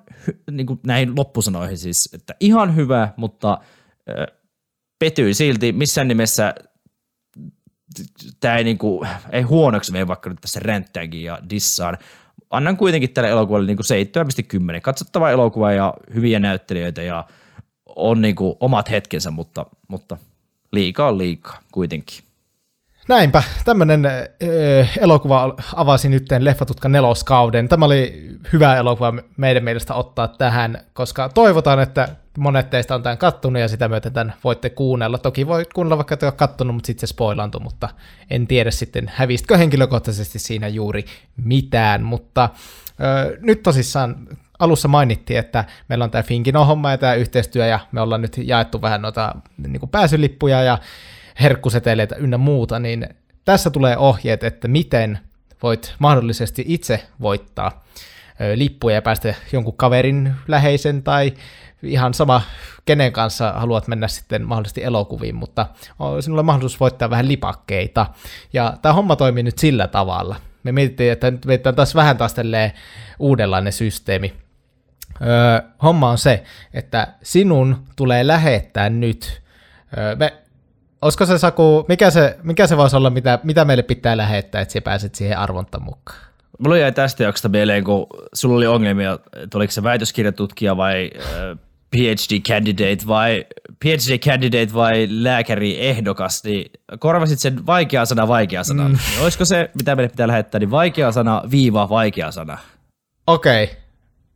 niinku 0.51 0.79
näihin 0.85 1.15
loppusanoihin 1.17 1.77
siis, 1.77 2.09
että 2.13 2.35
ihan 2.39 2.75
hyvä, 2.75 3.09
mutta 3.17 3.57
äh, 4.09 4.37
petyi 4.99 5.33
silti 5.33 5.71
missään 5.71 6.07
nimessä 6.07 6.55
tämä 8.39 8.57
ei, 8.57 8.63
niinku, 8.63 9.05
ei 9.31 9.41
huonoksi 9.41 9.91
mene 9.91 10.07
vaikka 10.07 10.29
nyt 10.29 10.41
tässä 10.41 10.59
ränttäänkin 10.63 11.23
ja 11.23 11.39
dissaan. 11.49 11.97
Annan 12.49 12.77
kuitenkin 12.77 13.09
tälle 13.09 13.29
elokuvalle 13.29 13.67
niinku 13.67 13.83
7,10. 14.75 14.81
Katsottava 14.81 15.29
elokuva 15.29 15.71
ja 15.71 15.93
hyviä 16.13 16.39
näyttelijöitä 16.39 17.01
ja 17.01 17.25
on 17.85 18.21
niinku 18.21 18.57
omat 18.59 18.89
hetkensä, 18.89 19.31
mutta, 19.31 19.65
mutta 19.87 20.17
liikaa 20.71 21.07
on 21.07 21.17
liikaa 21.17 21.59
kuitenkin. 21.71 22.23
Näinpä, 23.07 23.43
tämmöinen 23.65 24.07
elokuva 24.99 25.55
avasi 25.75 26.09
nyt 26.09 26.27
Leffatutkan 26.39 26.91
neloskauden. 26.91 27.69
Tämä 27.69 27.85
oli 27.85 28.29
hyvä 28.53 28.75
elokuva 28.75 29.13
meidän 29.37 29.63
mielestä 29.63 29.93
ottaa 29.93 30.27
tähän, 30.27 30.85
koska 30.93 31.29
toivotaan, 31.29 31.79
että 31.79 32.15
monet 32.38 32.69
teistä 32.69 32.95
on 32.95 33.03
tämän 33.03 33.17
kattonut 33.17 33.61
ja 33.61 33.67
sitä 33.67 33.88
myöten 33.88 34.13
tämän 34.13 34.34
voitte 34.43 34.69
kuunnella. 34.69 35.17
Toki 35.17 35.47
voi 35.47 35.65
kuunnella 35.73 35.97
vaikka 35.97 36.13
että 36.13 36.25
ole 36.25 36.31
kattonut, 36.31 36.75
mutta 36.75 36.88
sitten 36.88 37.07
se 37.07 37.11
spoilantu, 37.11 37.59
mutta 37.59 37.89
en 38.29 38.47
tiedä 38.47 38.71
sitten 38.71 39.11
hävistkö 39.15 39.57
henkilökohtaisesti 39.57 40.39
siinä 40.39 40.67
juuri 40.67 41.05
mitään, 41.38 42.03
mutta 42.03 42.43
äh, 42.43 43.39
nyt 43.39 43.63
tosissaan 43.63 44.27
alussa 44.59 44.88
mainittiin, 44.88 45.39
että 45.39 45.65
meillä 45.89 46.05
on 46.05 46.11
tämä 46.11 46.23
Finkino 46.23 46.65
homma 46.65 46.91
ja 46.91 46.97
tämä 46.97 47.13
yhteistyö, 47.13 47.65
ja 47.65 47.79
me 47.91 48.01
ollaan 48.01 48.21
nyt 48.21 48.38
jaettu 48.38 48.81
vähän 48.81 49.01
noita 49.01 49.36
niin 49.57 49.79
kuin 49.79 49.89
pääsylippuja 49.89 50.63
ja 50.63 50.77
herkkuseteleitä 51.41 52.15
ynnä 52.15 52.38
muuta, 52.38 52.79
niin 52.79 53.07
tässä 53.45 53.69
tulee 53.69 53.97
ohjeet, 53.97 54.43
että 54.43 54.67
miten 54.67 55.19
voit 55.63 55.95
mahdollisesti 55.99 56.65
itse 56.67 57.03
voittaa 57.21 57.84
lippuja 58.55 58.95
ja 58.95 59.01
päästä 59.01 59.34
jonkun 59.51 59.77
kaverin 59.77 60.34
läheisen 60.47 61.03
tai 61.03 61.34
ihan 61.84 62.13
sama, 62.13 62.41
kenen 62.86 63.11
kanssa 63.11 63.51
haluat 63.51 63.88
mennä 63.88 64.07
sitten 64.07 64.47
mahdollisesti 64.47 64.84
elokuviin, 64.84 65.36
mutta 65.36 65.65
sinulla 66.19 66.39
on 66.39 66.45
mahdollisuus 66.45 66.79
voittaa 66.79 67.09
vähän 67.09 67.27
lipakkeita. 67.27 68.05
Ja 68.53 68.73
tämä 68.81 68.93
homma 68.93 69.15
toimii 69.15 69.43
nyt 69.43 69.57
sillä 69.57 69.88
tavalla. 69.88 70.36
Me 70.63 70.71
mietittiin, 70.71 71.11
että 71.11 71.31
nyt 71.31 71.47
veitään 71.47 71.75
taas 71.75 71.95
vähän 71.95 72.17
taas 72.17 72.36
uudenlainen 73.19 73.73
systeemi. 73.73 74.34
Öö, 75.21 75.61
homma 75.84 76.09
on 76.09 76.17
se, 76.17 76.43
että 76.73 77.07
sinun 77.23 77.84
tulee 77.95 78.27
lähettää 78.27 78.89
nyt, 78.89 79.41
öö, 79.97 80.15
me, 80.15 80.34
olisiko 81.01 81.25
se 81.25 81.38
Saku, 81.38 81.86
mikä 81.88 82.09
se, 82.09 82.38
mikä 82.43 82.67
se 82.67 82.77
voisi 82.77 82.95
olla, 82.95 83.09
mitä, 83.09 83.39
mitä 83.43 83.65
meille 83.65 83.84
pitää 83.84 84.17
lähettää, 84.17 84.61
että 84.61 84.71
sä 84.71 84.81
pääset 84.81 85.15
siihen 85.15 85.38
arvonta 85.38 85.79
mukaan? 85.79 86.19
Mulla 86.59 86.77
jäi 86.77 86.91
tästä 86.91 87.23
jaksosta 87.23 87.49
mieleen, 87.49 87.84
kun 87.84 88.07
sulla 88.34 88.57
oli 88.57 88.67
ongelmia, 88.67 89.19
että 89.43 89.57
oliko 89.57 89.71
se 89.71 89.84
väitöskirjatutkija 89.84 90.77
vai 90.77 91.11
äh, 91.95 92.15
PhD 92.15 92.39
candidate 92.47 93.07
vai 93.07 93.45
PhD 93.79 94.17
candidate 94.19 94.73
vai 94.73 95.07
lääkäri 95.09 95.79
ehdokas, 95.79 96.43
niin 96.43 96.71
korvasit 96.99 97.39
sen 97.39 97.65
vaikea 97.65 98.05
sana 98.05 98.27
vaikea 98.27 98.63
sana. 98.63 98.87
Mm. 98.87 98.97
Niin 99.11 99.21
olisiko 99.23 99.45
se, 99.45 99.69
mitä 99.75 99.95
meille 99.95 100.09
pitää 100.09 100.27
lähettää, 100.27 100.59
niin 100.59 100.71
vaikea 100.71 101.11
sana 101.11 101.41
viiva 101.51 101.89
vaikea 101.89 102.31
sana? 102.31 102.57
Okei, 103.27 103.63
okay. 103.63 103.82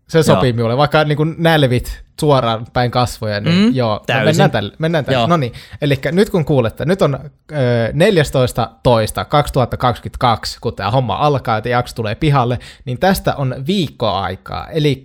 Se 0.08 0.24
sopii 0.24 0.50
joo. 0.50 0.56
minulle, 0.56 0.78
vaikka 0.78 1.04
niin 1.04 1.18
kuin 1.18 1.36
nälvit 1.38 2.04
suoraan 2.20 2.68
päin 2.74 2.92
kasvoja, 2.92 3.40
niin 3.40 3.56
mm, 3.56 3.76
joo, 3.76 4.04
no 4.10 4.26
mennään 4.26 4.52
tälle. 4.52 4.74
Mennään 4.80 5.06
tälle. 5.06 5.28
No 5.28 5.38
niin, 5.38 5.54
eli 5.82 6.00
nyt 6.12 6.30
kun 6.30 6.46
kuulette, 6.46 6.86
nyt 6.86 7.02
on 7.02 7.20
ö, 7.52 7.56
14. 7.94 8.72
toista 8.84 9.26
2022, 9.26 10.58
kun 10.62 10.76
tämä 10.76 10.92
homma 10.92 11.16
alkaa 11.16 11.62
ja 11.64 11.72
jakso 11.72 11.96
tulee 11.96 12.16
pihalle, 12.16 12.60
niin 12.86 13.00
tästä 13.00 13.36
on 13.36 13.56
viikko 13.68 14.10
aikaa. 14.10 14.68
Eli 14.68 15.04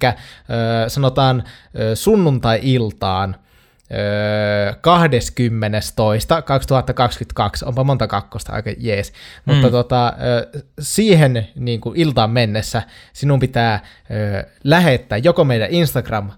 sanotaan 0.89 1.45
ö, 1.79 1.97
sunnuntai-iltaan 1.97 3.37
20. 4.81 5.81
2022, 6.45 7.65
onpa 7.65 7.85
monta 7.85 8.07
kakkosta, 8.07 8.53
aika 8.53 8.71
jees. 8.79 9.13
Mm. 9.13 9.55
Mutta 9.55 9.71
tota, 9.71 10.13
siihen 10.81 11.49
niin 11.55 11.81
kuin 11.81 11.97
iltaan 11.97 12.31
mennessä 12.31 12.83
sinun 13.13 13.41
pitää 13.41 13.81
lähettää 14.65 15.19
joko 15.19 15.45
meidän 15.45 15.71
Instagram 15.71 16.31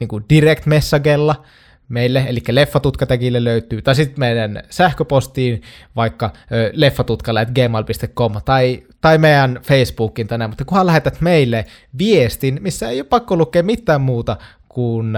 niin 0.00 0.08
kuin 0.08 0.24
direct 0.30 0.66
messagella 0.66 1.44
meille, 1.90 2.24
eli 2.28 2.40
leffatutkatäkille 2.50 3.44
löytyy, 3.44 3.82
tai 3.82 3.94
sitten 3.94 4.20
meidän 4.20 4.62
sähköpostiin 4.70 5.62
vaikka 5.96 6.32
leffatutkalla.gmail.com 6.72 8.32
tai, 8.44 8.82
tai 9.00 9.18
meidän 9.18 9.60
Facebookin 9.62 10.26
tänään, 10.26 10.50
mutta 10.50 10.64
kunhan 10.64 10.86
lähetät 10.86 11.20
meille 11.20 11.66
viestin, 11.98 12.58
missä 12.60 12.88
ei 12.88 13.00
ole 13.00 13.06
pakko 13.08 13.36
lukea 13.36 13.62
mitään 13.62 14.00
muuta 14.00 14.36
kuin 14.74 15.12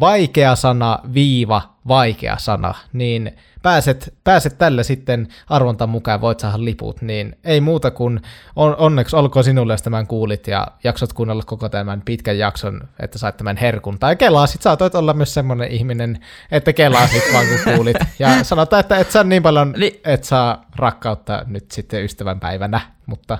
vaikea 0.00 0.56
sana 0.56 0.98
viiva 1.14 1.62
vaikea 1.88 2.36
sana, 2.38 2.74
niin 2.92 3.36
pääset, 3.62 4.14
pääset 4.24 4.58
tällä 4.58 4.82
sitten 4.82 5.28
arvontan 5.48 5.88
mukaan 5.88 6.20
voit 6.20 6.40
saada 6.40 6.64
liput, 6.64 7.02
niin 7.02 7.38
ei 7.44 7.60
muuta 7.60 7.90
kuin 7.90 8.20
on, 8.56 8.76
onneksi 8.76 9.16
olkoon 9.16 9.44
sinulle, 9.44 9.72
jos 9.72 9.82
tämän 9.82 10.06
kuulit 10.06 10.46
ja 10.46 10.66
jaksot 10.84 11.12
kuunnella 11.12 11.42
koko 11.46 11.68
tämän 11.68 12.02
pitkän 12.04 12.38
jakson, 12.38 12.80
että 13.00 13.18
sait 13.18 13.36
tämän 13.36 13.56
herkun. 13.56 13.98
Tai 13.98 14.16
kelaasit, 14.16 14.62
saatoit 14.62 14.94
olla 14.94 15.14
myös 15.14 15.34
semmoinen 15.34 15.68
ihminen, 15.68 16.20
että 16.50 16.72
kelaasit 16.72 17.22
vaan 17.32 17.46
kun 17.46 17.74
kuulit. 17.74 17.96
Ja 18.18 18.44
sanotaan, 18.44 18.80
että 18.80 18.98
et 18.98 19.10
saa 19.10 19.24
niin 19.24 19.42
paljon, 19.42 19.74
niin. 19.76 20.00
et 20.04 20.24
saa 20.24 20.64
rakkautta 20.76 21.44
nyt 21.46 21.70
sitten 21.70 22.04
ystävänpäivänä, 22.04 22.80
mutta 23.06 23.38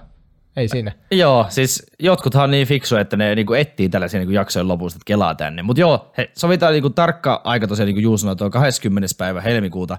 ei 0.58 0.68
siinä. 0.68 0.92
Joo, 1.10 1.46
siis 1.48 1.86
jotkuthan 1.98 2.44
on 2.44 2.50
niin 2.50 2.66
fiksuja, 2.66 3.00
että 3.00 3.16
ne 3.16 3.34
niinku 3.34 3.54
etsii 3.54 3.88
tällaisia 3.88 4.20
niinku 4.20 4.32
jaksojen 4.32 4.68
lopusta, 4.68 4.96
että 4.96 5.06
kelaa 5.06 5.34
tänne. 5.34 5.62
Mutta 5.62 5.80
joo, 5.80 6.12
he, 6.18 6.30
sovitaan 6.36 6.72
niinku 6.72 6.90
tarkka 6.90 7.40
aika 7.44 7.66
tosiaan, 7.66 7.86
niin 7.86 7.94
kuin 7.94 8.02
Juus 8.02 8.20
sanoi, 8.20 8.36
tuo 8.36 8.50
20. 8.50 9.08
päivä 9.18 9.40
helmikuuta 9.40 9.98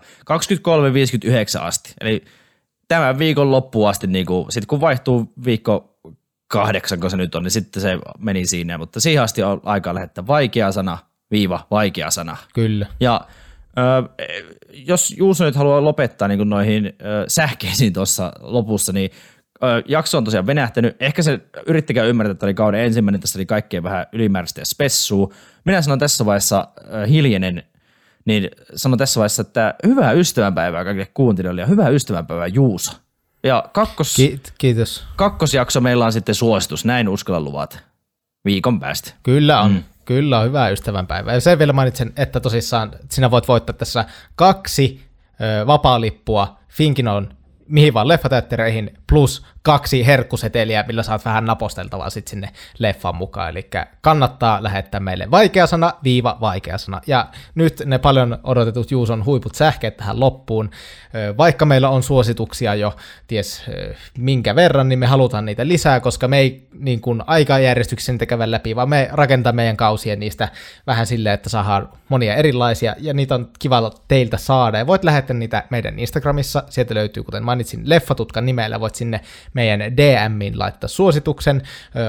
23.59 1.59 1.61
asti. 1.61 1.93
Eli 2.01 2.23
tämän 2.87 3.19
viikon 3.19 3.51
loppuun 3.51 3.89
asti, 3.89 4.07
niinku, 4.07 4.45
sitten 4.49 4.67
kun 4.67 4.81
vaihtuu 4.81 5.33
viikko 5.45 5.99
kahdeksan, 6.47 6.99
kun 6.99 7.11
se 7.11 7.17
nyt 7.17 7.35
on, 7.35 7.43
niin 7.43 7.51
sitten 7.51 7.81
se 7.81 7.99
meni 8.19 8.45
siinä. 8.45 8.77
Mutta 8.77 8.99
siihen 8.99 9.23
asti 9.23 9.43
on 9.43 9.61
aikaa 9.63 9.93
lähettää 9.93 10.27
vaikea 10.27 10.71
sana, 10.71 10.97
viiva, 11.31 11.67
vaikea 11.71 12.11
sana. 12.11 12.37
Kyllä. 12.53 12.87
Ja 12.99 13.21
ö, 13.77 14.09
jos 14.71 15.15
Juuso 15.17 15.45
nyt 15.45 15.55
haluaa 15.55 15.83
lopettaa 15.83 16.27
niin 16.27 16.49
noihin 16.49 16.85
ö, 16.85 16.93
sähkeisiin 17.27 17.93
tuossa 17.93 18.31
lopussa, 18.39 18.93
niin 18.93 19.09
jakso 19.87 20.17
on 20.17 20.23
tosiaan 20.23 20.47
venähtänyt. 20.47 20.95
Ehkä 20.99 21.21
se 21.21 21.39
yrittäkää 21.65 22.05
ymmärtää, 22.05 22.31
että 22.31 22.45
oli 22.45 22.53
kauden 22.53 22.79
ensimmäinen, 22.79 23.21
tässä 23.21 23.39
oli 23.39 23.45
kaikkea 23.45 23.83
vähän 23.83 24.05
ylimääräistä 24.13 24.61
ja 24.61 24.65
spessua. 24.65 25.33
Minä 25.65 25.81
sanon 25.81 25.99
tässä 25.99 26.25
vaiheessa 26.25 26.67
äh, 26.93 27.09
hiljenen, 27.09 27.63
niin 28.25 28.49
sanon 28.75 28.97
tässä 28.97 29.19
vaiheessa, 29.19 29.41
että 29.41 29.73
hyvää 29.87 30.11
ystävänpäivää 30.11 30.83
kaikille 30.83 31.07
kuuntelijoille 31.13 31.61
ja 31.61 31.67
hyvää 31.67 31.89
ystävänpäivää 31.89 32.47
Juuso. 32.47 32.91
Ja 33.43 33.69
kakkos, 33.73 34.15
Kiitos. 34.57 35.03
kakkosjakso 35.15 35.81
meillä 35.81 36.05
on 36.05 36.13
sitten 36.13 36.35
suositus, 36.35 36.85
näin 36.85 37.09
uskalla 37.09 37.39
luvat 37.39 37.83
viikon 38.45 38.79
päästä. 38.79 39.11
Kyllä 39.23 39.61
on. 39.61 39.71
Mm. 39.71 39.83
Kyllä 40.05 40.39
on 40.39 40.45
hyvää 40.45 40.69
ystävänpäivää. 40.69 41.33
Ja 41.33 41.39
sen 41.41 41.59
vielä 41.59 41.73
mainitsen, 41.73 42.13
että 42.17 42.39
tosissaan 42.39 42.91
sinä 43.09 43.31
voit 43.31 43.47
voittaa 43.47 43.73
tässä 43.73 44.05
kaksi 44.35 45.01
ö, 45.41 45.67
vapaa-lippua 45.67 46.59
Finkinon 46.69 47.33
mihin 47.69 47.93
vaan 47.93 48.07
leffateattereihin, 48.07 48.93
plus 49.09 49.45
kaksi 49.61 50.05
herkkuseteliä, 50.05 50.83
millä 50.87 51.03
saat 51.03 51.25
vähän 51.25 51.45
naposteltavaa 51.45 52.09
sitten 52.09 52.29
sinne 52.29 52.49
leffan 52.79 53.15
mukaan. 53.15 53.49
Eli 53.49 53.69
kannattaa 54.01 54.63
lähettää 54.63 54.99
meille 54.99 55.31
vaikea 55.31 55.67
sana, 55.67 55.93
viiva 56.03 56.37
vaikea 56.41 56.77
sana. 56.77 57.01
Ja 57.07 57.27
nyt 57.55 57.81
ne 57.85 57.97
paljon 57.97 58.39
odotetut 58.43 58.91
Juuson 58.91 59.25
huiput 59.25 59.55
sähkeet 59.55 59.97
tähän 59.97 60.19
loppuun. 60.19 60.69
Vaikka 61.37 61.65
meillä 61.65 61.89
on 61.89 62.03
suosituksia 62.03 62.75
jo 62.75 62.95
ties 63.27 63.63
minkä 64.17 64.55
verran, 64.55 64.89
niin 64.89 64.99
me 64.99 65.05
halutaan 65.05 65.45
niitä 65.45 65.67
lisää, 65.67 65.99
koska 65.99 66.27
me 66.27 66.37
ei 66.37 66.67
niin 66.79 67.01
kuin 67.01 67.23
aikajärjestyksen 67.27 68.17
tekevän 68.17 68.51
läpi, 68.51 68.75
vaan 68.75 68.89
me 68.89 69.09
rakentaa 69.11 69.53
meidän 69.53 69.77
kausien 69.77 70.19
niistä 70.19 70.49
vähän 70.87 71.05
silleen, 71.05 71.33
että 71.33 71.49
saadaan 71.49 71.89
monia 72.09 72.35
erilaisia, 72.35 72.95
ja 72.97 73.13
niitä 73.13 73.35
on 73.35 73.49
kiva 73.59 73.91
teiltä 74.07 74.37
saada. 74.37 74.77
Ja 74.77 74.87
voit 74.87 75.03
lähettää 75.03 75.37
niitä 75.37 75.63
meidän 75.69 75.99
Instagramissa, 75.99 76.63
sieltä 76.69 76.95
löytyy, 76.95 77.23
kuten 77.23 77.43
mainitsin 77.59 77.89
Leffatutkan 77.89 78.45
nimellä, 78.45 78.79
voit 78.79 78.95
sinne 78.95 79.21
meidän 79.53 79.79
DMin 79.97 80.59
laittaa 80.59 80.87
suosituksen, 80.87 81.61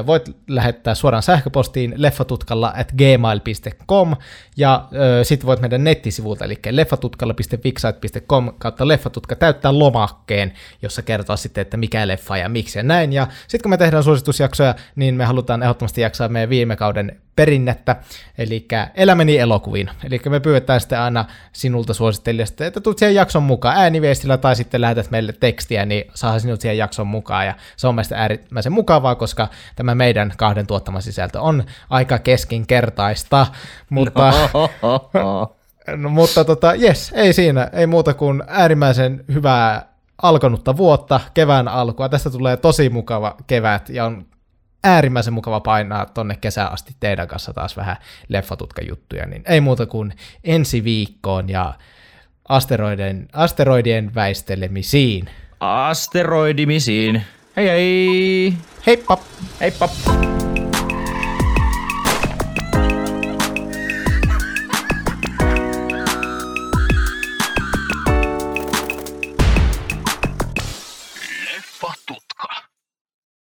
voit 0.07 0.37
lähettää 0.49 0.95
suoraan 0.95 1.23
sähköpostiin 1.23 1.95
leffatutkalla 1.97 2.73
at 2.77 2.93
gmail.com, 2.93 4.17
ja 4.57 4.89
sitten 5.23 5.47
voit 5.47 5.61
meidän 5.61 5.85
nettisivulta, 5.85 6.45
eli 6.45 6.59
leffatutkalla.fixite.com 6.71 8.53
kautta 8.59 8.89
leffatutka 8.89 9.37
täyttää 9.37 9.79
lomakkeen, 9.79 10.53
jossa 10.83 11.03
kertoo 11.03 11.37
sitten, 11.37 11.63
että 11.63 11.77
mikä 11.77 12.09
leffa 12.09 12.37
ja 12.37 12.49
miksi 12.49 12.79
ja 12.79 12.83
näin, 12.83 13.13
ja 13.13 13.27
sitten 13.41 13.63
kun 13.63 13.71
me 13.71 13.77
tehdään 13.77 14.05
suositusjaksoja, 14.05 14.75
niin 14.97 15.15
me 15.15 15.25
halutaan 15.25 15.63
ehdottomasti 15.63 16.01
jaksaa 16.01 16.29
meidän 16.29 16.51
viime 16.51 16.77
kauden 16.77 17.21
perinnettä, 17.41 17.97
eli 18.39 18.67
elämäni 18.95 19.39
elokuviin. 19.39 19.91
Eli 20.05 20.21
me 20.29 20.41
pyydetään 20.41 20.81
sitten 20.81 21.01
aina 21.01 21.25
sinulta 21.53 21.95
suosittelijasta, 21.95 22.67
että 22.67 22.81
tulet 22.81 22.99
siihen 22.99 23.15
jakson 23.15 23.43
mukaan 23.43 23.77
ääniviestillä 23.77 24.39
tai 24.39 24.57
sitten 24.57 24.81
lähetät 24.81 25.11
meille 25.11 25.33
tekstiä, 25.33 25.87
niin 25.87 26.05
saa 26.15 26.39
sinut 26.39 26.61
siihen 26.61 26.79
jakson 26.79 27.07
mukaan. 27.07 27.47
Ja 27.47 27.55
se 27.77 27.87
on 27.87 27.95
mielestäni 27.95 28.21
äärimmäisen 28.21 28.73
mukavaa, 28.73 29.15
koska 29.15 29.49
tämä 29.77 29.95
meidän 29.95 30.33
kahden 30.37 30.67
tuottama 30.67 31.01
sisältö 31.01 31.41
on 31.41 31.65
aika 31.91 32.19
keskinkertaista, 32.19 33.47
mutta... 33.91 34.33
No. 35.13 35.57
no, 35.97 36.09
mutta 36.09 36.45
tota, 36.45 36.75
yes, 36.75 37.13
ei 37.15 37.33
siinä, 37.33 37.71
ei 37.73 37.87
muuta 37.87 38.15
kuin 38.15 38.43
äärimmäisen 38.47 39.25
hyvää 39.35 39.87
alkanutta 40.23 40.77
vuotta, 40.77 41.21
kevään 41.35 41.69
alkua. 41.69 42.09
Tästä 42.09 42.31
tulee 42.31 42.57
tosi 42.57 42.91
mukava 42.91 43.37
kevät 43.47 43.89
ja 43.89 44.05
on 44.05 44.27
äärimmäisen 44.85 45.33
mukava 45.33 45.61
painaa 45.61 46.07
tonne 46.07 46.37
kesään 46.37 46.73
asti 46.73 46.97
teidän 47.01 47.29
kanssa 47.29 47.53
taas 47.53 47.77
vähän 47.77 47.97
leffatutkajuttuja, 48.29 49.27
niin 49.27 49.43
ei 49.47 49.61
muuta 49.61 49.87
kuin 49.87 50.15
ensi 50.45 50.85
viikkoon 50.85 51.49
ja 51.49 51.75
asteroidien, 52.49 53.29
asteroidien 53.33 54.15
väistelemisiin. 54.15 55.31
Asteroidimisiin. 55.61 57.23
Hei 57.57 57.69
hei! 57.69 58.55
Heippa! 58.87 59.19
Heippa! 59.61 59.89